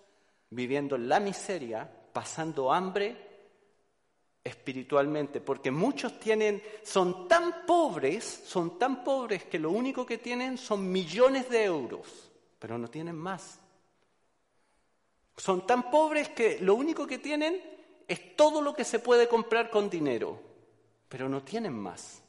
viviendo 0.49 0.97
en 0.97 1.07
la 1.07 1.21
miseria, 1.21 1.89
pasando 2.11 2.73
hambre 2.73 3.32
espiritualmente, 4.43 5.39
porque 5.39 5.71
muchos 5.71 6.19
tienen, 6.19 6.61
son 6.83 7.27
tan 7.27 7.65
pobres, 7.65 8.43
son 8.45 8.77
tan 8.77 9.03
pobres 9.03 9.45
que 9.45 9.57
lo 9.57 9.71
único 9.71 10.05
que 10.05 10.17
tienen 10.17 10.57
son 10.57 10.91
millones 10.91 11.49
de 11.49 11.63
euros, 11.63 12.31
pero 12.59 12.77
no 12.77 12.89
tienen 12.89 13.15
más. 13.15 13.59
Son 15.37 15.65
tan 15.65 15.89
pobres 15.89 16.29
que 16.29 16.59
lo 16.59 16.75
único 16.75 17.07
que 17.07 17.17
tienen 17.17 17.61
es 18.07 18.35
todo 18.35 18.61
lo 18.61 18.73
que 18.73 18.83
se 18.83 18.99
puede 18.99 19.27
comprar 19.27 19.69
con 19.69 19.89
dinero, 19.89 20.39
pero 21.07 21.29
no 21.29 21.41
tienen 21.41 21.73
más. 21.73 22.21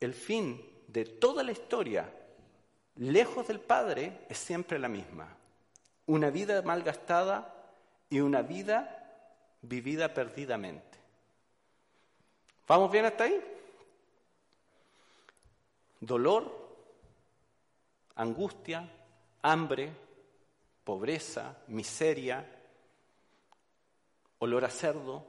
El 0.00 0.14
fin 0.14 0.64
de 0.86 1.04
toda 1.04 1.42
la 1.42 1.52
historia, 1.52 2.10
lejos 2.96 3.46
del 3.46 3.60
Padre, 3.60 4.24
es 4.28 4.38
siempre 4.38 4.78
la 4.78 4.88
misma. 4.88 5.36
Una 6.06 6.30
vida 6.30 6.62
malgastada 6.62 7.54
y 8.08 8.20
una 8.20 8.40
vida 8.42 8.97
vivida 9.62 10.12
perdidamente. 10.12 10.98
¿Vamos 12.66 12.90
bien 12.90 13.06
hasta 13.06 13.24
ahí? 13.24 13.40
Dolor, 16.00 16.76
angustia, 18.16 18.88
hambre, 19.42 19.92
pobreza, 20.84 21.56
miseria, 21.68 22.46
olor 24.38 24.64
a 24.64 24.70
cerdo. 24.70 25.26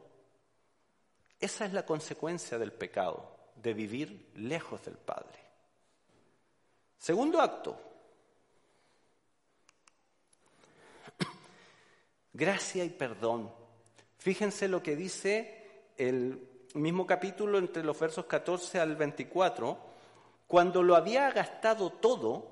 Esa 1.39 1.65
es 1.65 1.73
la 1.73 1.85
consecuencia 1.85 2.57
del 2.57 2.73
pecado, 2.73 3.37
de 3.55 3.73
vivir 3.73 4.31
lejos 4.35 4.83
del 4.83 4.97
Padre. 4.97 5.39
Segundo 6.97 7.39
acto. 7.39 7.79
Gracia 12.33 12.83
y 12.83 12.89
perdón 12.89 13.58
Fíjense 14.19 14.67
lo 14.67 14.83
que 14.83 14.97
dice 14.97 15.93
el 15.97 16.45
mismo 16.73 17.07
capítulo 17.07 17.57
entre 17.57 17.83
los 17.83 17.97
versos 17.97 18.25
14 18.25 18.79
al 18.79 18.97
24. 18.97 19.77
Cuando 20.45 20.83
lo 20.83 20.97
había 20.97 21.31
gastado 21.31 21.89
todo, 21.89 22.51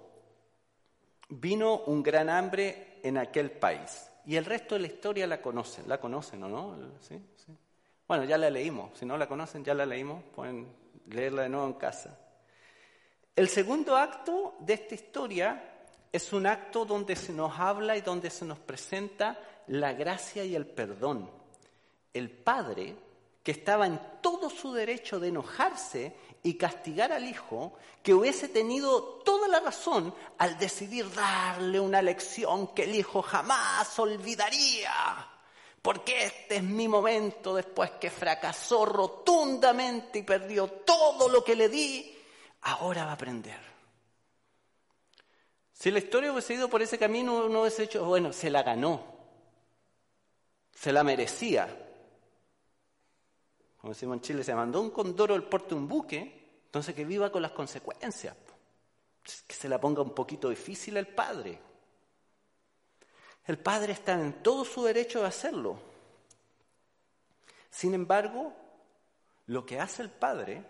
vino 1.27 1.79
un 1.87 2.01
gran 2.01 2.29
hambre 2.29 2.99
en 3.03 3.17
aquel 3.17 3.51
país. 3.51 4.09
Y 4.25 4.37
el 4.37 4.45
resto 4.45 4.75
de 4.75 4.81
la 4.81 4.87
historia 4.87 5.27
la 5.27 5.41
conocen. 5.41 5.89
¿La 5.89 5.99
conocen 5.99 6.41
o 6.43 6.47
no? 6.47 6.77
¿Sí? 7.01 7.21
¿Sí? 7.45 7.51
Bueno, 8.07 8.23
ya 8.23 8.37
la 8.37 8.49
leímos. 8.49 8.97
Si 8.97 9.05
no 9.05 9.17
la 9.17 9.27
conocen, 9.27 9.65
ya 9.65 9.73
la 9.73 9.85
leímos. 9.85 10.23
Pueden 10.33 10.67
leerla 11.09 11.43
de 11.43 11.49
nuevo 11.49 11.67
en 11.67 11.73
casa. 11.73 12.17
El 13.35 13.49
segundo 13.49 13.97
acto 13.97 14.55
de 14.59 14.73
esta 14.73 14.95
historia 14.95 15.73
es 16.13 16.31
un 16.31 16.47
acto 16.47 16.85
donde 16.85 17.17
se 17.17 17.33
nos 17.33 17.59
habla 17.59 17.97
y 17.97 18.01
donde 18.01 18.29
se 18.29 18.45
nos 18.45 18.57
presenta 18.57 19.37
la 19.67 19.91
gracia 19.91 20.45
y 20.45 20.55
el 20.55 20.65
perdón 20.65 21.36
el 22.13 22.29
padre, 22.29 22.95
que 23.43 23.51
estaba 23.51 23.85
en 23.85 23.99
todo 24.21 24.49
su 24.49 24.73
derecho 24.73 25.19
de 25.19 25.29
enojarse 25.29 26.15
y 26.43 26.55
castigar 26.55 27.11
al 27.11 27.25
hijo, 27.25 27.73
que 28.03 28.13
hubiese 28.13 28.49
tenido 28.49 29.01
toda 29.23 29.47
la 29.47 29.59
razón 29.59 30.13
al 30.37 30.57
decidir 30.57 31.09
darle 31.13 31.79
una 31.79 32.01
lección 32.01 32.73
que 32.73 32.83
el 32.83 32.95
hijo 32.95 33.21
jamás 33.21 33.97
olvidaría. 33.99 34.93
Porque 35.81 36.25
este 36.25 36.57
es 36.57 36.63
mi 36.63 36.87
momento 36.87 37.55
después 37.55 37.91
que 37.91 38.11
fracasó 38.11 38.85
rotundamente 38.85 40.19
y 40.19 40.23
perdió 40.23 40.67
todo 40.67 41.29
lo 41.29 41.43
que 41.43 41.55
le 41.55 41.69
di, 41.69 42.17
ahora 42.63 43.05
va 43.05 43.11
a 43.11 43.13
aprender. 43.13 43.59
Si 45.71 45.91
la 45.91 45.99
historia 45.99 46.31
hubiese 46.31 46.55
ido 46.55 46.69
por 46.69 46.81
ese 46.81 46.97
camino, 46.97 47.47
no 47.47 47.61
hubiese 47.61 47.83
hecho, 47.83 48.03
bueno, 48.03 48.33
se 48.33 48.49
la 48.49 48.63
ganó, 48.63 49.03
se 50.73 50.91
la 50.91 51.03
merecía, 51.03 51.86
como 53.87 53.93
decimos 53.93 54.15
en 54.17 54.21
Chile, 54.21 54.43
se 54.43 54.53
mandó 54.53 54.81
un 54.81 54.89
condoro 54.89 55.33
el 55.33 55.43
porte 55.43 55.73
un 55.73 55.87
buque, 55.87 56.59
entonces 56.65 56.93
que 56.93 57.05
viva 57.05 57.31
con 57.31 57.41
las 57.41 57.53
consecuencias. 57.53 58.35
Que 59.47 59.55
se 59.55 59.69
la 59.69 59.79
ponga 59.79 60.01
un 60.01 60.13
poquito 60.13 60.49
difícil 60.49 60.97
al 60.97 61.07
padre. 61.07 61.57
El 63.45 63.57
padre 63.59 63.93
está 63.93 64.19
en 64.21 64.43
todo 64.43 64.65
su 64.65 64.83
derecho 64.83 65.21
de 65.21 65.27
hacerlo. 65.27 65.79
Sin 67.69 67.93
embargo, 67.93 68.53
lo 69.45 69.65
que 69.65 69.79
hace 69.79 70.01
el 70.01 70.09
padre 70.09 70.65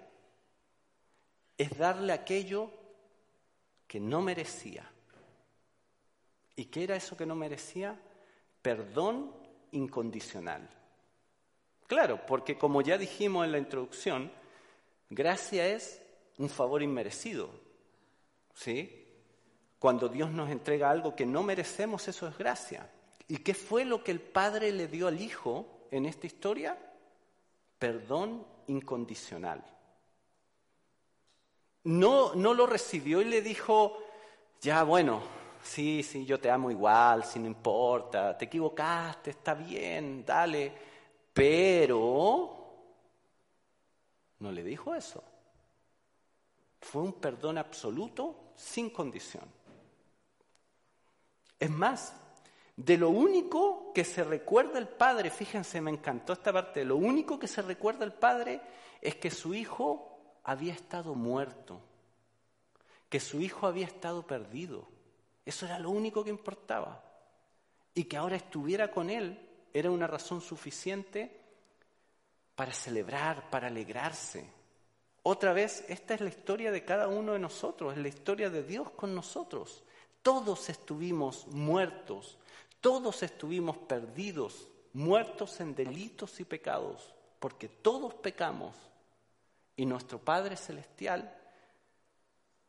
es 1.57 1.75
darle 1.75 2.13
aquello 2.13 2.69
que 3.87 3.99
no 3.99 4.21
merecía. 4.21 4.87
¿Y 6.55 6.65
qué 6.65 6.83
era 6.83 6.95
eso 6.95 7.17
que 7.17 7.25
no 7.25 7.33
merecía? 7.33 7.99
Perdón 8.61 9.33
incondicional. 9.71 10.76
Claro, 11.87 12.25
porque 12.25 12.57
como 12.57 12.81
ya 12.81 12.97
dijimos 12.97 13.45
en 13.45 13.53
la 13.53 13.57
introducción, 13.57 14.31
gracia 15.09 15.67
es 15.67 16.01
un 16.37 16.49
favor 16.49 16.83
inmerecido. 16.83 17.49
¿Sí? 18.53 19.05
Cuando 19.79 20.09
Dios 20.09 20.31
nos 20.31 20.49
entrega 20.49 20.89
algo 20.89 21.15
que 21.15 21.25
no 21.25 21.43
merecemos, 21.43 22.07
eso 22.07 22.27
es 22.27 22.37
gracia. 22.37 22.89
¿Y 23.27 23.37
qué 23.37 23.53
fue 23.53 23.85
lo 23.85 24.03
que 24.03 24.11
el 24.11 24.19
Padre 24.19 24.71
le 24.71 24.87
dio 24.87 25.07
al 25.07 25.21
Hijo 25.21 25.87
en 25.91 26.05
esta 26.05 26.27
historia? 26.27 26.77
Perdón 27.79 28.45
incondicional. 28.67 29.63
No, 31.83 32.35
no 32.35 32.53
lo 32.53 32.65
recibió 32.67 33.21
y 33.21 33.25
le 33.25 33.41
dijo, 33.41 33.97
ya 34.59 34.83
bueno, 34.83 35.21
sí, 35.63 36.03
sí, 36.03 36.25
yo 36.25 36.39
te 36.39 36.49
amo 36.49 36.69
igual, 36.69 37.23
si 37.23 37.39
no 37.39 37.47
importa, 37.47 38.37
te 38.37 38.45
equivocaste, 38.45 39.29
está 39.29 39.53
bien, 39.53 40.25
dale, 40.25 40.73
pero 41.37 42.57
no 44.39 44.51
le 44.51 44.63
dijo 44.63 44.95
eso. 44.95 45.23
Fue 46.81 47.03
un 47.03 47.13
perdón 47.13 47.59
absoluto 47.59 48.53
sin 48.55 48.89
condición. 48.89 49.43
Es 51.59 51.69
más, 51.69 52.15
de 52.75 52.97
lo 52.97 53.11
único 53.11 53.93
que 53.93 54.03
se 54.03 54.23
recuerda 54.23 54.79
el 54.79 54.87
Padre, 54.87 55.29
fíjense, 55.29 55.79
me 55.79 55.91
encantó 55.91 56.33
esta 56.33 56.51
parte, 56.51 56.83
lo 56.83 56.95
único 56.95 57.37
que 57.37 57.47
se 57.47 57.61
recuerda 57.61 58.03
el 58.03 58.13
Padre 58.13 58.59
es 58.99 59.15
que 59.17 59.29
su 59.29 59.53
hijo 59.53 60.39
había 60.43 60.73
estado 60.73 61.13
muerto, 61.13 61.79
que 63.09 63.19
su 63.19 63.41
hijo 63.41 63.67
había 63.67 63.85
estado 63.85 64.25
perdido. 64.25 64.87
Eso 65.45 65.67
era 65.67 65.77
lo 65.77 65.91
único 65.91 66.23
que 66.23 66.31
importaba. 66.31 67.03
Y 67.93 68.05
que 68.05 68.17
ahora 68.17 68.37
estuviera 68.37 68.89
con 68.89 69.11
él 69.11 69.46
era 69.77 69.91
una 69.91 70.07
razón 70.07 70.41
suficiente 70.41 71.39
para 72.55 72.73
celebrar, 72.73 73.49
para 73.49 73.67
alegrarse. 73.67 74.49
Otra 75.23 75.53
vez, 75.53 75.85
esta 75.87 76.15
es 76.15 76.21
la 76.21 76.29
historia 76.29 76.71
de 76.71 76.83
cada 76.83 77.07
uno 77.07 77.33
de 77.33 77.39
nosotros, 77.39 77.93
es 77.93 77.99
la 77.99 78.07
historia 78.07 78.49
de 78.49 78.63
Dios 78.63 78.89
con 78.91 79.13
nosotros. 79.13 79.83
Todos 80.21 80.69
estuvimos 80.69 81.45
muertos, 81.47 82.37
todos 82.81 83.21
estuvimos 83.23 83.77
perdidos, 83.77 84.67
muertos 84.93 85.59
en 85.59 85.75
delitos 85.75 86.39
y 86.39 86.45
pecados, 86.45 87.13
porque 87.39 87.67
todos 87.67 88.15
pecamos. 88.15 88.75
Y 89.75 89.85
nuestro 89.85 90.17
Padre 90.17 90.57
Celestial 90.57 91.37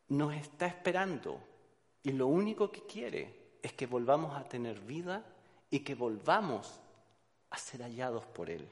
nos 0.08 0.34
está 0.34 0.66
esperando 0.66 1.40
y 2.02 2.12
lo 2.12 2.26
único 2.26 2.70
que 2.70 2.82
quiere 2.82 3.56
es 3.62 3.72
que 3.72 3.86
volvamos 3.86 4.36
a 4.36 4.44
tener 4.44 4.80
vida 4.80 5.24
y 5.70 5.80
que 5.80 5.94
volvamos 5.94 6.80
a 7.50 7.58
ser 7.58 7.82
hallados 7.82 8.24
por 8.26 8.50
Él. 8.50 8.68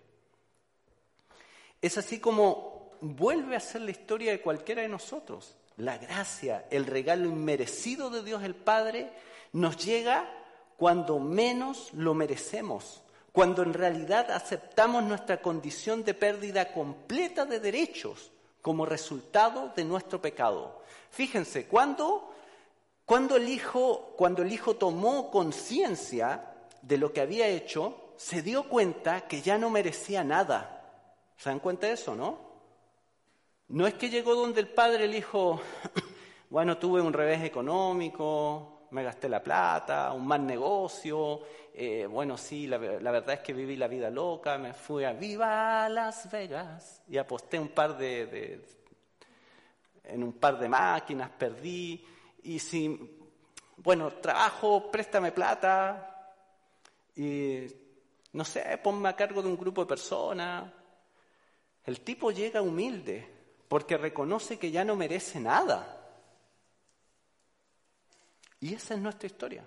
Es 1.81 1.99
así 1.99 2.19
como 2.19 2.91
vuelve 3.01 3.57
a 3.57 3.61
ser 3.61 3.83
la 3.83 3.91
historia 3.91 4.33
de 4.33 4.41
cualquiera 4.41 4.83
de 4.83 4.89
nosotros. 4.89 5.57
La 5.77 5.99
gracia, 5.99 6.67
el 6.71 6.87
regalo 6.87 7.29
inmerecido 7.29 8.11
de 8.11 8.23
Dios 8.23 8.43
el 8.43 8.55
Padre, 8.55 9.11
nos 9.53 9.85
llega 9.85 10.31
cuando 10.77 11.19
menos 11.19 11.93
lo 11.93 12.15
merecemos, 12.15 13.03
cuando 13.33 13.63
en 13.63 13.75
realidad 13.75 14.31
aceptamos 14.31 15.03
nuestra 15.05 15.41
condición 15.41 16.05
de 16.05 16.15
pérdida 16.15 16.73
completa 16.73 17.45
de 17.45 17.61
derechos 17.61 18.31
como 18.63 18.87
resultado 18.87 19.73
de 19.77 19.85
nuestro 19.85 20.21
pecado. 20.21 20.83
Fíjense, 21.11 21.67
cuando 21.67 22.33
cuando 23.07 23.37
el 23.37 23.49
hijo, 23.49 24.15
cuando 24.17 24.43
el 24.43 24.53
hijo 24.53 24.75
tomó 24.75 25.31
conciencia 25.31 26.45
de 26.83 26.99
lo 26.99 27.13
que 27.13 27.21
había 27.21 27.47
hecho, 27.47 28.06
se 28.17 28.43
dio 28.43 28.69
cuenta 28.69 29.23
que 29.23 29.43
ya 29.43 29.59
no 29.59 29.71
merecía 29.71 30.25
nada. 30.25 30.73
¿Se 31.37 31.51
dan 31.51 31.61
cuenta 31.61 31.87
de 31.87 31.95
eso, 31.95 32.15
no? 32.15 32.39
No 33.69 33.87
es 33.87 33.95
que 33.95 34.11
llegó 34.11 34.35
donde 34.35 34.61
el 34.61 34.69
padre 34.69 35.05
el 35.05 35.15
hijo, 35.15 35.61
bueno, 36.51 36.79
tuve 36.79 37.01
un 37.01 37.13
revés 37.13 37.43
económico, 37.43 38.89
me 38.93 39.03
gasté 39.03 39.29
la 39.29 39.43
plata, 39.43 40.13
un 40.13 40.27
mal 40.27 40.47
negocio, 40.47 41.43
eh, 41.75 42.07
bueno, 42.07 42.39
sí, 42.39 42.67
la, 42.67 42.79
verdad 42.79 43.33
es 43.33 43.41
que 43.41 43.53
viví 43.53 43.77
la 43.77 43.89
vida 43.89 44.09
loca, 44.09 44.57
me 44.57 44.73
fui 44.73 45.05
a 45.05 45.13
Viva 45.13 45.89
Las 45.89 46.31
Vegas 46.31 47.03
y 47.09 47.19
aposté 47.19 47.59
un 47.59 47.69
par 47.69 47.99
de 47.99 48.65
en 50.05 50.23
un 50.23 50.33
par 50.35 50.59
de 50.59 50.69
máquinas, 50.69 51.31
perdí 51.31 52.05
y 52.43 52.59
si, 52.59 53.19
bueno, 53.79 54.11
trabajo, 54.13 54.91
préstame 54.91 55.33
plata, 55.33 56.33
y 57.17 57.67
no 58.37 58.45
sé, 58.45 58.79
ponme 58.83 59.09
a 59.09 59.17
cargo 59.17 59.41
de 59.41 59.49
un 59.49 59.57
grupo 59.57 59.81
de 59.81 59.89
personas. 59.89 60.71
El 61.87 62.03
tipo 62.03 62.31
llega 62.31 62.61
humilde 62.61 63.27
porque 63.67 63.97
reconoce 63.97 64.59
que 64.59 64.71
ya 64.71 64.85
no 64.85 64.95
merece 64.95 65.41
nada. 65.41 66.21
Y 68.61 68.75
esa 68.75 68.93
es 68.93 69.01
nuestra 69.01 69.27
historia. 69.27 69.67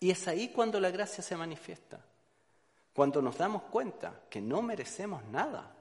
Y 0.00 0.10
es 0.10 0.26
ahí 0.26 0.48
cuando 0.48 0.80
la 0.80 0.90
gracia 0.90 1.22
se 1.22 1.36
manifiesta, 1.36 2.04
cuando 2.92 3.22
nos 3.22 3.38
damos 3.38 3.62
cuenta 3.62 4.22
que 4.28 4.40
no 4.40 4.60
merecemos 4.60 5.22
nada, 5.26 5.72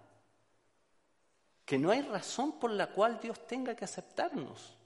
que 1.66 1.80
no 1.80 1.90
hay 1.90 2.04
razón 2.04 2.60
por 2.60 2.70
la 2.70 2.92
cual 2.92 3.20
Dios 3.20 3.48
tenga 3.48 3.76
que 3.76 3.86
aceptarnos. 3.86 4.78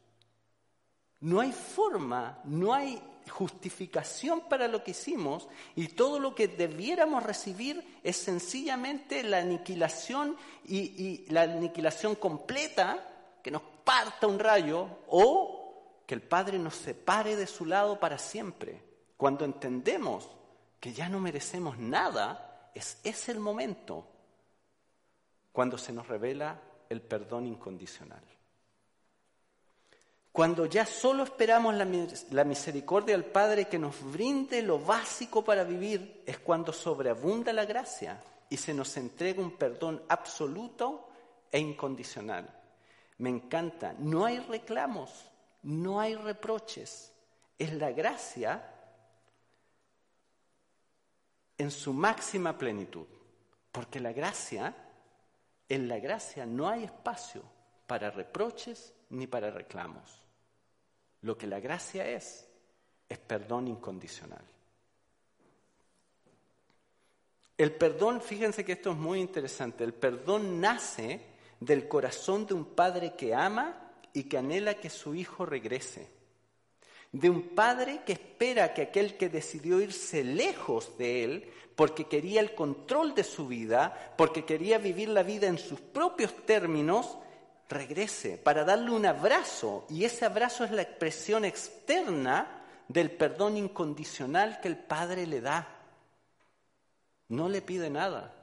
No 1.20 1.42
hay 1.42 1.52
forma, 1.52 2.40
no 2.46 2.74
hay 2.74 3.04
justificación 3.28 4.42
para 4.50 4.68
lo 4.68 4.84
que 4.84 4.92
hicimos 4.92 5.48
y 5.76 5.90
todo 5.90 6.20
lo 6.20 6.36
que 6.36 6.48
debiéramos 6.48 7.24
recibir 7.24 8.00
es 8.04 8.18
sencillamente 8.18 9.24
la 9.24 9.40
aniquilación 9.40 10.38
y, 10.66 11.26
la 11.30 11.44
aniquilación 11.44 12.16
completa, 12.16 13.40
que 13.44 13.52
nos 13.52 13.62
parta 13.84 14.28
un 14.28 14.40
rayo 14.40 14.88
o 15.08 16.04
que 16.06 16.16
el 16.16 16.22
Padre 16.22 16.60
nos 16.60 16.76
separe 16.76 17.36
de 17.36 17.48
su 17.48 17.66
lado 17.66 18.00
para 18.00 18.18
siempre. 18.18 18.82
Cuando 19.18 19.46
entendemos 19.46 20.30
que 20.80 20.94
ya 20.94 21.10
no 21.10 21.20
merecemos 21.20 21.78
nada, 21.78 22.72
es 22.74 23.00
ese 23.04 23.32
el 23.32 23.40
momento 23.40 24.08
cuando 25.52 25.78
se 25.78 25.92
nos 25.92 26.08
revela 26.08 26.62
el 26.90 27.02
perdón 27.02 27.48
incondicional. 27.48 28.22
Cuando 30.38 30.68
ya 30.68 30.86
solo 30.86 31.24
esperamos 31.24 31.74
la, 31.74 32.44
misericordia 32.44 33.16
del 33.16 33.26
Padre 33.26 33.68
que 33.68 33.80
nos 33.80 34.00
brinde 34.14 34.62
lo 34.62 34.78
básico 34.78 35.44
para 35.44 35.64
vivir, 35.64 36.22
es 36.28 36.38
cuando 36.38 36.72
sobreabunda 36.72 37.52
la 37.52 37.66
gracia 37.66 38.24
y 38.48 38.56
se 38.56 38.72
nos 38.72 38.96
entrega 38.98 39.42
un 39.42 39.58
perdón 39.58 40.04
absoluto 40.08 41.10
e 41.52 41.58
incondicional. 41.58 42.48
Me 43.18 43.32
encanta, 43.32 43.96
no 43.98 44.26
hay 44.26 44.38
reclamos, 44.38 45.26
no 45.64 46.00
hay 46.00 46.14
reproches, 46.14 47.12
es 47.58 47.74
la 47.74 47.90
gracia 47.92 48.64
en 51.58 51.72
su 51.72 51.94
máxima 51.94 52.56
plenitud, 52.56 53.08
porque 53.72 54.00
la 54.00 54.14
gracia, 54.14 54.76
en 55.68 55.88
la 55.88 55.98
gracia 55.98 56.46
no 56.46 56.70
hay 56.70 56.84
espacio 56.84 57.42
para 57.88 58.12
reproches 58.12 58.94
ni 59.10 59.26
para 59.26 59.50
reclamos. 59.50 60.27
Lo 61.22 61.38
que 61.38 61.48
la 61.48 61.60
gracia 61.60 62.08
es, 62.10 62.48
es 63.10 63.18
perdón 63.18 63.68
incondicional. 63.68 64.44
El 67.58 67.74
perdón, 67.74 68.22
fíjense 68.22 68.64
que 68.64 68.74
esto 68.74 68.92
es 68.92 68.98
muy 68.98 69.20
interesante, 69.20 69.84
el 69.84 69.94
perdón 69.94 70.62
nace 70.62 71.22
del 71.60 71.88
corazón 71.88 72.46
de 72.46 72.54
un 72.54 72.66
padre 72.66 73.16
que 73.16 73.34
ama 73.34 73.92
y 74.14 74.24
que 74.26 74.38
anhela 74.38 74.76
que 74.76 74.92
su 74.92 75.16
hijo 75.16 75.46
regrese. 75.46 76.08
De 77.12 77.30
un 77.30 77.50
padre 77.56 78.02
que 78.06 78.14
espera 78.14 78.74
que 78.74 78.84
aquel 78.84 79.18
que 79.18 79.30
decidió 79.30 79.82
irse 79.82 80.24
lejos 80.24 80.98
de 81.00 81.24
él, 81.24 81.52
porque 81.76 82.06
quería 82.06 82.42
el 82.42 82.54
control 82.54 83.16
de 83.16 83.24
su 83.24 83.48
vida, 83.48 84.14
porque 84.18 84.46
quería 84.46 84.78
vivir 84.78 85.10
la 85.10 85.24
vida 85.24 85.48
en 85.48 85.58
sus 85.58 85.80
propios 85.80 86.36
términos, 86.46 87.18
regrese, 87.70 88.38
para 88.38 88.64
darle 88.64 88.92
un 88.92 89.06
abrazo, 89.06 89.86
y 89.90 90.06
ese 90.06 90.26
abrazo 90.26 90.64
es 90.64 90.72
la 90.72 90.82
expresión 90.82 91.46
externa 91.46 92.64
del 92.88 93.12
perdón 93.12 93.58
incondicional 93.58 94.60
que 94.62 94.70
el 94.70 94.78
Padre 94.78 95.28
le 95.28 95.42
da. 95.42 95.68
No 97.30 97.50
le 97.50 97.62
pide 97.62 97.90
nada. 97.90 98.34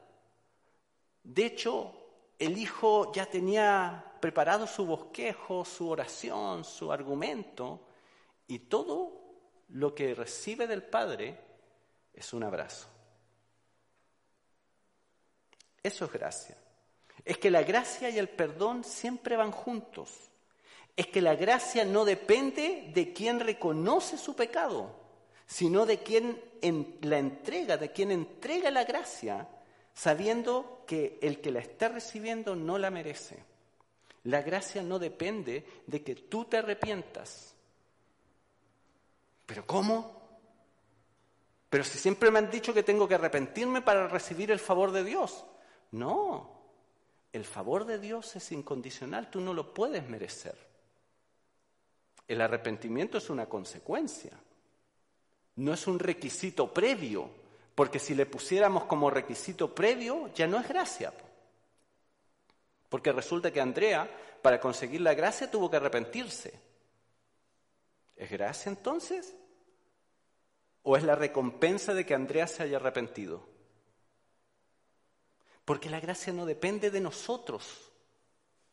De 1.23 1.47
hecho, 1.47 1.93
el 2.39 2.59
Hijo 2.59 3.13
ya 3.13 3.27
tenía 3.27 4.05
preparado 4.21 4.67
su 4.67 4.85
bosquejo, 4.85 5.65
su 5.65 5.89
oración, 5.89 6.65
su 6.65 6.93
argumento, 6.93 7.87
y 8.47 8.59
todo 8.59 9.23
lo 9.69 9.95
que 9.95 10.15
recibe 10.15 10.67
del 10.67 10.83
Padre 10.83 11.41
es 12.13 12.33
un 12.35 12.45
abrazo. 12.45 12.89
Eso 15.83 16.05
es 16.05 16.13
gracia 16.13 16.64
es 17.25 17.39
que 17.39 17.51
la 17.51 17.63
gracia 17.63 18.11
y 18.11 18.19
el 18.19 18.29
perdón 18.29 18.85
siempre 18.85 19.37
van 19.37 19.51
juntos. 19.51 20.11
es 20.97 21.09
que 21.09 21.21
la 21.21 21.35
gracia 21.35 21.85
no 21.85 22.05
depende 22.05 22.91
de 22.95 23.13
quien 23.13 23.41
reconoce 23.41 24.17
su 24.17 24.37
pecado, 24.37 24.95
sino 25.47 25.87
de 25.87 25.99
quien 26.05 26.41
la 27.03 27.19
entrega, 27.19 27.77
de 27.77 27.91
quien 27.91 28.13
entrega 28.13 28.71
la 28.71 28.85
gracia, 28.85 29.49
sabiendo 29.93 30.85
que 30.87 31.19
el 31.21 31.41
que 31.41 31.51
la 31.51 31.61
está 31.61 31.89
recibiendo 31.89 32.55
no 32.55 32.79
la 32.79 32.91
merece. 32.91 33.43
La 34.25 34.43
gracia 34.43 34.83
no 34.83 34.99
depende 34.99 35.67
de 35.87 36.03
que 36.03 36.15
tú 36.15 36.45
te 36.45 36.59
arrepientas. 36.59 37.55
¿Pero 39.47 39.67
cómo? 39.67 40.23
Pero 41.69 41.83
si 41.83 41.99
siempre 41.99 42.31
me 42.31 42.39
han 42.39 42.51
dicho 42.51 42.73
que 42.73 42.85
tengo 42.85 43.09
que 43.09 43.17
arrepentirme 43.17 43.83
para 43.83 44.07
recibir 44.07 44.51
el 44.53 44.61
favor 44.61 44.93
de 44.93 45.03
Dios. 45.05 45.45
No, 45.91 46.54
el 47.35 47.45
favor 47.45 47.85
de 47.85 47.99
Dios 47.99 48.37
es 48.37 48.53
incondicional, 48.53 49.29
tú 49.29 49.41
no 49.41 49.53
lo 49.53 49.75
puedes 49.75 50.09
merecer. 50.09 50.57
El 52.29 52.41
arrepentimiento 52.41 53.19
es 53.19 53.29
una 53.29 53.47
consecuencia, 53.47 54.31
no 55.57 55.75
es 55.75 55.85
un 55.89 55.99
requisito 55.99 56.73
previo, 56.73 57.29
porque 57.75 57.99
si 57.99 58.15
le 58.15 58.27
pusiéramos 58.27 58.85
como 58.85 59.11
requisito 59.11 59.75
previo, 59.75 60.33
ya 60.33 60.47
no 60.47 60.61
es 60.61 60.69
gracia. 60.69 61.13
Porque 62.89 63.11
resulta 63.11 63.53
que 63.53 63.61
Andrea, 63.61 64.09
para 64.41 64.61
conseguir 64.61 65.01
la 65.01 65.15
gracia, 65.15 65.51
tuvo 65.51 65.69
que 65.69 65.79
arrepentirse. 65.79 66.55
¿Es 68.15 68.31
gracia 68.31 68.71
entonces? 68.71 69.35
¿O 70.85 70.97
es 70.97 71.03
la 71.03 71.17
recompensa 71.17 71.95
de 71.95 72.07
que 72.07 72.15
Andrea 72.15 72.47
se 72.47 72.63
haya 72.63 72.77
arrepentido? 72.77 73.54
Porque 75.65 75.89
la 75.89 76.01
gracia 76.01 76.33
no 76.33 76.45
depende 76.45 76.91
de 76.91 77.01
nosotros. 77.01 77.91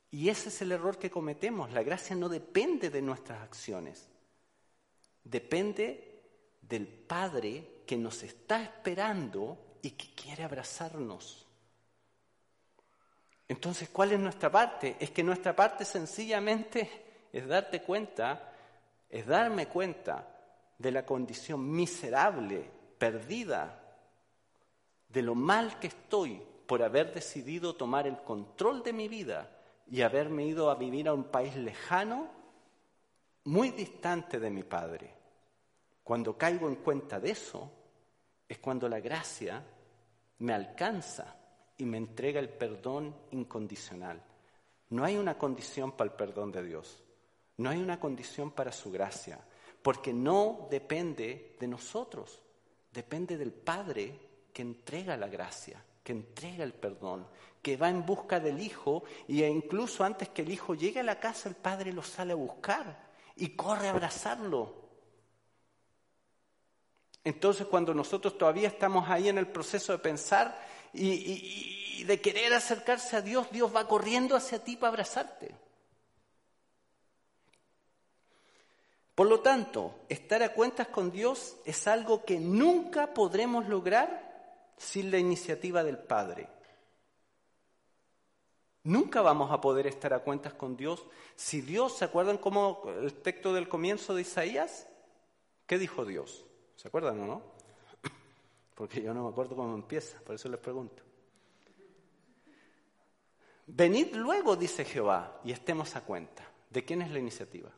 Y 0.10 0.30
ese 0.30 0.50
es 0.50 0.62
el 0.62 0.74
error 0.74 0.98
que 0.98 1.10
cometemos. 1.10 1.72
La 1.72 1.84
gracia 1.84 2.16
no 2.16 2.28
depende 2.28 2.90
de 2.90 3.02
nuestras 3.02 3.42
acciones. 3.42 4.10
Depende 5.24 6.22
del 6.62 6.88
Padre 6.88 7.84
que 7.86 7.98
nos 7.98 8.24
está 8.24 8.62
esperando 8.62 9.78
y 9.82 9.92
que 9.92 10.14
quiere 10.14 10.44
abrazarnos. 10.44 11.46
Entonces, 13.48 13.90
¿cuál 13.90 14.12
es 14.14 14.20
nuestra 14.20 14.52
parte? 14.52 14.96
Es 15.00 15.12
que 15.12 15.24
nuestra 15.24 15.56
parte 15.56 15.86
sencillamente 15.86 17.28
es 17.32 17.48
darte 17.48 17.82
cuenta, 17.82 18.54
es 19.10 19.26
darme 19.26 19.68
cuenta 19.68 20.28
de 20.78 20.92
la 20.92 21.06
condición 21.06 21.70
miserable, 21.70 22.70
perdida, 22.98 23.78
de 25.08 25.22
lo 25.22 25.36
mal 25.36 25.80
que 25.80 25.88
estoy 25.88 26.42
por 26.72 26.84
haber 26.84 27.14
decidido 27.14 27.76
tomar 27.76 28.08
el 28.08 28.20
control 28.20 28.82
de 28.82 28.94
mi 28.94 29.10
vida 29.10 29.60
y 29.88 30.04
haberme 30.04 30.46
ido 30.46 30.72
a 30.72 30.76
vivir 30.76 31.10
a 31.10 31.14
un 31.14 31.26
país 31.26 31.54
lejano, 31.58 32.30
muy 33.44 33.72
distante 33.72 34.40
de 34.40 34.50
mi 34.50 34.64
Padre. 34.64 35.14
Cuando 36.02 36.38
caigo 36.38 36.70
en 36.70 36.76
cuenta 36.76 37.20
de 37.20 37.32
eso, 37.32 37.70
es 38.48 38.58
cuando 38.60 38.88
la 38.88 39.02
gracia 39.02 39.62
me 40.38 40.54
alcanza 40.54 41.36
y 41.78 41.84
me 41.84 41.98
entrega 41.98 42.40
el 42.40 42.48
perdón 42.48 43.18
incondicional. 43.32 44.24
No 44.92 45.04
hay 45.04 45.18
una 45.18 45.38
condición 45.38 45.92
para 45.92 46.12
el 46.12 46.16
perdón 46.16 46.54
de 46.54 46.64
Dios, 46.64 47.04
no 47.58 47.70
hay 47.70 47.80
una 47.80 48.00
condición 48.00 48.52
para 48.52 48.72
su 48.72 48.92
gracia, 48.92 49.42
porque 49.82 50.14
no 50.14 50.70
depende 50.72 51.58
de 51.60 51.68
nosotros, 51.68 52.42
depende 52.94 53.36
del 53.36 53.52
Padre 53.52 54.18
que 54.54 54.62
entrega 54.62 55.18
la 55.18 55.28
gracia, 55.28 55.84
que 56.04 56.14
entrega 56.14 56.64
el 56.64 56.74
perdón, 56.74 57.28
que 57.62 57.78
va 57.78 57.90
en 57.90 58.06
busca 58.06 58.40
del 58.40 58.60
Hijo 58.60 59.04
e 59.28 59.48
incluso 59.48 60.04
antes 60.04 60.30
que 60.30 60.42
el 60.42 60.52
Hijo 60.52 60.74
llegue 60.74 61.00
a 61.00 61.04
la 61.04 61.20
casa, 61.20 61.50
el 61.50 61.56
Padre 61.56 61.94
lo 61.94 62.04
sale 62.04 62.34
a 62.34 62.36
buscar 62.36 63.12
y 63.36 63.50
corre 63.50 63.88
a 63.88 63.92
abrazarlo. 63.92 64.82
Entonces 67.24 67.68
cuando 67.68 67.94
nosotros 67.94 68.38
todavía 68.38 68.68
estamos 68.68 69.08
ahí 69.10 69.30
en 69.30 69.38
el 69.38 69.48
proceso 69.48 69.92
de 69.92 70.00
pensar 70.00 70.60
y, 70.94 72.04
de 72.04 72.20
querer 72.20 72.52
acercarse 72.54 73.16
a 73.16 73.22
Dios, 73.22 73.52
Dios 73.52 73.74
va 73.74 73.88
corriendo 73.88 74.36
hacia 74.36 74.64
ti 74.64 74.76
para 74.76 74.90
abrazarte. 74.90 75.54
Por 79.14 79.28
lo 79.28 79.42
tanto, 79.42 80.00
estar 80.10 80.42
a 80.42 80.54
cuentas 80.54 80.88
con 80.88 81.12
Dios 81.12 81.58
es 81.64 81.86
algo 81.88 82.26
que 82.26 82.40
nunca 82.40 83.14
podremos 83.14 83.68
lograr 83.68 84.31
sin 84.82 85.12
la 85.12 85.20
iniciativa 85.20 85.84
del 85.84 86.00
Padre. 86.00 86.50
Nunca 88.84 89.22
vamos 89.22 89.52
a 89.52 89.62
poder 89.62 89.86
estar 89.86 90.12
a 90.12 90.24
cuentas 90.24 90.54
con 90.56 90.76
Dios 90.76 91.06
si 91.36 91.62
Dios, 91.62 91.98
¿se 91.98 92.06
acuerdan 92.06 92.40
cómo 92.40 92.84
el 92.88 93.14
texto 93.14 93.54
del 93.54 93.70
comienzo 93.70 94.16
de 94.16 94.24
Isaías? 94.24 94.88
¿Qué 95.68 95.78
dijo 95.78 96.04
Dios? 96.04 96.46
¿Se 96.76 96.88
acuerdan 96.88 97.22
o 97.22 97.28
no? 97.28 97.44
Porque 98.76 99.04
yo 99.04 99.14
no 99.14 99.24
me 99.24 99.30
acuerdo 99.30 99.56
cómo 99.56 99.76
empieza, 99.76 100.20
por 100.22 100.34
eso 100.34 100.50
les 100.50 100.60
pregunto. 100.60 101.04
Venid 103.68 104.16
luego, 104.16 104.56
dice 104.56 104.84
Jehová, 104.84 105.40
y 105.44 105.52
estemos 105.52 105.96
a 105.96 106.02
cuenta. 106.02 106.44
¿De 106.72 106.84
quién 106.84 107.04
es 107.04 107.12
la 107.12 107.20
iniciativa? 107.20 107.70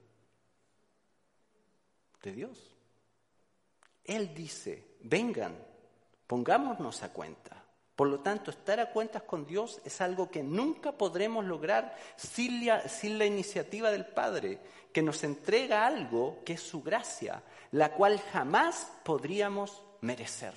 De 2.21 2.31
Dios. 2.31 2.73
Él 4.05 4.33
dice, 4.33 4.95
vengan, 5.01 5.72
pongámonos 6.33 7.03
a 7.03 7.13
cuenta. 7.13 7.63
Por 7.95 8.07
lo 8.07 8.21
tanto, 8.21 8.49
estar 8.49 8.79
a 8.79 8.89
cuentas 8.89 9.21
con 9.21 9.45
Dios 9.45 9.79
es 9.85 10.01
algo 10.01 10.31
que 10.31 10.41
nunca 10.41 10.91
podremos 10.91 11.45
lograr 11.45 11.95
sin 12.17 12.65
la, 12.65 13.25
iniciativa 13.27 13.91
del 13.91 14.07
Padre, 14.07 14.59
que 14.91 15.03
nos 15.03 15.23
entrega 15.23 15.85
algo 15.85 16.39
que 16.43 16.53
es 16.53 16.61
su 16.61 16.81
gracia, 16.81 17.43
la 17.69 17.93
cual 17.93 18.19
jamás 18.31 18.91
podríamos 19.03 19.83
merecer. 20.01 20.55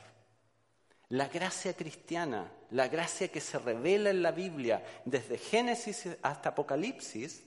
La 1.11 1.29
gracia 1.29 1.75
cristiana, 1.75 2.51
la 2.71 2.89
gracia 2.89 3.29
que 3.29 3.43
se 3.43 3.59
revela 3.59 4.09
en 4.09 4.23
la 4.23 4.31
Biblia 4.31 4.83
desde 5.05 5.37
Génesis 5.37 6.09
hasta 6.23 6.49
Apocalipsis, 6.49 7.45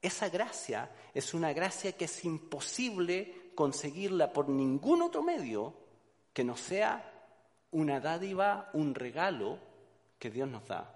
esa 0.00 0.30
gracia 0.30 0.90
es 1.12 1.34
una 1.34 1.52
gracia 1.52 1.92
que 1.92 2.06
es 2.06 2.24
imposible 2.24 3.52
conseguirla 3.54 4.32
por 4.32 4.48
ningún 4.48 5.02
otro 5.02 5.22
medio 5.22 5.74
que 6.32 6.44
no 6.44 6.56
sea 6.56 7.16
una 7.70 8.00
dádiva, 8.00 8.70
un 8.72 8.94
regalo 8.94 9.58
que 10.18 10.30
Dios 10.30 10.48
nos 10.48 10.66
da. 10.66 10.94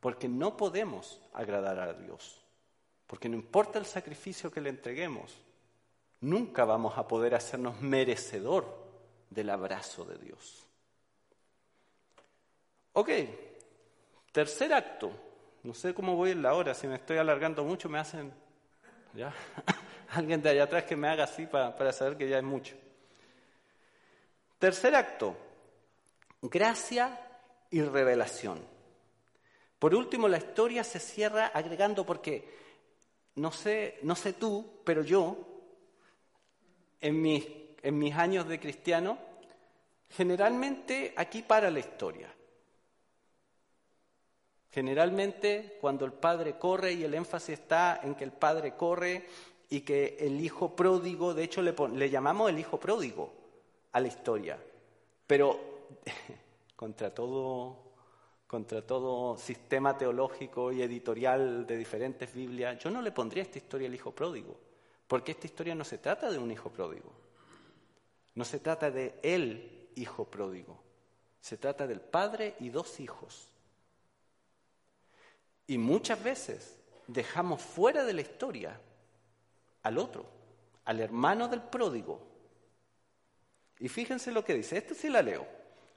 Porque 0.00 0.28
no 0.28 0.56
podemos 0.56 1.20
agradar 1.32 1.78
a 1.78 1.94
Dios. 1.94 2.44
Porque 3.06 3.28
no 3.28 3.36
importa 3.36 3.78
el 3.78 3.86
sacrificio 3.86 4.50
que 4.50 4.60
le 4.60 4.70
entreguemos, 4.70 5.40
nunca 6.20 6.64
vamos 6.64 6.96
a 6.98 7.06
poder 7.06 7.34
hacernos 7.34 7.80
merecedor 7.80 8.84
del 9.30 9.50
abrazo 9.50 10.04
de 10.04 10.18
Dios. 10.18 10.66
Ok, 12.92 13.10
tercer 14.32 14.72
acto. 14.72 15.10
No 15.62 15.74
sé 15.74 15.94
cómo 15.94 16.16
voy 16.16 16.32
en 16.32 16.42
la 16.42 16.54
hora, 16.54 16.74
si 16.74 16.86
me 16.86 16.96
estoy 16.96 17.18
alargando 17.18 17.64
mucho 17.64 17.88
me 17.88 17.98
hacen... 17.98 18.32
¿Ya? 19.14 19.32
Alguien 20.10 20.42
de 20.42 20.50
allá 20.50 20.64
atrás 20.64 20.84
que 20.84 20.96
me 20.96 21.08
haga 21.08 21.24
así 21.24 21.46
para, 21.46 21.74
para 21.74 21.92
saber 21.92 22.16
que 22.16 22.28
ya 22.28 22.38
es 22.38 22.44
mucho. 22.44 22.76
Tercer 24.58 24.94
acto, 24.94 25.36
gracia 26.48 27.18
y 27.70 27.80
revelación. 27.82 28.60
Por 29.78 29.94
último, 29.94 30.28
la 30.28 30.38
historia 30.38 30.84
se 30.84 31.00
cierra 31.00 31.46
agregando 31.48 32.04
porque 32.04 32.48
no 33.36 33.50
sé, 33.50 33.98
no 34.02 34.14
sé 34.14 34.34
tú, 34.34 34.80
pero 34.84 35.02
yo, 35.02 35.36
en 37.00 37.20
mis, 37.20 37.46
en 37.82 37.98
mis 37.98 38.14
años 38.14 38.46
de 38.48 38.60
cristiano, 38.60 39.18
generalmente 40.10 41.12
aquí 41.16 41.42
para 41.42 41.70
la 41.70 41.80
historia. 41.80 42.32
Generalmente 44.70 45.78
cuando 45.80 46.04
el 46.04 46.12
padre 46.12 46.58
corre 46.58 46.92
y 46.92 47.04
el 47.04 47.14
énfasis 47.14 47.60
está 47.60 48.00
en 48.02 48.14
que 48.14 48.24
el 48.24 48.32
padre 48.32 48.74
corre 48.74 49.26
y 49.70 49.80
que 49.80 50.16
el 50.20 50.40
hijo 50.40 50.74
pródigo, 50.74 51.32
de 51.32 51.44
hecho 51.44 51.62
le, 51.62 51.74
le 51.94 52.10
llamamos 52.10 52.50
el 52.50 52.58
hijo 52.58 52.78
pródigo 52.78 53.32
a 53.92 54.00
la 54.00 54.08
historia, 54.08 54.58
pero 55.26 55.73
contra 56.76 57.14
todo, 57.14 57.92
contra 58.46 58.82
todo 58.86 59.36
sistema 59.36 59.96
teológico 59.96 60.72
y 60.72 60.82
editorial 60.82 61.66
de 61.66 61.76
diferentes 61.76 62.32
Biblias, 62.34 62.78
yo 62.78 62.90
no 62.90 63.02
le 63.02 63.12
pondría 63.12 63.42
esta 63.42 63.58
historia 63.58 63.88
al 63.88 63.94
hijo 63.94 64.12
pródigo, 64.12 64.58
porque 65.06 65.32
esta 65.32 65.46
historia 65.46 65.74
no 65.74 65.84
se 65.84 65.98
trata 65.98 66.30
de 66.30 66.38
un 66.38 66.50
hijo 66.50 66.70
pródigo, 66.70 67.12
no 68.34 68.44
se 68.44 68.58
trata 68.60 68.90
de 68.90 69.14
el 69.22 69.88
hijo 69.96 70.24
pródigo, 70.24 70.82
se 71.40 71.56
trata 71.56 71.86
del 71.86 72.00
padre 72.00 72.56
y 72.60 72.70
dos 72.70 73.00
hijos. 73.00 73.48
Y 75.66 75.78
muchas 75.78 76.22
veces 76.22 76.76
dejamos 77.06 77.62
fuera 77.62 78.04
de 78.04 78.12
la 78.12 78.20
historia 78.20 78.80
al 79.82 79.98
otro, 79.98 80.26
al 80.84 81.00
hermano 81.00 81.48
del 81.48 81.62
pródigo. 81.62 82.20
Y 83.78 83.88
fíjense 83.88 84.32
lo 84.32 84.44
que 84.44 84.54
dice, 84.54 84.78
este 84.78 84.94
sí 84.94 85.08
la 85.08 85.22
leo. 85.22 85.46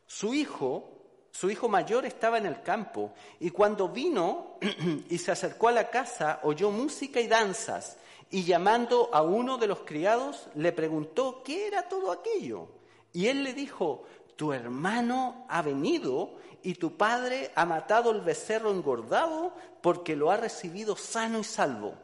Su 0.07 0.33
hijo, 0.33 0.89
su 1.31 1.51
hijo 1.51 1.69
mayor 1.69 2.05
estaba 2.05 2.37
en 2.37 2.45
el 2.45 2.63
campo 2.63 3.13
y 3.39 3.51
cuando 3.51 3.89
vino 3.89 4.57
y 5.09 5.17
se 5.17 5.31
acercó 5.31 5.67
a 5.67 5.73
la 5.73 5.89
casa 5.89 6.39
oyó 6.43 6.71
música 6.71 7.19
y 7.19 7.27
danzas 7.27 7.97
y 8.31 8.43
llamando 8.43 9.09
a 9.13 9.21
uno 9.21 9.57
de 9.57 9.67
los 9.67 9.79
criados 9.79 10.47
le 10.55 10.71
preguntó 10.71 11.43
qué 11.43 11.67
era 11.67 11.87
todo 11.87 12.11
aquello. 12.11 12.69
Y 13.13 13.27
él 13.27 13.43
le 13.43 13.53
dijo, 13.53 14.03
tu 14.35 14.53
hermano 14.53 15.45
ha 15.49 15.61
venido 15.61 16.35
y 16.61 16.75
tu 16.75 16.97
padre 16.97 17.51
ha 17.55 17.65
matado 17.65 18.11
el 18.11 18.21
becerro 18.21 18.71
engordado 18.71 19.53
porque 19.81 20.15
lo 20.15 20.31
ha 20.31 20.37
recibido 20.37 20.95
sano 20.95 21.39
y 21.39 21.43
salvo. 21.43 21.95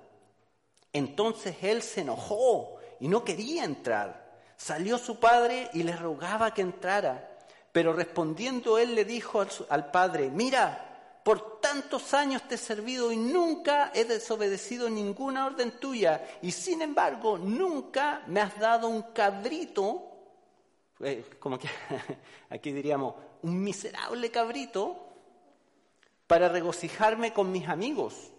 Entonces 0.91 1.56
él 1.62 1.82
se 1.82 2.01
enojó 2.01 2.78
y 2.99 3.08
no 3.08 3.24
quería 3.24 3.64
entrar. 3.64 4.39
Salió 4.56 4.97
su 4.97 5.20
padre 5.20 5.70
y 5.74 5.84
le 5.84 5.95
rogaba 5.95 6.54
que 6.54 6.62
entrara. 6.62 7.30
Pero 7.74 7.91
respondiendo 7.91 8.78
él 8.78 8.93
le 8.93 9.03
dijo 9.03 9.43
al, 9.67 9.89
padre, 9.89 10.30
mira, 10.30 11.19
por 11.26 11.59
tantos 11.59 12.13
años 12.13 12.47
te 12.47 12.55
he 12.55 12.57
servido 12.59 13.11
y 13.11 13.17
nunca 13.17 13.91
he 13.95 14.05
desobedecido 14.05 14.91
ninguna 14.91 15.47
orden 15.47 15.71
tuya, 15.80 16.24
y 16.43 16.51
sin 16.51 16.84
embargo 16.84 17.39
nunca 17.39 18.21
me 18.28 18.41
has 18.41 18.59
dado 18.59 18.88
un 18.88 19.01
cabrito, 19.11 20.03
eh, 20.99 21.26
como 21.39 21.57
que 21.57 21.67
aquí 22.51 22.71
diríamos, 22.71 23.15
un 23.41 23.63
miserable 23.63 24.30
cabrito, 24.30 25.09
para 26.28 26.49
regocijarme 26.49 27.34
con 27.34 27.51
mis 27.51 27.67
amigos. 27.67 28.32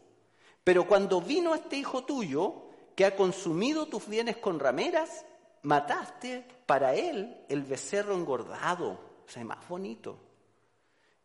Pero 0.62 0.86
cuando 0.86 1.20
vino 1.20 1.56
este 1.56 1.76
hijo 1.76 2.04
tuyo, 2.04 2.68
que 2.94 3.04
ha 3.04 3.16
consumido 3.16 3.86
tus 3.86 4.06
bienes 4.06 4.36
con 4.36 4.60
rameras, 4.60 5.26
mataste 5.62 6.46
para 6.66 6.94
él 6.94 7.44
el 7.48 7.64
becerro 7.64 8.14
engordado, 8.14 9.13
o 9.26 9.30
sea, 9.30 9.44
más 9.44 9.68
bonito. 9.68 10.18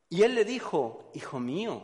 Y 0.09 0.23
él 0.23 0.35
le 0.35 0.45
dijo, 0.45 1.11
hijo 1.13 1.39
mío, 1.39 1.83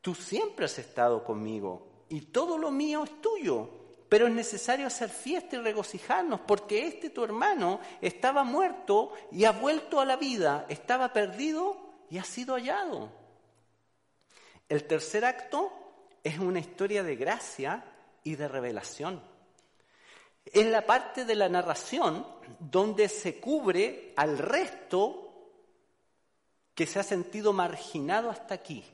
tú 0.00 0.14
siempre 0.14 0.64
has 0.64 0.78
estado 0.78 1.24
conmigo 1.24 2.06
y 2.08 2.20
todo 2.22 2.58
lo 2.58 2.70
mío 2.70 3.04
es 3.04 3.20
tuyo, 3.20 3.68
pero 4.08 4.26
es 4.26 4.32
necesario 4.32 4.86
hacer 4.86 5.10
fiesta 5.10 5.56
y 5.56 5.60
regocijarnos 5.60 6.40
porque 6.40 6.86
este 6.86 7.10
tu 7.10 7.24
hermano 7.24 7.80
estaba 8.00 8.44
muerto 8.44 9.12
y 9.32 9.44
ha 9.44 9.52
vuelto 9.52 10.00
a 10.00 10.04
la 10.04 10.16
vida, 10.16 10.66
estaba 10.68 11.12
perdido 11.12 11.76
y 12.10 12.18
ha 12.18 12.24
sido 12.24 12.54
hallado. 12.54 13.10
El 14.68 14.84
tercer 14.84 15.24
acto 15.24 15.72
es 16.22 16.38
una 16.38 16.60
historia 16.60 17.02
de 17.02 17.16
gracia 17.16 17.84
y 18.22 18.36
de 18.36 18.48
revelación. 18.48 19.22
Es 20.44 20.66
la 20.66 20.84
parte 20.84 21.24
de 21.24 21.34
la 21.34 21.48
narración 21.48 22.26
donde 22.58 23.08
se 23.08 23.40
cubre 23.40 24.12
al 24.16 24.38
resto 24.38 25.24
que 26.74 26.86
se 26.86 26.98
ha 26.98 27.02
sentido 27.02 27.52
marginado 27.52 28.30
hasta 28.30 28.54
aquí. 28.54 28.84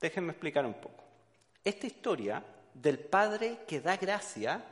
Déjenme 0.00 0.32
explicar 0.32 0.66
un 0.66 0.74
poco. 0.74 1.04
Esta 1.64 1.86
historia 1.86 2.44
del 2.74 2.98
Padre 2.98 3.60
que 3.66 3.80
da 3.80 3.96
gracia 3.96 4.64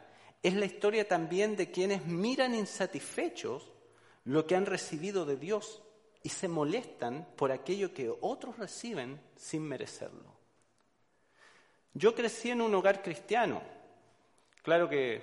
es 0.43 0.55
la 0.55 0.67
historia 0.67 1.09
también 1.09 1.57
de 1.57 1.71
quienes 1.71 2.05
miran 2.05 2.55
insatisfechos 2.55 3.73
lo 4.25 4.47
que 4.47 4.57
han 4.57 4.67
recibido 4.67 5.25
de 5.25 5.37
Dios 5.37 5.83
y 6.23 6.29
se 6.29 6.49
molestan 6.49 7.27
por 7.37 7.53
aquello 7.53 7.93
que 7.95 8.13
otros 8.21 8.59
reciben 8.59 9.21
sin 9.37 9.63
merecerlo. 9.63 10.35
Yo 11.93 12.15
crecí 12.15 12.51
en 12.51 12.61
un 12.61 12.75
hogar 12.75 13.03
cristiano. 13.03 13.63
Claro 14.65 14.89
que 14.89 15.21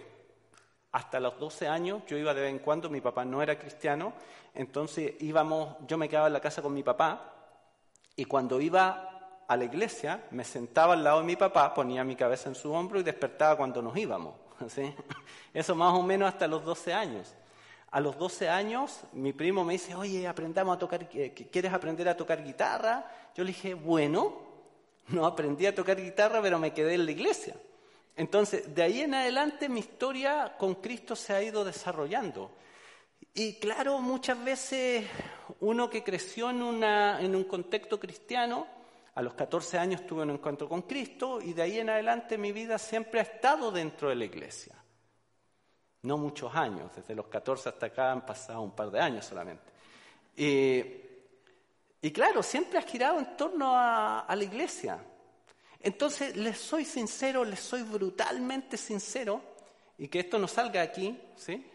hasta 0.92 1.20
los 1.20 1.39
12 1.39 1.68
años 1.68 2.04
yo 2.06 2.16
iba 2.16 2.32
de 2.32 2.42
vez 2.42 2.52
en 2.52 2.60
cuando, 2.60 2.92
mi 2.92 3.02
papá 3.02 3.26
no 3.26 3.42
era 3.42 3.58
cristiano, 3.58 4.14
entonces 4.54 5.16
íbamos, 5.20 5.78
yo 5.88 5.98
me 5.98 6.08
quedaba 6.08 6.28
en 6.28 6.34
la 6.34 6.39
casa 6.39 6.62
con 6.62 6.76
mi 6.76 6.84
papá 6.84 7.34
y 8.16 8.26
cuando 8.26 8.62
iba 8.62 9.44
a 9.48 9.58
la 9.58 9.64
iglesia 9.64 10.26
me 10.30 10.44
sentaba 10.44 10.94
al 10.94 11.04
lado 11.04 11.22
de 11.22 11.26
mi 11.26 11.36
papá, 11.38 11.74
ponía 11.74 12.04
mi 12.04 12.16
cabeza 12.16 12.50
en 12.50 12.56
su 12.56 12.72
hombro 12.72 13.00
y 13.00 13.04
despertaba 13.04 13.58
cuando 13.58 13.82
nos 13.82 13.98
íbamos. 13.98 14.36
Eso 15.56 15.74
más 15.74 15.92
o 15.96 16.04
menos 16.04 16.30
hasta 16.30 16.48
los 16.48 16.64
12 16.64 16.94
años. 16.94 17.34
A 17.89 18.00
los 18.00 18.20
12 18.20 18.48
años 18.48 19.02
mi 19.12 19.34
primo 19.34 19.64
me 19.64 19.74
dice, 19.74 19.96
oye, 19.96 20.28
aprendamos 20.28 20.76
a 20.76 20.78
tocar, 20.78 21.10
¿quieres 21.10 21.74
aprender 21.74 22.08
a 22.08 22.16
tocar 22.16 22.44
guitarra? 22.44 23.10
Yo 23.34 23.44
le 23.44 23.54
dije, 23.54 23.74
bueno, 23.74 24.38
no 25.08 25.26
aprendí 25.26 25.66
a 25.66 25.74
tocar 25.74 26.00
guitarra, 26.00 26.44
pero 26.44 26.60
me 26.60 26.72
quedé 26.74 26.94
en 26.94 27.06
la 27.06 27.12
iglesia. 27.12 27.56
Entonces, 28.16 28.74
de 28.74 28.84
ahí 28.84 29.01
en 29.01 29.14
adelante 29.14 29.70
mi 29.70 29.80
historia 29.80 30.55
con 30.57 30.76
Cristo 30.76 31.16
se 31.16 31.34
ha 31.34 31.41
ido 31.41 31.64
desarrollando. 31.64 32.51
Y 33.34 33.55
claro, 33.59 33.99
muchas 33.99 34.43
veces 34.43 35.05
uno 35.62 35.89
que 35.89 36.03
creció 36.03 36.49
en, 36.49 36.84
en 36.84 37.36
un 37.36 37.43
contexto 37.45 37.99
cristiano, 37.99 38.68
a 39.16 39.22
los 39.22 39.34
14 39.34 39.78
años 39.78 40.05
tuve 40.05 40.24
un 40.24 40.32
encuentro 40.32 40.68
con 40.68 40.84
Cristo 40.84 41.41
y 41.41 41.53
de 41.53 41.62
ahí 41.62 41.80
en 41.80 41.89
adelante 41.89 42.38
mi 42.38 42.51
vida 42.51 42.78
siempre 42.78 43.20
ha 43.20 43.24
estado 43.24 43.72
dentro 43.72 44.09
de 44.09 44.16
la 44.16 44.26
iglesia. 44.26 44.76
No 46.03 46.18
muchos 46.18 46.53
años, 46.55 46.91
desde 46.95 47.14
los 47.14 47.28
14 47.28 47.70
hasta 47.70 47.86
acá 47.88 48.12
han 48.12 48.26
pasado 48.26 48.62
un 48.62 48.72
par 48.72 48.89
de 48.89 48.99
años 48.99 49.26
solamente. 49.26 49.72
Y 50.36 52.12
claro, 52.12 52.41
siempre 52.41 52.80
ha 52.80 52.82
girado 52.82 53.20
en 53.20 53.38
torno 53.38 53.74
a, 53.76 54.26
la 54.28 54.43
iglesia. 54.43 54.99
Entonces, 55.84 56.36
les 56.36 56.57
soy 56.57 56.86
sincero, 56.86 57.43
les 57.43 57.59
soy 57.59 57.84
brutalmente 57.84 58.77
sincero, 58.77 59.41
y 59.97 60.07
que 60.07 60.19
esto 60.19 60.39
no 60.39 60.47
salga 60.47 60.82
aquí, 60.82 61.17
¿sí? 61.36 61.65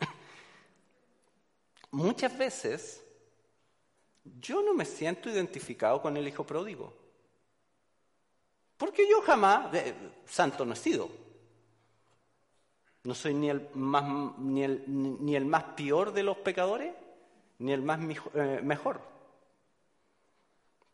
Muchas 1.90 2.36
veces 2.36 3.02
yo 4.40 4.62
no 4.62 4.74
me 4.74 4.84
siento 4.84 5.30
identificado 5.30 6.00
con 6.02 6.16
el 6.16 6.26
hijo 6.26 6.44
pródigo. 6.44 6.92
Porque 8.76 9.08
yo 9.08 9.22
jamás, 9.22 9.74
santo 10.26 10.64
no 10.64 10.74
he 10.74 10.76
sido. 10.76 11.08
No 13.04 13.14
soy 13.14 13.34
ni 13.34 13.48
el 13.48 13.68
más, 13.74 14.38
ni 14.38 14.64
el, 14.64 14.84
ni 14.86 15.36
el 15.36 15.46
más 15.46 15.64
peor 15.76 16.12
de 16.12 16.22
los 16.22 16.38
pecadores, 16.38 16.94
ni 17.58 17.72
el 17.72 17.82
más 17.82 18.00
eh, 18.34 18.60
mejor. 18.62 19.00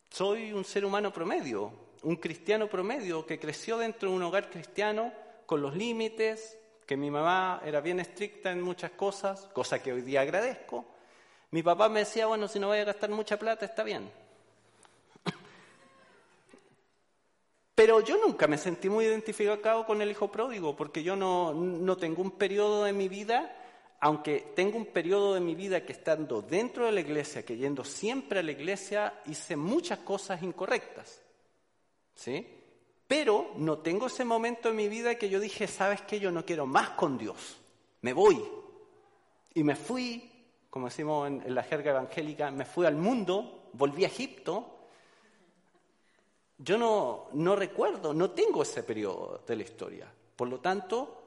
Soy 0.09 0.53
un 0.53 0.63
ser 0.63 0.85
humano 0.85 1.11
promedio, 1.11 1.71
un 2.03 2.17
cristiano 2.17 2.67
promedio 2.67 3.25
que 3.25 3.39
creció 3.39 3.77
dentro 3.77 4.09
de 4.09 4.15
un 4.15 4.23
hogar 4.23 4.49
cristiano 4.49 5.11
con 5.45 5.61
los 5.61 5.75
límites, 5.75 6.57
que 6.85 6.97
mi 6.97 7.09
mamá 7.09 7.61
era 7.65 7.81
bien 7.81 7.99
estricta 7.99 8.51
en 8.51 8.61
muchas 8.61 8.91
cosas, 8.91 9.49
cosa 9.53 9.81
que 9.81 9.93
hoy 9.93 10.01
día 10.01 10.21
agradezco. 10.21 10.85
Mi 11.51 11.63
papá 11.63 11.89
me 11.89 11.99
decía, 11.99 12.27
bueno, 12.27 12.47
si 12.47 12.59
no 12.59 12.67
voy 12.67 12.79
a 12.79 12.85
gastar 12.85 13.09
mucha 13.09 13.37
plata, 13.37 13.65
está 13.65 13.83
bien. 13.83 14.11
Pero 17.75 18.01
yo 18.01 18.17
nunca 18.17 18.47
me 18.47 18.57
sentí 18.57 18.89
muy 18.89 19.05
identificado 19.05 19.85
con 19.85 20.01
el 20.01 20.11
hijo 20.11 20.31
pródigo, 20.31 20.75
porque 20.75 21.03
yo 21.03 21.15
no, 21.15 21.53
no 21.53 21.97
tengo 21.97 22.21
un 22.21 22.31
periodo 22.31 22.83
de 22.83 22.93
mi 22.93 23.07
vida 23.07 23.59
aunque 24.03 24.51
tengo 24.53 24.75
un 24.75 24.87
periodo 24.87 25.33
de 25.33 25.39
mi 25.39 25.55
vida 25.55 25.85
que 25.85 25.93
estando 25.93 26.41
dentro 26.41 26.85
de 26.85 26.91
la 26.91 26.99
iglesia, 26.99 27.45
que 27.45 27.55
yendo 27.55 27.85
siempre 27.85 28.39
a 28.39 28.43
la 28.43 28.51
iglesia, 28.51 29.21
hice 29.27 29.55
muchas 29.55 29.99
cosas 29.99 30.43
incorrectas. 30.43 31.22
¿Sí? 32.15 32.47
Pero 33.07 33.51
no 33.57 33.79
tengo 33.79 34.07
ese 34.07 34.25
momento 34.25 34.69
en 34.69 34.75
mi 34.75 34.87
vida 34.87 35.15
que 35.15 35.29
yo 35.29 35.39
dije, 35.39 35.67
¿sabes 35.67 36.01
qué? 36.01 36.19
Yo 36.19 36.31
no 36.31 36.45
quiero 36.45 36.65
más 36.65 36.91
con 36.91 37.17
Dios. 37.17 37.57
Me 38.01 38.13
voy. 38.13 38.43
Y 39.53 39.63
me 39.63 39.75
fui, 39.75 40.31
como 40.69 40.87
decimos 40.87 41.27
en, 41.27 41.53
la 41.53 41.63
jerga 41.63 41.91
evangélica, 41.91 42.49
me 42.49 42.65
fui 42.65 42.85
al 42.85 42.95
mundo, 42.95 43.69
volví 43.73 44.03
a 44.03 44.07
Egipto. 44.07 44.87
Yo 46.57 46.77
no, 46.77 47.27
no 47.33 47.55
recuerdo, 47.55 48.13
no 48.13 48.31
tengo 48.31 48.63
ese 48.63 48.83
periodo 48.83 49.43
de 49.45 49.55
la 49.55 49.63
historia. 49.63 50.11
Por 50.35 50.47
lo 50.47 50.59
tanto, 50.59 51.23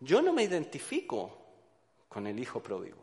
yo 0.00 0.20
no 0.20 0.32
me 0.32 0.42
identifico 0.42 1.38
con 2.08 2.26
el 2.26 2.38
hijo 2.38 2.62
pródigo. 2.62 2.98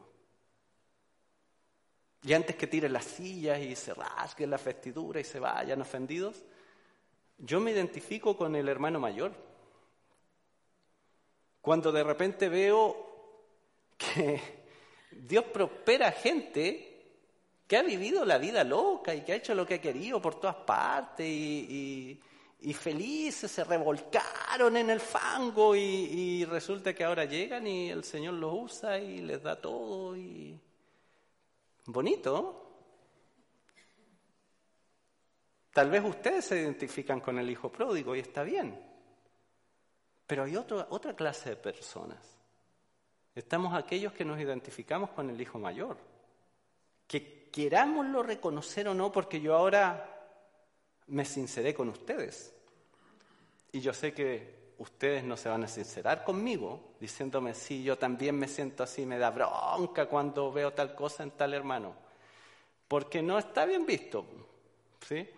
Y 2.24 2.34
antes 2.34 2.56
que 2.56 2.68
tiren 2.68 2.94
las 2.94 3.06
sillas 3.06 3.60
y 3.60 3.76
se 3.76 3.94
rasguen 3.94 4.50
la 4.50 4.58
vestidura 4.58 5.20
y 5.20 5.24
se 5.24 5.40
vayan 5.40 5.82
ofendidos, 5.82 6.44
yo 7.38 7.60
me 7.60 7.72
identifico 7.72 8.38
con 8.38 8.56
el 8.56 8.68
hermano 8.68 9.00
mayor. 9.00 9.34
Cuando 11.62 11.92
de 11.92 12.04
repente 12.04 12.50
veo 12.50 12.96
que 13.98 14.42
Dios 15.12 15.46
prospera 15.46 16.08
a 16.08 16.12
gente 16.12 16.94
que 17.68 17.78
ha 17.78 17.84
vivido 17.84 18.24
la 18.24 18.38
vida 18.38 18.64
loca 18.64 19.14
y 19.14 19.22
que 19.22 19.34
ha 19.34 19.36
hecho 19.36 19.54
lo 19.54 19.66
que 19.66 19.76
ha 19.76 19.82
querido 19.82 20.22
por 20.22 20.40
todas 20.40 20.56
partes 20.56 21.28
y, 21.28 22.20
y 22.62 22.74
felices 22.74 23.52
se 23.52 23.64
revolcaron 23.64 24.78
en 24.78 24.90
el 24.90 25.00
fango 25.00 25.76
y, 25.76 26.44
resulta 26.46 26.94
que 26.94 27.04
ahora 27.04 27.26
llegan 27.26 27.68
y 27.68 27.90
el 27.90 28.04
Señor 28.04 28.36
los 28.36 28.54
usa 28.54 29.00
y 29.00 29.20
les 29.20 29.44
da 29.44 29.60
todo 29.60 30.16
y 30.16 30.60
bonito. 31.86 32.67
Tal 35.78 35.92
vez 35.92 36.04
ustedes 36.04 36.44
se 36.44 36.60
identifican 36.60 37.20
con 37.20 37.38
el 37.38 37.52
hijo 37.52 37.72
pródigo 37.72 38.16
y 38.16 38.20
está 38.20 38.42
bien, 38.42 38.76
pero 40.26 40.46
hay 40.46 40.56
otra 40.56 41.16
clase 41.16 41.52
de 41.52 41.56
personas. 41.56 42.18
Estamos 43.36 43.76
aquellos 43.76 44.12
que 44.12 44.26
nos 44.26 44.40
identificamos 44.40 45.12
con 45.12 45.30
el 45.30 45.40
hijo 45.40 45.60
mayor, 45.60 45.98
que 47.08 47.52
querámoslo 47.52 48.24
reconocer 48.24 48.88
o 48.88 48.96
no, 48.96 49.12
porque 49.12 49.40
yo 49.40 49.56
ahora 49.56 50.34
me 51.06 51.24
sinceré 51.24 51.76
con 51.76 51.90
ustedes. 51.90 52.52
Y 53.72 53.80
yo 53.80 53.94
sé 53.94 54.16
que 54.16 54.74
ustedes 54.80 55.24
no 55.24 55.38
se 55.38 55.48
van 55.48 55.64
a 55.64 55.68
sincerar 55.68 56.24
conmigo 56.24 56.96
diciéndome, 57.00 57.54
sí, 57.54 57.84
yo 57.84 58.00
también 58.00 58.36
me 58.36 58.48
siento 58.48 58.82
así, 58.82 59.06
me 59.06 59.20
da 59.20 59.30
bronca 59.30 60.08
cuando 60.08 60.52
veo 60.52 60.74
tal 60.74 60.96
cosa 60.96 61.22
en 61.22 61.30
tal 61.30 61.54
hermano. 61.54 61.94
Porque 62.88 63.22
no 63.22 63.38
está 63.38 63.66
bien 63.66 63.86
visto. 63.86 64.26
¿sí? 65.08 65.30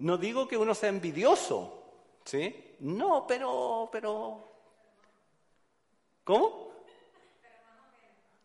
No 0.00 0.16
digo 0.16 0.48
que 0.48 0.56
uno 0.56 0.74
sea 0.74 0.88
envidioso, 0.88 1.82
¿sí? 2.24 2.74
No, 2.80 3.26
pero, 3.26 3.88
pero... 3.92 4.48
¿Cómo? 6.24 6.72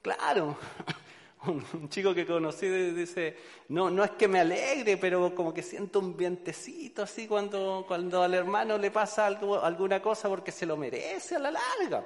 Claro. 0.02 0.58
Un 1.48 1.90
chico 1.90 2.14
que 2.14 2.26
conocí 2.26 2.68
dice, 2.68 3.38
no, 3.70 3.90
no 3.90 4.04
es 4.04 4.12
que 4.12 4.28
me 4.28 4.40
alegre, 4.40 4.98
pero 4.98 5.34
como 5.34 5.54
que 5.54 5.62
siento 5.62 6.00
un 6.00 6.18
vientecito 6.18 7.04
así 7.04 7.28
cuando, 7.28 7.86
cuando 7.88 8.24
al 8.24 8.34
hermano 8.34 8.80
le 8.80 8.90
pasa 8.90 9.28
algo, 9.28 9.64
alguna 9.64 10.02
cosa 10.02 10.28
porque 10.28 10.52
se 10.52 10.66
lo 10.66 10.76
merece 10.76 11.36
a 11.36 11.40
la 11.40 11.52
larga. 11.52 12.04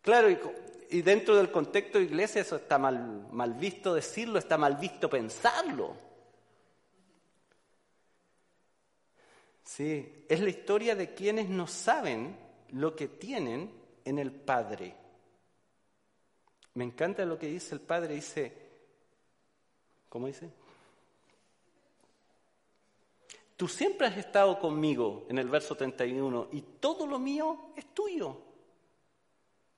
Claro, 0.00 0.30
y, 0.30 0.38
y, 0.88 1.02
dentro 1.02 1.36
del 1.36 1.50
contexto 1.50 1.98
de 1.98 2.04
iglesia 2.04 2.40
eso 2.40 2.56
está 2.56 2.78
mal, 2.78 3.28
mal 3.30 3.52
visto 3.52 3.92
decirlo, 3.92 4.38
está 4.38 4.56
mal 4.56 4.76
visto 4.76 5.10
pensarlo. 5.10 6.06
Sí, 9.66 10.24
es 10.28 10.40
la 10.40 10.48
historia 10.48 10.94
de 10.94 11.12
quienes 11.12 11.48
no 11.48 11.66
saben 11.66 12.38
lo 12.70 12.94
que 12.94 13.08
tienen 13.08 13.72
en 14.04 14.20
el 14.20 14.30
Padre. 14.30 14.94
Me 16.74 16.84
encanta 16.84 17.24
lo 17.24 17.36
que 17.36 17.48
dice 17.48 17.74
el 17.74 17.80
Padre, 17.80 18.14
dice, 18.14 18.52
¿cómo 20.08 20.28
dice? 20.28 20.48
Tú 23.56 23.66
siempre 23.66 24.06
has 24.06 24.16
estado 24.16 24.56
conmigo 24.60 25.26
en 25.28 25.38
el 25.38 25.48
verso 25.48 25.74
31 25.74 26.48
y 26.52 26.62
todo 26.78 27.04
lo 27.04 27.18
mío 27.18 27.72
es 27.74 27.92
tuyo. 27.92 28.40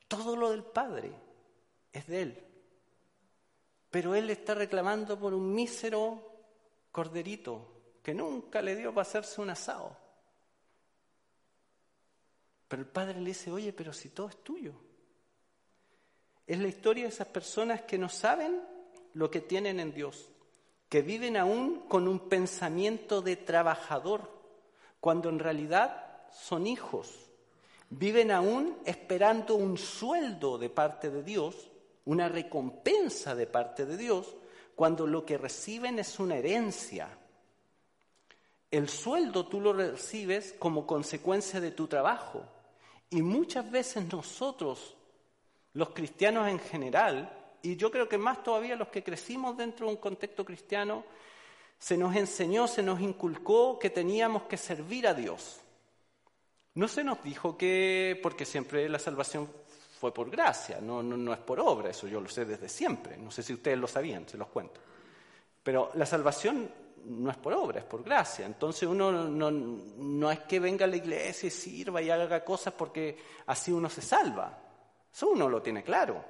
Todo 0.06 0.36
lo 0.36 0.50
del 0.50 0.64
Padre 0.64 1.12
es 1.90 2.06
de 2.06 2.22
Él. 2.22 2.44
Pero 3.90 4.14
Él 4.14 4.28
está 4.28 4.54
reclamando 4.54 5.18
por 5.18 5.32
un 5.32 5.54
mísero 5.54 6.30
corderito, 6.92 7.77
que 8.08 8.14
nunca 8.14 8.62
le 8.62 8.74
dio 8.74 8.94
para 8.94 9.02
hacerse 9.02 9.38
un 9.38 9.50
asado. 9.50 9.94
Pero 12.66 12.80
el 12.80 12.88
padre 12.88 13.20
le 13.20 13.26
dice, 13.26 13.50
oye, 13.50 13.70
pero 13.74 13.92
si 13.92 14.08
todo 14.08 14.30
es 14.30 14.42
tuyo. 14.42 14.72
Es 16.46 16.58
la 16.58 16.68
historia 16.68 17.02
de 17.02 17.10
esas 17.10 17.26
personas 17.26 17.82
que 17.82 17.98
no 17.98 18.08
saben 18.08 18.62
lo 19.12 19.30
que 19.30 19.42
tienen 19.42 19.78
en 19.78 19.92
Dios, 19.92 20.30
que 20.88 21.02
viven 21.02 21.36
aún 21.36 21.80
con 21.80 22.08
un 22.08 22.30
pensamiento 22.30 23.20
de 23.20 23.36
trabajador, 23.36 24.22
cuando 25.00 25.28
en 25.28 25.38
realidad 25.38 26.30
son 26.32 26.66
hijos. 26.66 27.14
Viven 27.90 28.30
aún 28.30 28.78
esperando 28.86 29.54
un 29.54 29.76
sueldo 29.76 30.56
de 30.56 30.70
parte 30.70 31.10
de 31.10 31.22
Dios, 31.22 31.68
una 32.06 32.26
recompensa 32.30 33.34
de 33.34 33.46
parte 33.46 33.84
de 33.84 33.98
Dios, 33.98 34.34
cuando 34.74 35.06
lo 35.06 35.26
que 35.26 35.36
reciben 35.36 35.98
es 35.98 36.18
una 36.18 36.36
herencia, 36.36 37.10
el 38.70 38.88
sueldo 38.88 39.46
tú 39.46 39.60
lo 39.60 39.72
recibes 39.72 40.54
como 40.58 40.86
consecuencia 40.86 41.60
de 41.60 41.70
tu 41.70 41.86
trabajo. 41.86 42.44
Y 43.10 43.22
muchas 43.22 43.70
veces 43.70 44.12
nosotros, 44.12 44.96
los 45.72 45.90
cristianos 45.90 46.48
en 46.48 46.58
general, 46.58 47.32
y 47.62 47.76
yo 47.76 47.90
creo 47.90 48.08
que 48.08 48.18
más 48.18 48.42
todavía 48.42 48.76
los 48.76 48.88
que 48.88 49.02
crecimos 49.02 49.56
dentro 49.56 49.86
de 49.86 49.92
un 49.92 49.98
contexto 49.98 50.44
cristiano, 50.44 51.04
se 51.78 51.96
nos 51.96 52.14
enseñó, 52.16 52.66
se 52.66 52.82
nos 52.82 53.00
inculcó 53.00 53.78
que 53.78 53.90
teníamos 53.90 54.42
que 54.42 54.56
servir 54.56 55.06
a 55.06 55.14
Dios. 55.14 55.60
No 56.74 56.88
se 56.88 57.02
nos 57.02 57.22
dijo 57.22 57.56
que, 57.56 58.18
porque 58.22 58.44
siempre 58.44 58.88
la 58.88 58.98
salvación 58.98 59.48
fue 59.98 60.12
por 60.12 60.30
gracia, 60.30 60.78
no, 60.80 61.02
no, 61.02 61.16
no 61.16 61.32
es 61.32 61.40
por 61.40 61.58
obra, 61.58 61.90
eso 61.90 62.06
yo 62.06 62.20
lo 62.20 62.28
sé 62.28 62.44
desde 62.44 62.68
siempre, 62.68 63.16
no 63.16 63.30
sé 63.30 63.42
si 63.42 63.52
ustedes 63.52 63.78
lo 63.78 63.88
sabían, 63.88 64.28
se 64.28 64.36
los 64.36 64.48
cuento. 64.48 64.80
Pero 65.62 65.90
la 65.94 66.06
salvación 66.06 66.70
no 67.04 67.30
es 67.30 67.36
por 67.36 67.52
obra, 67.52 67.80
es 67.80 67.86
por 67.86 68.02
gracia. 68.02 68.46
Entonces 68.46 68.88
uno 68.88 69.10
no, 69.10 69.50
no, 69.50 70.30
es 70.30 70.40
que 70.40 70.60
venga 70.60 70.84
a 70.84 70.88
la 70.88 70.96
iglesia 70.96 71.46
y 71.46 71.50
sirva 71.50 72.02
y 72.02 72.10
haga 72.10 72.44
cosas 72.44 72.74
porque 72.74 73.16
así 73.46 73.72
uno 73.72 73.88
se 73.88 74.02
salva. 74.02 74.58
Eso 75.12 75.28
uno 75.30 75.48
lo 75.48 75.62
tiene 75.62 75.82
claro. 75.82 76.24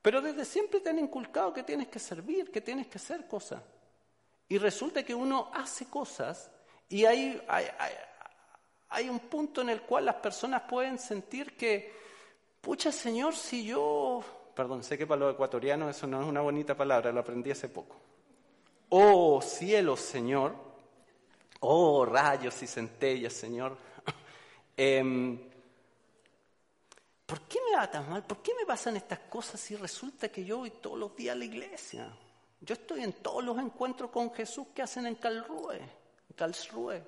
Pero 0.00 0.20
desde 0.20 0.44
siempre 0.44 0.80
te 0.80 0.90
han 0.90 0.98
inculcado 0.98 1.52
que 1.52 1.62
tienes 1.62 1.88
que 1.88 1.98
servir, 1.98 2.50
que 2.50 2.60
tienes 2.60 2.88
que 2.88 2.98
hacer 2.98 3.26
cosas. 3.26 3.62
Y 4.48 4.58
resulta 4.58 5.02
que 5.02 5.14
uno 5.14 5.50
hace 5.54 5.86
cosas 5.86 6.50
y 6.88 7.04
hay, 7.04 7.42
hay, 7.48 7.66
hay 8.90 9.08
un 9.08 9.20
punto 9.20 9.62
en 9.62 9.70
el 9.70 9.82
cual 9.82 10.04
las 10.04 10.16
personas 10.16 10.62
pueden 10.62 10.98
sentir 10.98 11.56
que, 11.56 11.92
pucha 12.60 12.92
Señor, 12.92 13.34
si 13.34 13.64
yo... 13.64 14.22
Perdón, 14.54 14.82
sé 14.82 14.98
que 14.98 15.06
para 15.06 15.20
los 15.20 15.34
ecuatorianos 15.34 15.96
eso 15.96 16.06
no 16.06 16.20
es 16.20 16.28
una 16.28 16.42
bonita 16.42 16.76
palabra, 16.76 17.10
lo 17.10 17.20
aprendí 17.20 17.50
hace 17.50 17.70
poco. 17.70 17.96
Oh 18.94 19.40
cielos, 19.40 20.00
Señor. 20.00 20.54
Oh 21.60 22.04
rayos 22.04 22.62
y 22.62 22.66
centellas, 22.66 23.32
Señor. 23.32 23.78
Em, 24.76 25.38
¿Por 27.24 27.40
qué 27.42 27.58
me 27.70 27.76
va 27.76 27.90
tan 27.90 28.10
mal? 28.10 28.22
¿Por 28.26 28.42
qué 28.42 28.52
me 28.54 28.66
pasan 28.66 28.96
estas 28.96 29.20
cosas 29.20 29.58
si 29.58 29.76
resulta 29.76 30.28
que 30.28 30.44
yo 30.44 30.58
voy 30.58 30.72
todos 30.72 30.98
los 30.98 31.16
días 31.16 31.34
a 31.34 31.38
la 31.38 31.46
iglesia? 31.46 32.14
Yo 32.60 32.74
estoy 32.74 33.02
en 33.02 33.14
todos 33.14 33.42
los 33.42 33.58
encuentros 33.58 34.10
con 34.10 34.30
Jesús 34.34 34.66
que 34.74 34.82
hacen 34.82 35.06
en 35.06 35.14
Calrue, 35.14 35.80
en. 36.36 37.02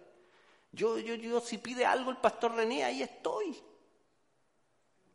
Yo, 0.73 0.97
yo, 0.99 1.15
yo, 1.17 1.41
si 1.41 1.59
pide 1.59 1.85
algo 1.85 2.11
el 2.11 2.17
pastor 2.17 2.55
René, 2.55 2.83
ahí 2.83 3.03
estoy. 3.03 3.55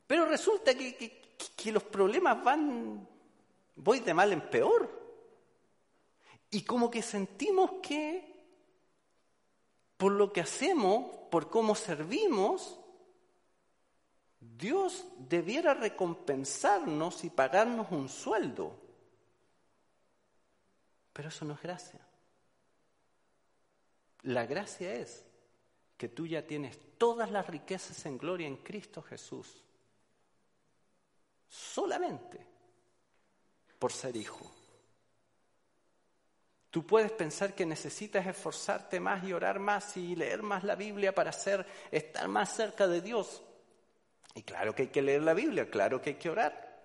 Pero 0.06 0.26
resulta 0.26 0.76
que, 0.76 1.36
que 1.56 1.72
los 1.72 1.84
problemas 1.84 2.44
van, 2.44 3.08
voy 3.76 4.02
de 4.02 4.14
mal 4.14 4.32
en 4.32 4.42
peor. 4.42 4.99
Y 6.52 6.64
como 6.64 6.90
que 6.90 7.02
sentimos 7.02 7.72
que 7.82 8.30
por 9.98 10.14
lo 10.14 10.32
que 10.32 10.42
hacemos, 10.42 11.14
por 11.30 11.50
cómo 11.50 11.76
servimos, 11.76 12.80
Dios 14.40 15.06
debiera 15.18 15.74
recompensarnos 15.74 17.24
y 17.24 17.30
pagarnos 17.30 17.92
un 17.92 18.08
sueldo. 18.08 18.80
Pero 21.12 21.30
eso 21.30 21.44
no 21.44 21.54
es 21.54 21.62
gracia. 21.62 22.00
La 24.24 24.46
gracia 24.46 24.94
es 24.94 25.26
que 25.98 26.08
tú 26.08 26.26
ya 26.26 26.48
tienes 26.48 26.80
todas 26.98 27.30
las 27.30 27.46
riquezas 27.48 28.06
en 28.06 28.18
gloria 28.18 28.48
en 28.48 28.58
Cristo 28.58 29.02
Jesús. 29.02 29.64
Solamente 31.50 32.46
por 33.78 33.92
ser 33.92 34.16
hijo. 34.16 34.59
Tú 36.70 36.86
puedes 36.86 37.12
pensar 37.12 37.56
que 37.56 37.66
necesitas 37.66 38.28
esforzarte 38.28 39.00
más 39.00 39.24
y 39.24 39.34
orar 39.34 39.58
más 39.58 39.98
y 39.98 40.16
leer 40.16 40.44
más 40.44 40.64
la 40.64 40.76
Biblia 40.76 41.16
para 41.16 41.32
estar 41.32 42.28
más 42.28 42.56
cerca 42.56 42.88
de 42.88 43.02
Dios. 43.02 43.42
Y 44.36 44.44
claro 44.44 44.76
que 44.76 44.84
hay 44.84 44.88
que 44.90 45.02
leer 45.02 45.24
la 45.24 45.34
Biblia, 45.34 45.70
claro 45.70 46.00
que 46.00 46.12
hay 46.12 46.16
que 46.18 46.30
orar, 46.30 46.80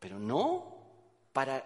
pero 0.00 0.18
no 0.18 0.76
para 1.32 1.64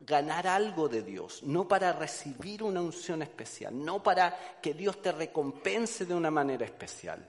ganar 0.00 0.48
algo 0.48 0.88
de 0.88 1.02
Dios, 1.02 1.44
no 1.44 1.68
para 1.68 1.92
recibir 1.92 2.64
una 2.64 2.80
unción 2.80 3.22
especial, 3.22 3.84
no 3.84 4.02
para 4.02 4.58
que 4.60 4.74
Dios 4.74 5.00
te 5.00 5.12
recompense 5.12 6.04
de 6.04 6.14
una 6.14 6.32
manera 6.32 6.64
especial. 6.64 7.28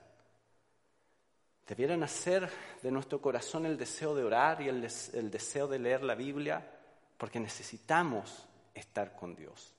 Debieran 1.67 2.01
hacer 2.01 2.49
de 2.81 2.89
nuestro 2.89 3.21
corazón 3.21 3.67
el 3.67 3.77
deseo 3.77 4.15
de 4.15 4.23
orar 4.23 4.61
y 4.63 4.69
el 4.69 5.29
deseo 5.29 5.67
de 5.67 5.77
leer 5.77 6.01
la 6.01 6.15
Biblia, 6.15 6.67
porque 7.15 7.39
necesitamos 7.39 8.48
estar 8.79 9.15
con 9.15 9.35
Dios, 9.35 9.73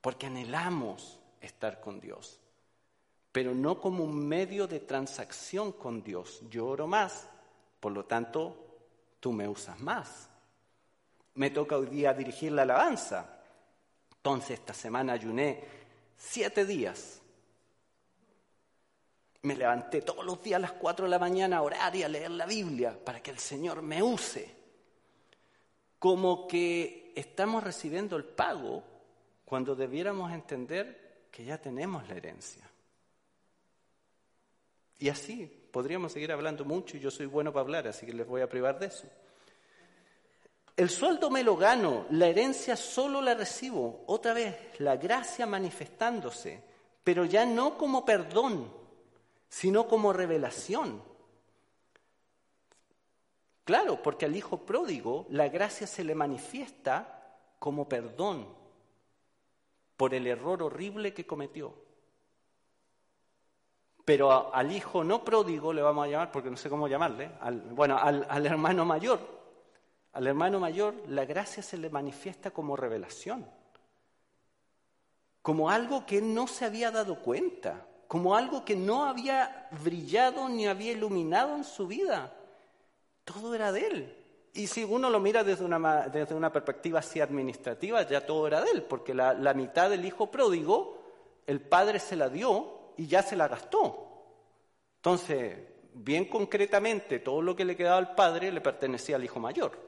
porque 0.00 0.26
anhelamos 0.26 1.18
estar 1.40 1.80
con 1.80 2.00
Dios, 2.00 2.38
pero 3.32 3.54
no 3.54 3.80
como 3.80 4.04
un 4.04 4.28
medio 4.28 4.66
de 4.66 4.80
transacción 4.80 5.72
con 5.72 6.02
Dios. 6.02 6.42
Yo 6.50 6.66
oro 6.66 6.86
más, 6.86 7.28
por 7.80 7.92
lo 7.92 8.04
tanto, 8.04 8.56
tú 9.18 9.32
me 9.32 9.48
usas 9.48 9.80
más. 9.80 10.28
Me 11.34 11.50
toca 11.50 11.78
hoy 11.78 11.86
día 11.86 12.12
dirigir 12.12 12.52
la 12.52 12.62
alabanza. 12.62 13.40
Entonces, 14.16 14.60
esta 14.60 14.74
semana 14.74 15.14
ayuné 15.14 15.64
siete 16.16 16.66
días. 16.66 17.20
Me 19.42 19.56
levanté 19.56 20.02
todos 20.02 20.24
los 20.24 20.42
días 20.42 20.58
a 20.58 20.60
las 20.60 20.72
cuatro 20.72 21.06
de 21.06 21.10
la 21.10 21.18
mañana 21.18 21.56
a 21.56 21.62
orar 21.62 21.96
y 21.96 22.02
a 22.02 22.08
leer 22.08 22.30
la 22.30 22.46
Biblia 22.46 22.96
para 23.02 23.22
que 23.22 23.30
el 23.30 23.38
Señor 23.38 23.80
me 23.80 24.02
use. 24.02 24.61
Como 26.02 26.48
que 26.48 27.12
estamos 27.14 27.62
recibiendo 27.62 28.16
el 28.16 28.24
pago 28.24 28.82
cuando 29.44 29.76
debiéramos 29.76 30.32
entender 30.32 31.28
que 31.30 31.44
ya 31.44 31.58
tenemos 31.58 32.08
la 32.08 32.16
herencia. 32.16 32.68
Y 34.98 35.08
así 35.08 35.46
podríamos 35.70 36.10
seguir 36.10 36.32
hablando 36.32 36.64
mucho 36.64 36.96
y 36.96 37.00
yo 37.00 37.12
soy 37.12 37.26
bueno 37.26 37.52
para 37.52 37.62
hablar, 37.62 37.86
así 37.86 38.04
que 38.04 38.12
les 38.12 38.26
voy 38.26 38.40
a 38.40 38.48
privar 38.48 38.80
de 38.80 38.86
eso. 38.86 39.04
El 40.76 40.90
sueldo 40.90 41.30
me 41.30 41.44
lo 41.44 41.56
gano, 41.56 42.06
la 42.10 42.26
herencia 42.26 42.74
solo 42.74 43.22
la 43.22 43.34
recibo. 43.34 44.02
Otra 44.08 44.32
vez, 44.32 44.56
la 44.80 44.96
gracia 44.96 45.46
manifestándose 45.46 46.72
pero 47.04 47.24
ya 47.24 47.44
no 47.44 47.76
como 47.76 48.04
perdón, 48.04 48.72
sino 49.48 49.88
como 49.88 50.12
revelación. 50.12 51.02
Claro, 53.64 54.02
porque 54.02 54.26
al 54.26 54.36
hijo 54.36 54.58
pródigo 54.58 55.26
la 55.30 55.48
gracia 55.48 55.86
se 55.86 56.02
le 56.04 56.14
manifiesta 56.14 57.38
como 57.58 57.88
perdón 57.88 58.48
por 59.96 60.14
el 60.14 60.26
error 60.26 60.62
horrible 60.62 61.14
que 61.14 61.26
cometió. 61.26 61.74
Pero 64.04 64.52
al 64.52 64.72
hijo 64.72 65.04
no 65.04 65.24
pródigo 65.24 65.72
le 65.72 65.80
vamos 65.80 66.04
a 66.04 66.08
llamar, 66.08 66.32
porque 66.32 66.50
no 66.50 66.56
sé 66.56 66.68
cómo 66.68 66.88
llamarle, 66.88 67.30
bueno, 67.70 67.96
al, 67.96 68.26
al 68.28 68.46
hermano 68.46 68.84
mayor, 68.84 69.20
al 70.12 70.26
hermano 70.26 70.58
mayor 70.58 70.94
la 71.06 71.24
gracia 71.24 71.62
se 71.62 71.78
le 71.78 71.88
manifiesta 71.88 72.50
como 72.50 72.74
revelación, 72.74 73.46
como 75.40 75.70
algo 75.70 76.04
que 76.04 76.20
no 76.20 76.48
se 76.48 76.64
había 76.64 76.90
dado 76.90 77.20
cuenta, 77.22 77.86
como 78.08 78.34
algo 78.34 78.64
que 78.64 78.74
no 78.74 79.04
había 79.04 79.68
brillado 79.84 80.48
ni 80.48 80.66
había 80.66 80.92
iluminado 80.92 81.54
en 81.54 81.62
su 81.62 81.86
vida. 81.86 82.32
Todo 83.24 83.54
era 83.54 83.72
de 83.72 83.86
él. 83.86 84.16
Y 84.54 84.66
si 84.66 84.84
uno 84.84 85.08
lo 85.08 85.18
mira 85.18 85.44
desde 85.44 85.64
una, 85.64 86.08
desde 86.08 86.34
una 86.34 86.52
perspectiva 86.52 86.98
así 86.98 87.20
administrativa, 87.20 88.06
ya 88.06 88.26
todo 88.26 88.46
era 88.46 88.60
de 88.60 88.70
él, 88.70 88.82
porque 88.82 89.14
la, 89.14 89.32
la 89.32 89.54
mitad 89.54 89.88
del 89.88 90.04
hijo 90.04 90.30
pródigo, 90.30 90.98
el 91.46 91.60
padre 91.60 91.98
se 91.98 92.16
la 92.16 92.28
dio 92.28 92.92
y 92.96 93.06
ya 93.06 93.22
se 93.22 93.36
la 93.36 93.48
gastó. 93.48 94.08
Entonces, 94.96 95.56
bien 95.94 96.26
concretamente, 96.26 97.18
todo 97.20 97.40
lo 97.40 97.56
que 97.56 97.64
le 97.64 97.76
quedaba 97.76 97.96
al 97.96 98.14
padre 98.14 98.52
le 98.52 98.60
pertenecía 98.60 99.16
al 99.16 99.24
hijo 99.24 99.40
mayor. 99.40 99.78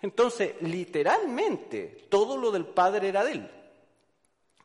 Entonces, 0.00 0.54
literalmente, 0.60 2.06
todo 2.08 2.36
lo 2.36 2.50
del 2.50 2.66
padre 2.66 3.08
era 3.08 3.24
de 3.24 3.32
él. 3.32 3.50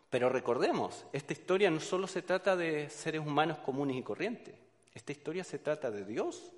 Pero 0.10 0.30
recordemos, 0.30 1.06
esta 1.12 1.34
historia 1.34 1.72
no 1.72 1.80
solo 1.80 2.08
se 2.08 2.22
trata 2.22 2.56
de 2.56 2.90
seres 2.90 3.22
humanos 3.22 3.60
comunes 3.60 3.98
y 3.98 4.04
corrientes, 4.04 4.56
esta 4.94 5.12
historia 5.12 5.44
se 5.44 5.58
trata 5.58 5.90
de 5.90 6.06
Dios 6.06 6.52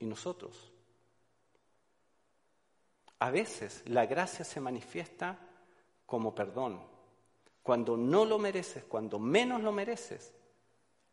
y 0.00 0.06
nosotros. 0.06 0.72
A 3.20 3.30
veces 3.30 3.82
la 3.86 4.06
gracia 4.06 4.44
se 4.44 4.60
manifiesta 4.60 5.38
como 6.06 6.34
perdón. 6.34 6.80
Cuando 7.62 7.96
no 7.96 8.24
lo 8.24 8.38
mereces, 8.38 8.84
cuando 8.84 9.18
menos 9.18 9.62
lo 9.62 9.70
mereces, 9.70 10.32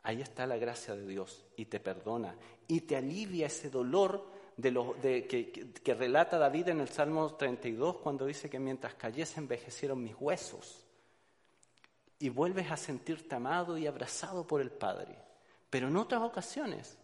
ahí 0.04 0.22
está 0.22 0.48
la 0.48 0.58
gracia 0.58 0.96
de 0.96 1.06
Dios 1.06 1.46
y 1.58 1.66
te 1.66 1.80
perdona 1.80 2.36
y 2.68 2.82
te 2.82 2.96
alivia 2.96 3.48
ese 3.48 3.70
dolor 3.70 4.26
de 4.56 4.72
lo, 4.72 4.96
de, 5.02 5.28
que, 5.28 5.52
que, 5.52 5.94
relata 5.94 6.38
David 6.38 6.70
en 6.70 6.80
el 6.80 6.88
Salmo 6.88 7.36
32 7.36 7.98
cuando 7.98 8.26
dice 8.26 8.50
que 8.50 8.58
mientras 8.58 8.96
cayese 8.96 9.40
envejecieron 9.40 10.02
mis 10.04 10.16
huesos. 10.20 10.84
Y 12.20 12.30
vuelves 12.30 12.72
a 12.72 12.78
sentirte 12.78 13.36
amado 13.36 13.78
y 13.78 13.86
abrazado 13.86 14.48
por 14.48 14.62
el 14.62 14.72
Padre. 14.72 15.16
Pero 15.70 15.90
en 15.90 15.98
otras 15.98 16.22
ocasiones 16.22 16.98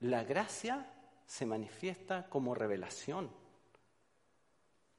la 0.00 0.24
gracia 0.24 0.86
se 1.26 1.44
manifiesta 1.46 2.28
como 2.28 2.54
revelación, 2.54 3.30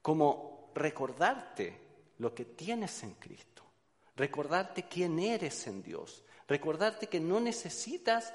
como 0.01 0.71
recordarte 0.75 1.79
lo 2.17 2.33
que 2.33 2.45
tienes 2.45 3.03
en 3.03 3.15
Cristo, 3.15 3.63
recordarte 4.15 4.83
quién 4.83 5.19
eres 5.19 5.67
en 5.67 5.81
Dios, 5.81 6.23
recordarte 6.47 7.07
que 7.07 7.19
no 7.19 7.39
necesitas 7.39 8.33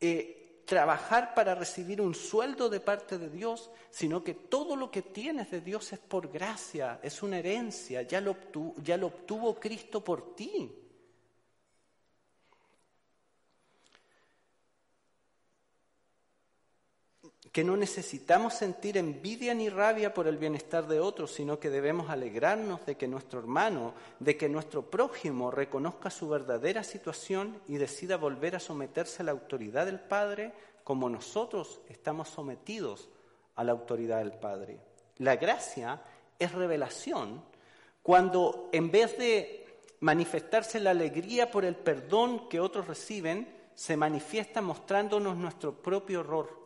eh, 0.00 0.62
trabajar 0.64 1.34
para 1.34 1.54
recibir 1.54 2.00
un 2.00 2.14
sueldo 2.14 2.68
de 2.68 2.80
parte 2.80 3.18
de 3.18 3.30
Dios, 3.30 3.70
sino 3.90 4.22
que 4.22 4.34
todo 4.34 4.76
lo 4.76 4.90
que 4.90 5.02
tienes 5.02 5.50
de 5.50 5.60
Dios 5.60 5.92
es 5.92 5.98
por 5.98 6.30
gracia, 6.30 7.00
es 7.02 7.22
una 7.22 7.38
herencia, 7.38 8.02
ya 8.02 8.20
lo 8.20 8.36
ya 8.82 8.96
lo 8.96 9.08
obtuvo 9.08 9.54
Cristo 9.54 10.02
por 10.02 10.34
ti. 10.34 10.85
Que 17.56 17.64
no 17.64 17.74
necesitamos 17.74 18.52
sentir 18.52 18.98
envidia 18.98 19.54
ni 19.54 19.70
rabia 19.70 20.12
por 20.12 20.26
el 20.26 20.36
bienestar 20.36 20.86
de 20.86 21.00
otros, 21.00 21.32
sino 21.32 21.58
que 21.58 21.70
debemos 21.70 22.10
alegrarnos 22.10 22.84
de 22.84 22.98
que 22.98 23.08
nuestro 23.08 23.40
hermano, 23.40 23.94
de 24.20 24.36
que 24.36 24.46
nuestro 24.46 24.82
prójimo 24.90 25.50
reconozca 25.50 26.10
su 26.10 26.28
verdadera 26.28 26.84
situación 26.84 27.62
y 27.66 27.78
decida 27.78 28.18
volver 28.18 28.56
a 28.56 28.60
someterse 28.60 29.22
a 29.22 29.24
la 29.24 29.32
autoridad 29.32 29.86
del 29.86 30.00
Padre 30.00 30.52
como 30.84 31.08
nosotros 31.08 31.80
estamos 31.88 32.28
sometidos 32.28 33.08
a 33.54 33.64
la 33.64 33.72
autoridad 33.72 34.18
del 34.18 34.32
Padre. 34.32 34.78
La 35.16 35.36
gracia 35.36 36.02
es 36.38 36.52
revelación 36.52 37.42
cuando 38.02 38.68
en 38.70 38.90
vez 38.90 39.16
de 39.16 39.80
manifestarse 40.00 40.78
la 40.78 40.90
alegría 40.90 41.50
por 41.50 41.64
el 41.64 41.74
perdón 41.74 42.50
que 42.50 42.60
otros 42.60 42.86
reciben, 42.86 43.48
se 43.74 43.96
manifiesta 43.96 44.60
mostrándonos 44.60 45.38
nuestro 45.38 45.72
propio 45.80 46.20
error 46.20 46.65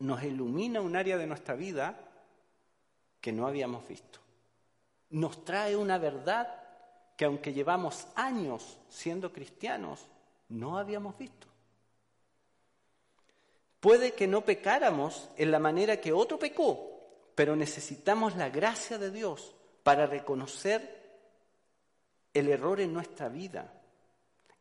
nos 0.00 0.22
ilumina 0.22 0.80
un 0.80 0.96
área 0.96 1.16
de 1.16 1.26
nuestra 1.26 1.54
vida 1.54 1.98
que 3.20 3.32
no 3.32 3.46
habíamos 3.46 3.86
visto. 3.88 4.18
Nos 5.10 5.44
trae 5.44 5.76
una 5.76 5.98
verdad 5.98 6.62
que 7.16 7.24
aunque 7.24 7.52
llevamos 7.52 8.06
años 8.14 8.78
siendo 8.88 9.32
cristianos, 9.32 10.06
no 10.48 10.78
habíamos 10.78 11.16
visto. 11.16 11.46
Puede 13.80 14.14
que 14.14 14.26
no 14.26 14.40
pecáramos 14.42 15.28
en 15.36 15.50
la 15.50 15.58
manera 15.58 16.00
que 16.00 16.12
otro 16.12 16.38
pecó, 16.38 17.30
pero 17.34 17.54
necesitamos 17.54 18.36
la 18.36 18.48
gracia 18.48 18.98
de 18.98 19.10
Dios 19.10 19.54
para 19.82 20.06
reconocer 20.06 21.02
el 22.32 22.48
error 22.48 22.80
en 22.80 22.92
nuestra 22.92 23.28
vida, 23.28 23.72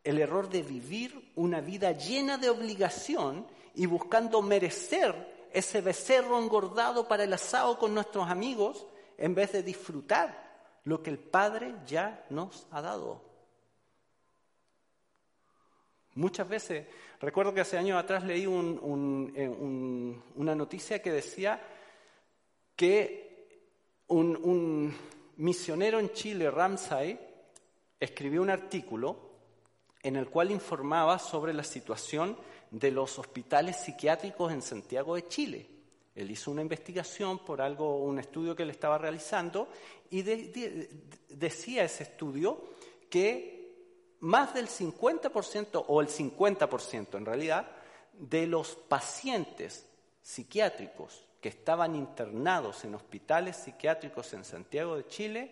el 0.04 0.20
error 0.20 0.50
de 0.50 0.64
vivir 0.64 1.32
una 1.36 1.62
vida 1.62 1.92
llena 1.92 2.38
de 2.38 2.50
obligación 2.50 3.48
y 3.74 3.86
buscando 3.86 4.42
merecer 4.42 5.48
ese 5.54 5.82
becerro 5.82 6.40
engordado 6.40 7.08
para 7.08 7.24
el 7.24 7.34
asado 7.34 7.78
con 7.78 7.94
nuestros 7.94 8.30
amigos 8.30 8.86
en 9.18 9.36
vez 9.36 9.52
de 9.54 9.64
disfrutar 9.64 10.44
lo 10.84 11.02
que 11.02 11.10
el 11.10 11.20
Padre 11.20 11.76
ya 11.86 12.26
nos 12.30 12.68
ha 12.72 12.82
dado. 12.82 13.22
Muchas 16.16 16.48
veces, 16.48 16.86
recuerdo 17.20 17.54
que 17.54 17.62
hace 17.62 17.78
años 17.78 17.98
atrás 17.98 18.24
leí 18.24 18.44
eh, 18.44 18.48
una 20.36 20.56
noticia 20.56 21.02
que 21.02 21.12
decía 21.12 21.60
que 22.76 24.04
un, 24.08 24.36
un 24.44 24.96
misionero 25.38 26.00
en 26.00 26.12
Chile, 26.12 26.52
Ramsay, 26.52 27.20
escribió 28.00 28.42
un 28.42 28.50
artículo 28.50 29.33
en 30.04 30.18
el 30.18 30.30
cual 30.30 30.52
informaba 30.52 31.18
sobre 31.18 31.54
la 31.54 31.64
situación 31.64 32.38
de 32.70 32.92
los 32.92 33.18
hospitales 33.18 33.78
psiquiátricos 33.78 34.52
en 34.52 34.62
Santiago 34.62 35.16
de 35.16 35.28
Chile. 35.28 35.70
Él 36.14 36.30
hizo 36.30 36.52
una 36.52 36.62
investigación 36.62 37.40
por 37.40 37.62
algo, 37.62 38.04
un 38.04 38.20
estudio 38.20 38.56
que 38.56 38.64
él 38.64 38.70
estaba 38.70 38.98
realizando 38.98 39.70
y 40.12 40.22
decía 40.22 41.84
ese 41.84 42.04
estudio 42.04 42.76
que 43.10 43.64
más 44.20 44.54
del 44.54 44.68
50% 44.68 45.86
o 45.88 46.02
el 46.02 46.08
50% 46.08 47.18
en 47.18 47.26
realidad 47.26 47.68
de 48.14 48.46
los 48.46 48.76
pacientes 48.76 49.88
psiquiátricos 50.22 51.26
que 51.42 51.50
estaban 51.50 51.96
internados 51.96 52.86
en 52.86 52.96
hospitales 52.96 53.58
psiquiátricos 53.58 54.34
en 54.34 54.46
Santiago 54.46 54.96
de 54.96 55.08
Chile 55.08 55.52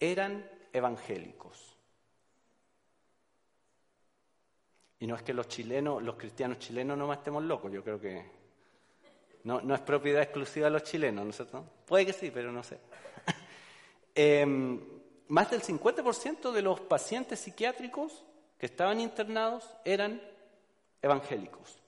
eran 0.00 0.48
evangélicos. 0.72 1.76
Y 5.00 5.06
no 5.06 5.16
es 5.16 5.22
que 5.22 5.32
los 5.32 5.48
chilenos, 5.48 6.02
los 6.02 6.16
cristianos 6.16 6.58
chilenos 6.58 6.96
no 6.96 7.06
más 7.06 7.18
estemos 7.18 7.42
locos, 7.42 7.72
yo 7.72 7.82
creo 7.82 7.98
que 7.98 8.24
no, 9.44 9.60
no 9.62 9.74
es 9.74 9.80
propiedad 9.80 10.22
exclusiva 10.22 10.66
de 10.66 10.72
los 10.72 10.82
chilenos, 10.82 11.24
¿no 11.24 11.30
es 11.30 11.36
cierto? 11.36 11.64
Puede 11.86 12.06
que 12.06 12.12
sí, 12.12 12.30
pero 12.30 12.52
no 12.52 12.62
sé. 12.62 12.78
Em, 14.14 14.78
más 15.28 15.50
del 15.50 15.62
50% 15.62 16.50
de 16.52 16.62
los 16.62 16.80
pacientes 16.80 17.40
psiquiátricos 17.40 18.24
que 18.58 18.66
estaban 18.66 19.00
internados 19.00 19.64
eran 19.84 20.20
evangélicos. 21.00 21.78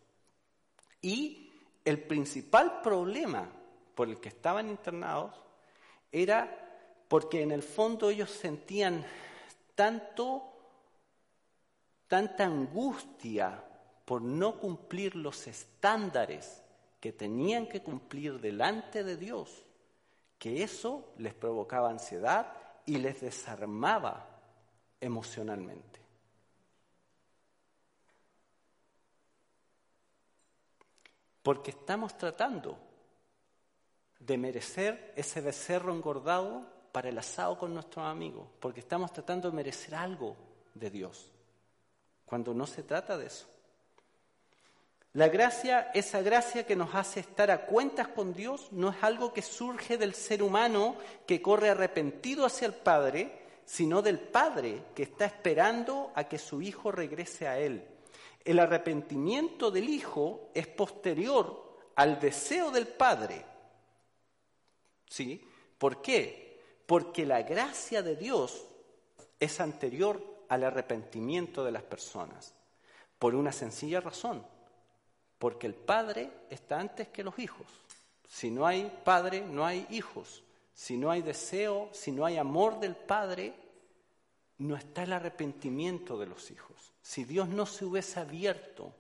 Y 1.03 1.51
el 1.85 2.01
principal 2.01 2.81
problema 2.81 3.51
por 3.95 4.09
el 4.09 4.21
que 4.21 4.29
estaban 4.29 4.69
internados 4.71 5.35
era 6.11 6.59
porque 7.09 7.43
en 7.43 7.51
el 7.51 7.63
fondo 7.63 8.09
ellos 8.09 8.31
sentían 8.31 9.05
tanto 9.75 10.52
tanta 12.13 12.45
angustia 12.45 13.65
por 14.05 14.21
no 14.21 14.59
cumplir 14.59 15.17
los 15.17 15.47
estándares 15.47 16.63
que 17.01 17.11
tenían 17.11 17.67
que 17.67 17.83
cumplir 17.83 18.39
delante 18.39 19.03
de 19.03 19.17
Dios, 19.17 19.65
que 20.39 20.63
eso 20.63 21.15
les 21.17 21.33
provocaba 21.33 21.89
ansiedad 21.89 22.53
y 22.85 22.99
les 22.99 23.23
desarmaba 23.23 24.29
emocionalmente. 25.01 26.01
Porque 31.43 31.71
estamos 31.71 32.19
tratando 32.19 32.77
de 34.19 34.37
merecer 34.37 35.15
ese 35.17 35.41
becerro 35.41 35.95
engordado 35.95 36.67
para 36.93 37.09
el 37.09 37.17
asado 37.17 37.57
con 37.57 37.73
nuestros 37.73 38.05
amigos, 38.05 38.49
porque 38.61 38.81
estamos 38.81 39.11
tratando 39.15 39.49
de 39.49 39.57
merecer 39.57 39.95
algo 39.95 40.37
de 40.75 40.91
Dios, 40.91 41.32
cuando 42.33 42.55
no 42.55 42.67
se 42.67 42.83
trata 42.83 43.19
de 43.19 43.27
eso. 43.27 43.45
La 45.13 45.29
gracia, 45.29 45.91
esa 45.93 46.23
gracia 46.23 46.65
que 46.65 46.75
nos 46.75 46.95
hace 46.95 47.21
estar 47.21 47.51
a 47.51 47.67
cuentas 47.67 48.09
con 48.09 48.33
Dios, 48.33 48.69
no 48.71 48.89
es 48.89 48.97
algo 49.03 49.35
que 49.35 49.43
surge 49.43 49.99
del 49.99 50.15
ser 50.15 50.43
humano 50.43 50.97
que 51.27 51.43
corre 51.43 51.69
arrepentido 51.69 52.47
hacia 52.47 52.65
el 52.65 52.73
Padre, 52.73 53.39
sino 53.67 54.01
del 54.01 54.19
Padre 54.19 54.83
que 54.95 55.03
está 55.03 55.27
esperando 55.27 56.11
a 56.15 56.25
que 56.25 56.39
su 56.39 56.63
Hijo 56.63 56.91
regrese 56.91 57.47
a 57.47 57.59
Él. 57.59 57.87
El 58.43 58.61
arrepentimiento 58.61 59.71
del 59.71 59.91
Hijo 59.91 60.49
es 60.55 60.67
posterior 60.69 61.81
al 61.97 62.19
deseo 62.19 62.71
del 62.71 62.87
Padre. 62.87 63.45
¿Sí? 65.07 65.47
¿Por 65.77 66.01
qué? 66.01 66.63
Porque 66.87 67.27
la 67.27 67.43
gracia 67.43 68.01
de 68.01 68.17
Dios 68.17 68.65
es 69.39 69.61
anterior 69.61 70.32
al 70.53 70.65
arrepentimiento 70.65 71.65
de 71.65 71.73
las 71.73 71.83
personas. 71.83 72.55
Por 73.19 73.35
una 73.35 73.53
sencilla 73.53 74.01
razón 74.01 74.45
porque 75.43 75.67
el 75.67 75.75
padre 75.75 76.31
está 76.51 76.79
antes 76.79 77.09
que 77.09 77.25
los 77.25 77.37
hijos. 77.41 77.67
Si 78.29 78.49
no 78.49 78.65
hay 78.65 78.97
padre, 79.03 79.41
no 79.41 79.67
hay 79.67 79.89
hijos. 79.91 80.45
Si 80.73 80.97
no 80.97 81.11
hay 81.11 81.21
deseo, 81.21 81.89
si 81.91 82.13
no 82.13 82.25
hay 82.25 82.37
amor 82.37 82.79
del 82.79 82.95
padre, 82.95 83.53
no 84.59 84.77
está 84.77 85.03
el 85.03 85.13
arrepentimiento 85.13 86.17
de 86.17 86.27
los 86.27 86.53
hijos. 86.53 86.77
Si 87.03 87.25
Dios 87.25 87.49
no 87.49 87.67
se 87.67 87.85
hubiese 87.85 88.21
abierto 88.21 88.95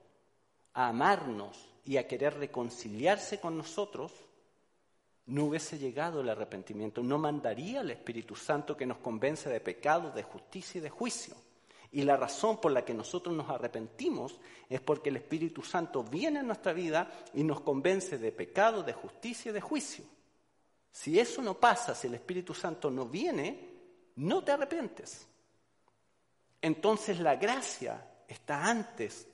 a 0.74 0.88
amarnos 0.88 1.56
y 1.84 1.96
a 1.96 2.08
querer 2.08 2.36
reconciliarse 2.36 3.38
con 3.38 3.56
nosotros, 3.56 4.10
no 5.26 5.44
hubiese 5.44 5.78
llegado 5.78 6.20
el 6.20 6.28
arrepentimiento, 6.28 7.02
no 7.02 7.18
mandaría 7.18 7.80
el 7.80 7.90
Espíritu 7.90 8.34
Santo 8.34 8.76
que 8.76 8.86
nos 8.86 8.98
convence 8.98 9.48
de 9.48 9.60
pecado, 9.60 10.10
de 10.10 10.22
justicia 10.22 10.78
y 10.78 10.82
de 10.82 10.90
juicio. 10.90 11.34
Y 11.92 12.02
la 12.02 12.16
razón 12.16 12.58
por 12.60 12.72
la 12.72 12.84
que 12.84 12.94
nosotros 12.94 13.36
nos 13.36 13.48
arrepentimos 13.50 14.40
es 14.68 14.80
porque 14.80 15.10
el 15.10 15.16
Espíritu 15.16 15.62
Santo 15.62 16.02
viene 16.02 16.40
a 16.40 16.42
nuestra 16.42 16.72
vida 16.72 17.10
y 17.34 17.44
nos 17.44 17.60
convence 17.60 18.18
de 18.18 18.32
pecado, 18.32 18.82
de 18.82 18.94
justicia 18.94 19.50
y 19.50 19.52
de 19.52 19.60
juicio. 19.60 20.04
Si 20.90 21.18
eso 21.18 21.42
no 21.42 21.58
pasa, 21.58 21.94
si 21.94 22.06
el 22.06 22.14
Espíritu 22.14 22.54
Santo 22.54 22.90
no 22.90 23.06
viene, 23.06 23.70
no 24.16 24.42
te 24.42 24.52
arrepientes. 24.52 25.26
Entonces 26.60 27.20
la 27.20 27.36
gracia 27.36 28.06
está 28.26 28.64
antes. 28.64 29.28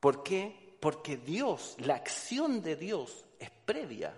¿Por 0.00 0.22
qué? 0.22 0.76
Porque 0.80 1.16
Dios, 1.16 1.76
la 1.78 1.94
acción 1.94 2.60
de 2.60 2.76
Dios 2.76 3.24
es 3.38 3.50
previa 3.50 4.12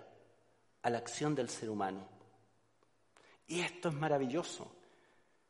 a 0.83 0.89
la 0.89 0.97
acción 0.97 1.35
del 1.35 1.49
ser 1.49 1.69
humano. 1.69 2.07
Y 3.47 3.61
esto 3.61 3.89
es 3.89 3.95
maravilloso. 3.95 4.71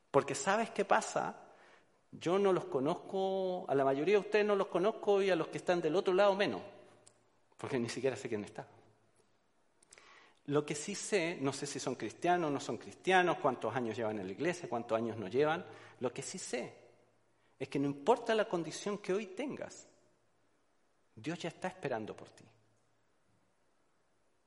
Porque 0.10 0.36
¿sabes 0.36 0.72
qué 0.72 0.86
pasa? 0.86 1.36
Yo 2.12 2.38
no 2.38 2.52
los 2.52 2.66
conozco, 2.66 3.66
a 3.70 3.76
la 3.76 3.86
mayoría 3.86 4.16
de 4.16 4.22
ustedes 4.22 4.46
no 4.46 4.56
los 4.56 4.68
conozco 4.68 5.22
y 5.22 5.30
a 5.30 5.36
los 5.36 5.48
que 5.48 5.60
están 5.60 5.82
del 5.82 5.96
otro 5.96 6.14
lado 6.14 6.36
menos, 6.36 6.62
porque 7.58 7.80
ni 7.80 7.88
siquiera 7.88 8.18
sé 8.18 8.28
quién 8.28 8.44
está. 8.44 8.68
Lo 10.48 10.66
que 10.66 10.76
sí 10.76 10.94
sé, 10.96 11.38
no 11.40 11.54
sé 11.54 11.66
si 11.66 11.80
son 11.80 11.96
cristianos 11.96 12.50
o 12.50 12.54
no 12.54 12.60
son 12.60 12.78
cristianos, 12.78 13.38
cuántos 13.38 13.74
años 13.74 13.96
llevan 13.96 14.20
en 14.20 14.26
la 14.26 14.34
iglesia, 14.34 14.68
cuántos 14.68 14.98
años 14.98 15.16
no 15.16 15.30
llevan, 15.30 15.66
lo 16.02 16.12
que 16.12 16.22
sí 16.22 16.38
sé 16.38 16.74
es 17.58 17.70
que 17.70 17.80
no 17.80 17.86
importa 17.86 18.36
la 18.36 18.50
condición 18.50 18.98
que 18.98 19.14
hoy 19.14 19.28
tengas, 19.28 19.88
Dios 21.16 21.40
ya 21.40 21.50
está 21.50 21.68
esperando 21.68 22.16
por 22.16 22.30
ti. 22.30 22.44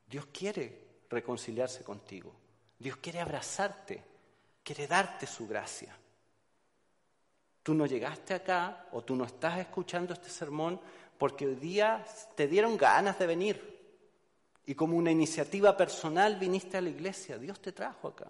Dios 0.06 0.26
quiere 0.26 0.84
reconciliarse 1.08 1.82
contigo. 1.82 2.34
Dios 2.78 2.96
quiere 2.96 3.20
abrazarte, 3.20 4.02
quiere 4.62 4.86
darte 4.86 5.26
su 5.26 5.46
gracia. 5.46 5.96
Tú 7.62 7.72
no 7.74 7.86
llegaste 7.86 8.34
acá 8.34 8.88
o 8.92 9.02
tú 9.02 9.16
no 9.16 9.24
estás 9.24 9.58
escuchando 9.58 10.12
este 10.12 10.28
sermón 10.28 10.80
porque 11.16 11.46
hoy 11.46 11.54
día 11.54 12.04
te 12.36 12.46
dieron 12.46 12.76
ganas 12.76 13.18
de 13.18 13.26
venir 13.26 13.74
y 14.66 14.74
como 14.74 14.96
una 14.96 15.10
iniciativa 15.10 15.76
personal 15.76 16.36
viniste 16.36 16.76
a 16.76 16.82
la 16.82 16.90
iglesia. 16.90 17.38
Dios 17.38 17.60
te 17.60 17.72
trajo 17.72 18.08
acá. 18.08 18.28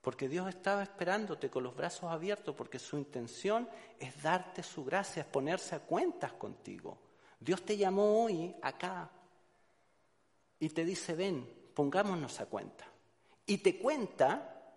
Porque 0.00 0.28
Dios 0.28 0.48
estaba 0.48 0.82
esperándote 0.82 1.50
con 1.50 1.64
los 1.64 1.74
brazos 1.74 2.10
abiertos 2.10 2.54
porque 2.54 2.78
su 2.78 2.96
intención 2.96 3.68
es 3.98 4.22
darte 4.22 4.62
su 4.62 4.84
gracia, 4.84 5.22
es 5.22 5.26
ponerse 5.26 5.74
a 5.74 5.80
cuentas 5.80 6.32
contigo. 6.32 6.96
Dios 7.40 7.64
te 7.64 7.76
llamó 7.76 8.24
hoy 8.24 8.54
acá 8.62 9.10
y 10.58 10.68
te 10.70 10.84
dice, 10.84 11.14
ven, 11.14 11.48
pongámonos 11.74 12.40
a 12.40 12.46
cuenta. 12.46 12.84
Y 13.46 13.58
te 13.58 13.78
cuenta 13.78 14.72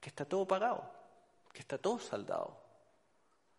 que 0.00 0.08
está 0.08 0.24
todo 0.24 0.46
pagado 0.46 1.00
que 1.52 1.60
está 1.60 1.78
todo 1.78 1.98
saldado, 1.98 2.56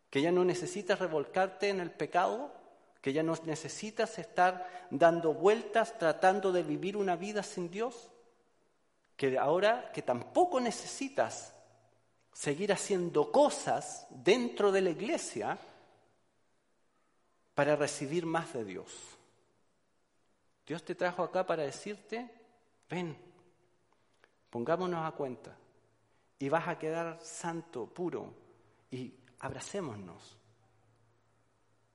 que 0.09 0.21
ya 0.21 0.31
no 0.31 0.43
necesitas 0.43 0.99
revolcarte 0.99 1.69
en 1.69 1.79
el 1.79 1.91
pecado, 1.91 2.51
que 3.01 3.13
ya 3.13 3.23
no 3.23 3.35
necesitas 3.45 4.19
estar 4.19 4.87
dando 4.91 5.33
vueltas 5.33 5.97
tratando 5.97 6.51
de 6.51 6.63
vivir 6.63 6.95
una 6.95 7.15
vida 7.15 7.43
sin 7.43 7.69
Dios, 7.69 8.11
que 9.15 9.37
ahora 9.37 9.91
que 9.91 10.01
tampoco 10.01 10.59
necesitas 10.59 11.53
seguir 12.33 12.71
haciendo 12.71 13.31
cosas 13.31 14.07
dentro 14.09 14.71
de 14.71 14.81
la 14.81 14.89
iglesia 14.91 15.57
para 17.53 17.75
recibir 17.75 18.25
más 18.25 18.53
de 18.53 18.63
Dios. 18.63 18.91
Dios 20.71 20.85
te 20.85 20.95
trajo 20.95 21.21
acá 21.21 21.45
para 21.45 21.63
decirte, 21.63 22.29
ven, 22.89 23.17
pongámonos 24.49 25.05
a 25.05 25.11
cuenta 25.11 25.53
y 26.39 26.47
vas 26.47 26.65
a 26.69 26.79
quedar 26.79 27.19
santo, 27.21 27.87
puro, 27.87 28.33
y 28.89 29.13
abracémonos. 29.39 30.37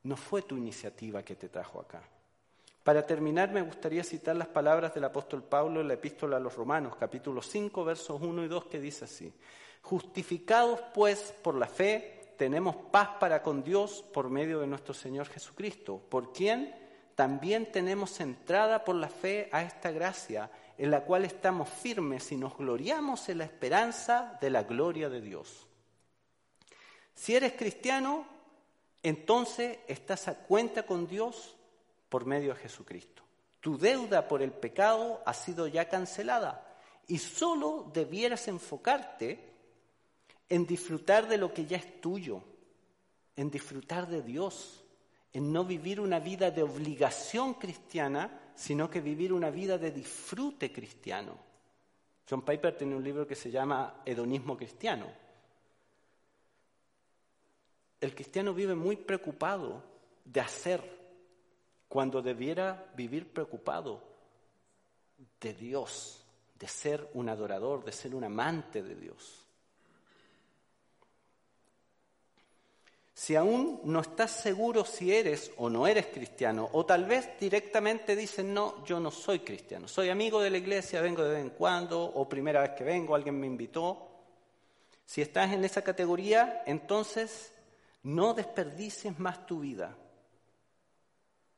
No 0.03 0.15
fue 0.15 0.43
tu 0.43 0.59
iniciativa 0.59 1.23
que 1.23 1.37
te 1.37 1.49
trajo 1.49 1.81
acá. 1.81 2.03
Para 2.85 3.07
terminar, 3.07 3.51
me 3.51 3.63
gustaría 3.63 4.05
citar 4.05 4.37
las 4.37 4.49
palabras 4.49 4.93
del 4.93 5.05
apóstol 5.05 5.43
Pablo 5.43 5.81
en 5.81 5.89
la 5.89 5.95
epístola 5.95 6.37
a 6.37 6.41
los 6.41 6.55
Romanos, 6.55 6.97
capítulo 6.97 7.41
5, 7.41 7.83
versos 7.83 8.21
1 8.21 8.45
y 8.45 8.49
2, 8.49 8.67
que 8.67 8.79
dice 8.79 9.07
así. 9.07 9.33
Justificados 9.81 10.83
pues 10.93 11.33
por 11.43 11.55
la 11.55 11.67
fe, 11.67 12.35
tenemos 12.37 12.77
paz 12.77 13.09
para 13.19 13.43
con 13.43 13.65
Dios 13.65 14.05
por 14.13 14.29
medio 14.29 14.61
de 14.61 14.67
nuestro 14.67 14.93
Señor 14.93 15.29
Jesucristo, 15.29 15.99
por 16.11 16.35
quien 16.35 16.85
también 17.17 17.73
tenemos 17.73 18.21
entrada 18.21 18.85
por 18.85 18.95
la 18.95 19.09
fe 19.09 19.49
a 19.51 19.63
esta 19.63 19.91
gracia 19.91 20.51
en 20.77 20.91
la 20.91 21.01
cual 21.01 21.25
estamos 21.25 21.69
firmes 21.69 22.31
y 22.31 22.37
nos 22.37 22.57
gloriamos 22.57 23.31
en 23.31 23.39
la 23.39 23.45
esperanza 23.45 24.39
de 24.41 24.51
la 24.51 24.63
gloria 24.65 25.09
de 25.09 25.23
Dios. 25.23 25.67
Si 27.15 27.35
eres 27.35 27.55
cristiano, 27.55 28.27
entonces 29.03 29.79
estás 29.89 30.29
a 30.29 30.35
cuenta 30.35 30.85
con 30.85 31.07
Dios 31.07 31.57
por 32.11 32.27
medio 32.27 32.53
de 32.53 32.61
Jesucristo. 32.61 33.23
Tu 33.61 33.79
deuda 33.79 34.29
por 34.29 34.43
el 34.43 34.53
pecado 34.53 35.23
ha 35.25 35.33
sido 35.33 35.67
ya 35.67 35.89
cancelada 35.89 36.77
y 37.09 37.17
solo 37.17 37.91
debieras 37.95 38.47
enfocarte 38.47 39.55
en 40.51 40.67
disfrutar 40.67 41.27
de 41.29 41.39
lo 41.39 41.55
que 41.55 41.65
ya 41.65 41.79
es 41.79 41.99
tuyo, 42.03 42.43
en 43.37 43.51
disfrutar 43.51 44.07
de 44.07 44.21
Dios, 44.21 44.85
en 45.37 45.53
no 45.53 45.67
vivir 45.67 46.01
una 46.01 46.19
vida 46.19 46.51
de 46.51 46.63
obligación 46.63 47.55
cristiana, 47.55 48.53
sino 48.55 48.89
que 48.89 49.03
vivir 49.03 49.35
una 49.35 49.51
vida 49.51 49.77
de 49.77 49.91
disfrute 49.91 50.73
cristiano. 50.73 51.37
John 52.27 52.41
Piper 52.41 52.75
tiene 52.75 52.97
un 52.97 53.05
libro 53.05 53.27
que 53.27 53.35
se 53.35 53.51
llama 53.51 54.01
Hedonismo 54.07 54.57
Cristiano. 54.57 55.05
El 58.01 58.15
cristiano 58.15 58.55
vive 58.55 58.75
muy 58.75 58.97
preocupado 58.97 59.83
de 60.25 60.41
hacer 60.41 60.81
cuando 61.87 62.23
debiera 62.23 62.91
vivir 62.97 63.31
preocupado 63.31 64.03
de 65.39 65.53
Dios, 65.53 66.25
de 66.59 66.67
ser 66.67 67.11
un 67.13 67.29
adorador, 67.29 67.85
de 67.85 67.93
ser 67.93 68.15
un 68.15 68.25
amante 68.25 68.83
de 68.83 68.95
Dios. 68.95 69.46
Si 73.17 73.35
aún 73.35 73.81
no 73.85 74.01
estás 74.01 74.31
seguro 74.31 74.85
si 74.85 75.11
eres 75.11 75.51
o 75.57 75.71
no 75.71 75.87
eres 75.87 76.09
cristiano, 76.09 76.69
o 76.75 76.85
tal 76.85 77.07
vez 77.07 77.31
directamente 77.41 78.15
dicen, 78.15 78.53
no, 78.53 78.85
yo 78.85 79.01
no 79.01 79.11
soy 79.11 79.39
cristiano, 79.39 79.89
soy 79.89 80.11
amigo 80.11 80.39
de 80.39 80.51
la 80.51 80.59
iglesia, 80.59 81.01
vengo 81.01 81.25
de 81.25 81.31
vez 81.31 81.41
en 81.41 81.49
cuando, 81.49 82.05
o 82.05 82.29
primera 82.29 82.61
vez 82.61 82.73
que 82.73 82.85
vengo, 82.85 83.15
alguien 83.15 83.41
me 83.41 83.47
invitó. 83.47 84.07
Si 85.07 85.23
estás 85.23 85.51
en 85.55 85.65
esa 85.65 85.81
categoría, 85.81 86.63
entonces 86.67 87.53
no 88.03 88.35
desperdicies 88.35 89.19
más 89.19 89.47
tu 89.47 89.61
vida. 89.61 89.97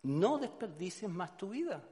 No 0.04 0.38
desperdicies 0.38 1.10
más 1.10 1.36
tu 1.36 1.48
vida. 1.48 1.82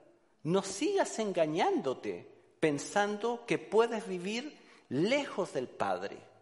No 0.44 0.62
sigas 0.62 1.18
engañándote 1.18 2.24
pensando 2.60 3.44
que 3.44 3.58
puedes 3.58 4.06
vivir 4.06 4.56
lejos 4.90 5.52
del 5.54 5.66
Padre 5.66 6.35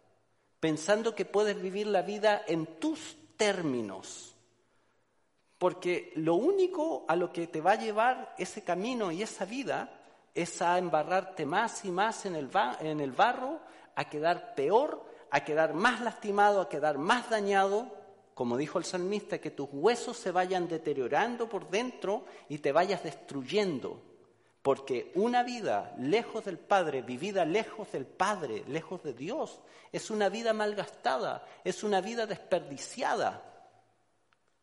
pensando 0.64 1.14
que 1.14 1.26
puedes 1.26 1.60
vivir 1.60 1.86
la 1.86 2.00
vida 2.00 2.42
en 2.46 2.64
tus 2.80 3.18
términos. 3.36 4.34
Porque 5.58 6.10
lo 6.16 6.36
único 6.36 7.04
a 7.06 7.16
lo 7.16 7.30
que 7.34 7.48
te 7.48 7.60
va 7.60 7.72
a 7.72 7.78
llevar 7.78 8.34
ese 8.38 8.64
camino 8.64 9.12
y 9.12 9.22
esa 9.22 9.44
vida 9.44 9.90
es 10.34 10.62
a 10.62 10.78
embarrarte 10.78 11.44
más 11.44 11.84
y 11.84 11.90
más 11.90 12.24
en 12.24 12.34
el, 12.34 12.46
barro, 13.12 13.60
a 13.94 14.08
quedar 14.08 14.54
peor, 14.54 15.04
a 15.30 15.44
quedar 15.44 15.74
más 15.74 16.00
lastimado, 16.00 16.62
a 16.62 16.70
quedar 16.70 16.96
más 16.96 17.28
dañado, 17.28 17.94
como 18.32 18.56
dijo 18.56 18.78
el 18.78 18.86
salmista, 18.86 19.42
que 19.42 19.50
tus 19.50 19.68
huesos 19.70 20.16
se 20.16 20.30
vayan 20.30 20.66
deteriorando 20.66 21.46
por 21.46 21.68
dentro 21.68 22.24
y 22.48 22.56
te 22.56 22.72
vayas 22.72 23.04
destruyendo. 23.04 24.00
Porque 24.64 25.12
una 25.14 25.42
vida 25.42 25.94
lejos 25.98 26.46
del 26.46 26.58
Padre, 26.58 27.02
vivida 27.02 27.44
lejos 27.44 27.92
del 27.92 28.06
Padre, 28.06 28.64
lejos 28.66 29.02
de 29.02 29.12
Dios, 29.12 29.60
es 29.92 30.08
una 30.08 30.30
vida 30.30 30.54
malgastada, 30.54 31.46
es 31.64 31.84
una 31.84 32.00
vida 32.00 32.26
desperdiciada. 32.26 33.44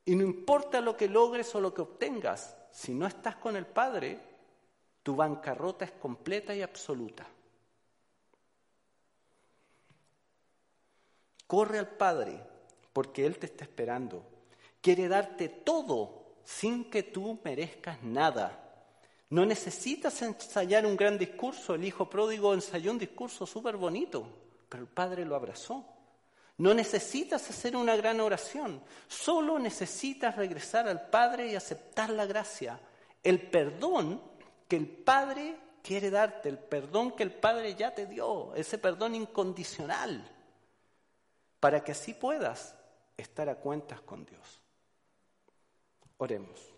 Y 0.03 0.15
no 0.15 0.23
importa 0.23 0.81
lo 0.81 0.97
que 0.97 1.07
logres 1.07 1.53
o 1.53 1.61
lo 1.61 1.71
que 1.71 1.83
obtengas, 1.83 2.57
si 2.71 2.95
no 2.95 3.05
estás 3.05 3.35
con 3.35 3.55
el 3.55 3.67
Padre, 3.67 4.19
tu 5.03 5.15
bancarrota 5.15 5.85
es 5.85 5.91
completa 5.91 6.55
y 6.55 6.63
absoluta. 6.63 7.27
Corre 11.45 11.77
al 11.77 11.89
Padre, 11.89 12.43
porque 12.91 13.27
Él 13.27 13.37
te 13.37 13.45
está 13.45 13.65
esperando. 13.65 14.25
Quiere 14.81 15.07
darte 15.07 15.47
todo 15.47 16.37
sin 16.43 16.89
que 16.89 17.03
tú 17.03 17.39
merezcas 17.43 18.01
nada. 18.01 18.60
No 19.31 19.45
necesitas 19.45 20.21
ensayar 20.21 20.85
un 20.85 20.97
gran 20.97 21.17
discurso. 21.17 21.75
El 21.75 21.85
hijo 21.85 22.09
pródigo 22.09 22.53
ensayó 22.53 22.91
un 22.91 22.99
discurso 22.99 23.45
súper 23.45 23.77
bonito, 23.77 24.27
pero 24.67 24.83
el 24.83 24.89
Padre 24.89 25.25
lo 25.25 25.35
abrazó. 25.35 25.85
No 26.57 26.73
necesitas 26.73 27.49
hacer 27.49 27.75
una 27.75 27.95
gran 27.95 28.19
oración, 28.19 28.83
solo 29.07 29.57
necesitas 29.57 30.35
regresar 30.35 30.87
al 30.87 31.09
Padre 31.09 31.47
y 31.49 31.55
aceptar 31.55 32.09
la 32.11 32.25
gracia, 32.25 32.79
el 33.23 33.41
perdón 33.49 34.21
que 34.67 34.75
el 34.75 34.87
Padre 34.87 35.55
quiere 35.81 36.11
darte, 36.11 36.49
el 36.49 36.59
perdón 36.59 37.13
que 37.13 37.23
el 37.23 37.31
Padre 37.31 37.73
ya 37.73 37.95
te 37.95 38.05
dio, 38.05 38.53
ese 38.53 38.77
perdón 38.77 39.15
incondicional, 39.15 40.29
para 41.59 41.83
que 41.83 41.93
así 41.93 42.13
puedas 42.13 42.75
estar 43.17 43.49
a 43.49 43.55
cuentas 43.55 44.01
con 44.01 44.25
Dios. 44.25 44.61
Oremos. 46.17 46.70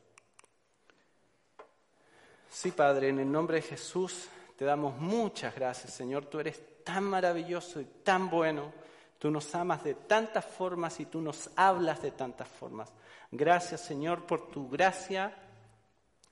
Sí, 2.54 2.70
Padre, 2.70 3.10
en 3.10 3.18
el 3.18 3.32
nombre 3.32 3.56
de 3.56 3.64
Jesús 3.64 4.28
te 4.56 4.64
damos 4.64 4.96
muchas 5.00 5.56
gracias, 5.56 5.92
Señor. 5.92 6.28
Tú 6.28 6.40
eres 6.40 6.84
tan 6.84 7.04
maravilloso 7.04 7.82
y 7.82 7.86
tan 8.04 8.30
bueno. 8.30 8.72
Tú 9.18 9.32
nos 9.32 9.56
amas 9.56 9.84
de 9.84 9.96
tantas 9.96 10.46
formas 10.46 11.00
y 11.00 11.08
tú 11.08 11.20
nos 11.20 11.50
hablas 11.56 12.04
de 12.04 12.12
tantas 12.12 12.48
formas. 12.48 12.94
Gracias, 13.32 13.82
Señor, 13.82 14.28
por 14.28 14.52
tu 14.52 14.70
gracia 14.70 15.34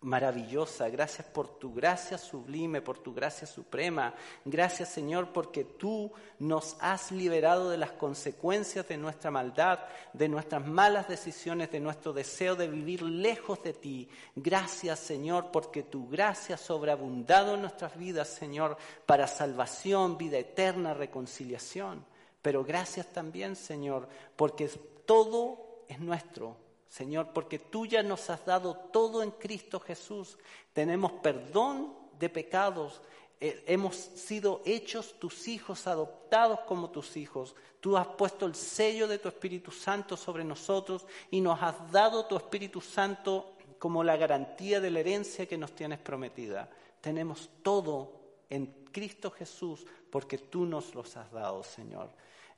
maravillosa. 0.02 0.89
Gracias 0.89 1.28
por 1.28 1.60
tu 1.60 1.74
gracia 1.74 2.18
sublime, 2.18 2.82
por 2.82 2.97
tu 2.97 3.14
gracia 3.14 3.45
suprema. 3.45 4.14
Gracias 4.43 4.89
Señor 4.89 5.32
porque 5.32 5.64
tú 5.64 6.12
nos 6.39 6.76
has 6.80 7.12
liberado 7.12 7.70
de 7.70 7.78
las 7.78 7.91
consecuencias 7.91 8.88
de 8.88 8.97
nuestra 8.97 9.30
maldad, 9.30 9.80
de 10.14 10.28
nuestras 10.28 10.66
malas 10.66 11.08
decisiones, 11.08 11.72
de 11.72 11.80
nuestro 11.80 12.14
deseo 12.14 12.56
de 12.56 12.68
vivir 12.68 13.04
lejos 13.04 13.62
de 13.64 13.74
ti. 13.74 14.10
Gracias 14.36 14.99
Señor 14.99 15.52
porque 15.52 15.84
tu 15.84 16.10
gracia 16.10 16.56
ha 16.56 16.58
sobreabundado 16.58 17.54
en 17.54 17.62
nuestras 17.62 17.95
vidas, 17.95 18.28
Señor, 18.28 18.78
para 19.06 19.28
salvación, 19.28 20.18
vida 20.18 20.39
eterna, 20.39 20.95
reconciliación. 20.95 22.04
Pero 22.41 22.64
gracias 22.64 23.06
también, 23.14 23.56
Señor, 23.56 24.08
porque 24.36 24.68
todo 25.06 25.84
es 25.88 25.99
nuestro 25.99 26.58
Señor, 26.92 27.30
porque 27.34 27.58
tú 27.58 27.86
ya 27.86 28.04
nos 28.04 28.30
has 28.30 28.46
dado 28.46 28.76
todo 28.76 29.24
en 29.24 29.32
Cristo 29.32 29.80
Jesús. 29.80 30.38
Tenemos 30.74 31.14
perdón 31.14 31.96
de 32.20 32.28
pecados. 32.28 33.02
Eh, 33.39 33.64
hemos 33.66 33.96
sido 33.96 34.62
hechos 34.66 35.18
tus 35.18 35.48
hijos, 35.48 35.88
adoptados 35.88 36.60
como 36.68 36.89
tus 36.89 37.16
hijos. 37.16 37.56
Tú 37.80 37.96
has 37.96 38.08
puesto 38.08 38.46
el 38.46 38.56
sello 38.56 39.08
de 39.08 39.20
tu 39.20 39.30
Espíritu 39.30 39.72
Santo 39.72 40.18
sobre 40.18 40.44
nosotros 40.44 41.06
y 41.32 41.39
nos 41.39 41.64
has 41.64 41.89
dado 41.94 42.26
tu 42.26 42.36
Espíritu 42.36 42.82
Santo 42.82 43.54
como 43.80 44.04
la 44.04 44.18
garantía 44.18 44.82
de 44.82 44.92
la 44.92 45.00
herencia 45.00 45.46
que 45.46 45.58
nos 45.58 45.72
tienes 45.72 46.00
prometida. 46.00 46.70
Tenemos 47.00 47.50
todo 47.64 48.12
en 48.50 48.66
Cristo 48.92 49.32
Jesús 49.32 49.86
porque 50.10 50.38
tú 50.38 50.66
nos 50.66 50.94
los 50.94 51.16
has 51.16 51.32
dado, 51.32 51.64
Señor. 51.64 52.10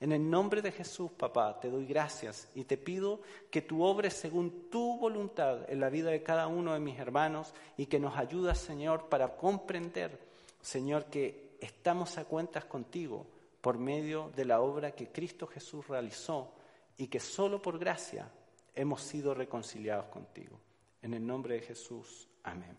En 0.03 0.11
el 0.11 0.29
nombre 0.29 0.61
de 0.61 0.73
Jesús, 0.73 1.11
papá, 1.11 1.57
te 1.61 1.69
doy 1.69 1.85
gracias 1.85 2.49
y 2.55 2.65
te 2.65 2.75
pido 2.75 3.21
que 3.49 3.61
tú 3.61 3.83
obres 3.83 4.13
según 4.13 4.69
tu 4.69 4.97
voluntad 4.97 5.59
en 5.71 5.79
la 5.79 5.89
vida 5.89 6.09
de 6.09 6.21
cada 6.21 6.47
uno 6.47 6.73
de 6.73 6.81
mis 6.81 6.99
hermanos 6.99 7.53
y 7.77 7.85
que 7.85 8.01
nos 8.01 8.17
ayudas, 8.17 8.57
Señor, 8.57 9.07
para 9.07 9.37
comprender, 9.37 10.19
Señor, 10.61 11.05
que 11.05 11.55
estamos 11.61 12.17
a 12.17 12.25
cuentas 12.25 12.65
contigo 12.65 13.25
por 13.61 13.77
medio 13.77 14.29
de 14.35 14.43
la 14.43 14.59
obra 14.59 14.91
que 14.91 15.07
Cristo 15.07 15.47
Jesús 15.47 15.87
realizó 15.87 16.51
y 16.97 17.07
que 17.07 17.21
solo 17.21 17.61
por 17.61 17.79
gracia 17.79 18.29
hemos 18.75 19.01
sido 19.01 19.33
reconciliados 19.33 20.07
contigo. 20.07 20.59
En 21.01 21.13
el 21.13 21.25
nombre 21.25 21.55
de 21.55 21.61
Jesús, 21.61 22.27
amén. 22.43 22.77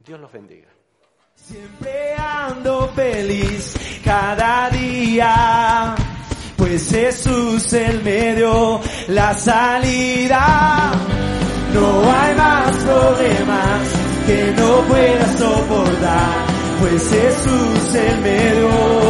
Dios 0.00 0.18
los 0.18 0.32
bendiga. 0.32 0.70
Siempre 1.36 2.14
ando 2.14 2.88
feliz 2.88 3.76
cada 4.02 4.70
día 4.70 6.15
pues 6.56 6.90
Jesús 6.90 7.72
el 7.72 8.02
medio, 8.02 8.80
la 9.08 9.34
salida. 9.34 10.92
No 11.74 12.10
hay 12.10 12.34
más 12.34 12.76
problemas 12.76 13.80
que 14.26 14.54
no 14.56 14.80
pueda 14.88 15.38
soportar, 15.38 16.46
pues 16.80 17.10
Jesús 17.10 17.94
el 17.94 18.20
medio. 18.20 19.06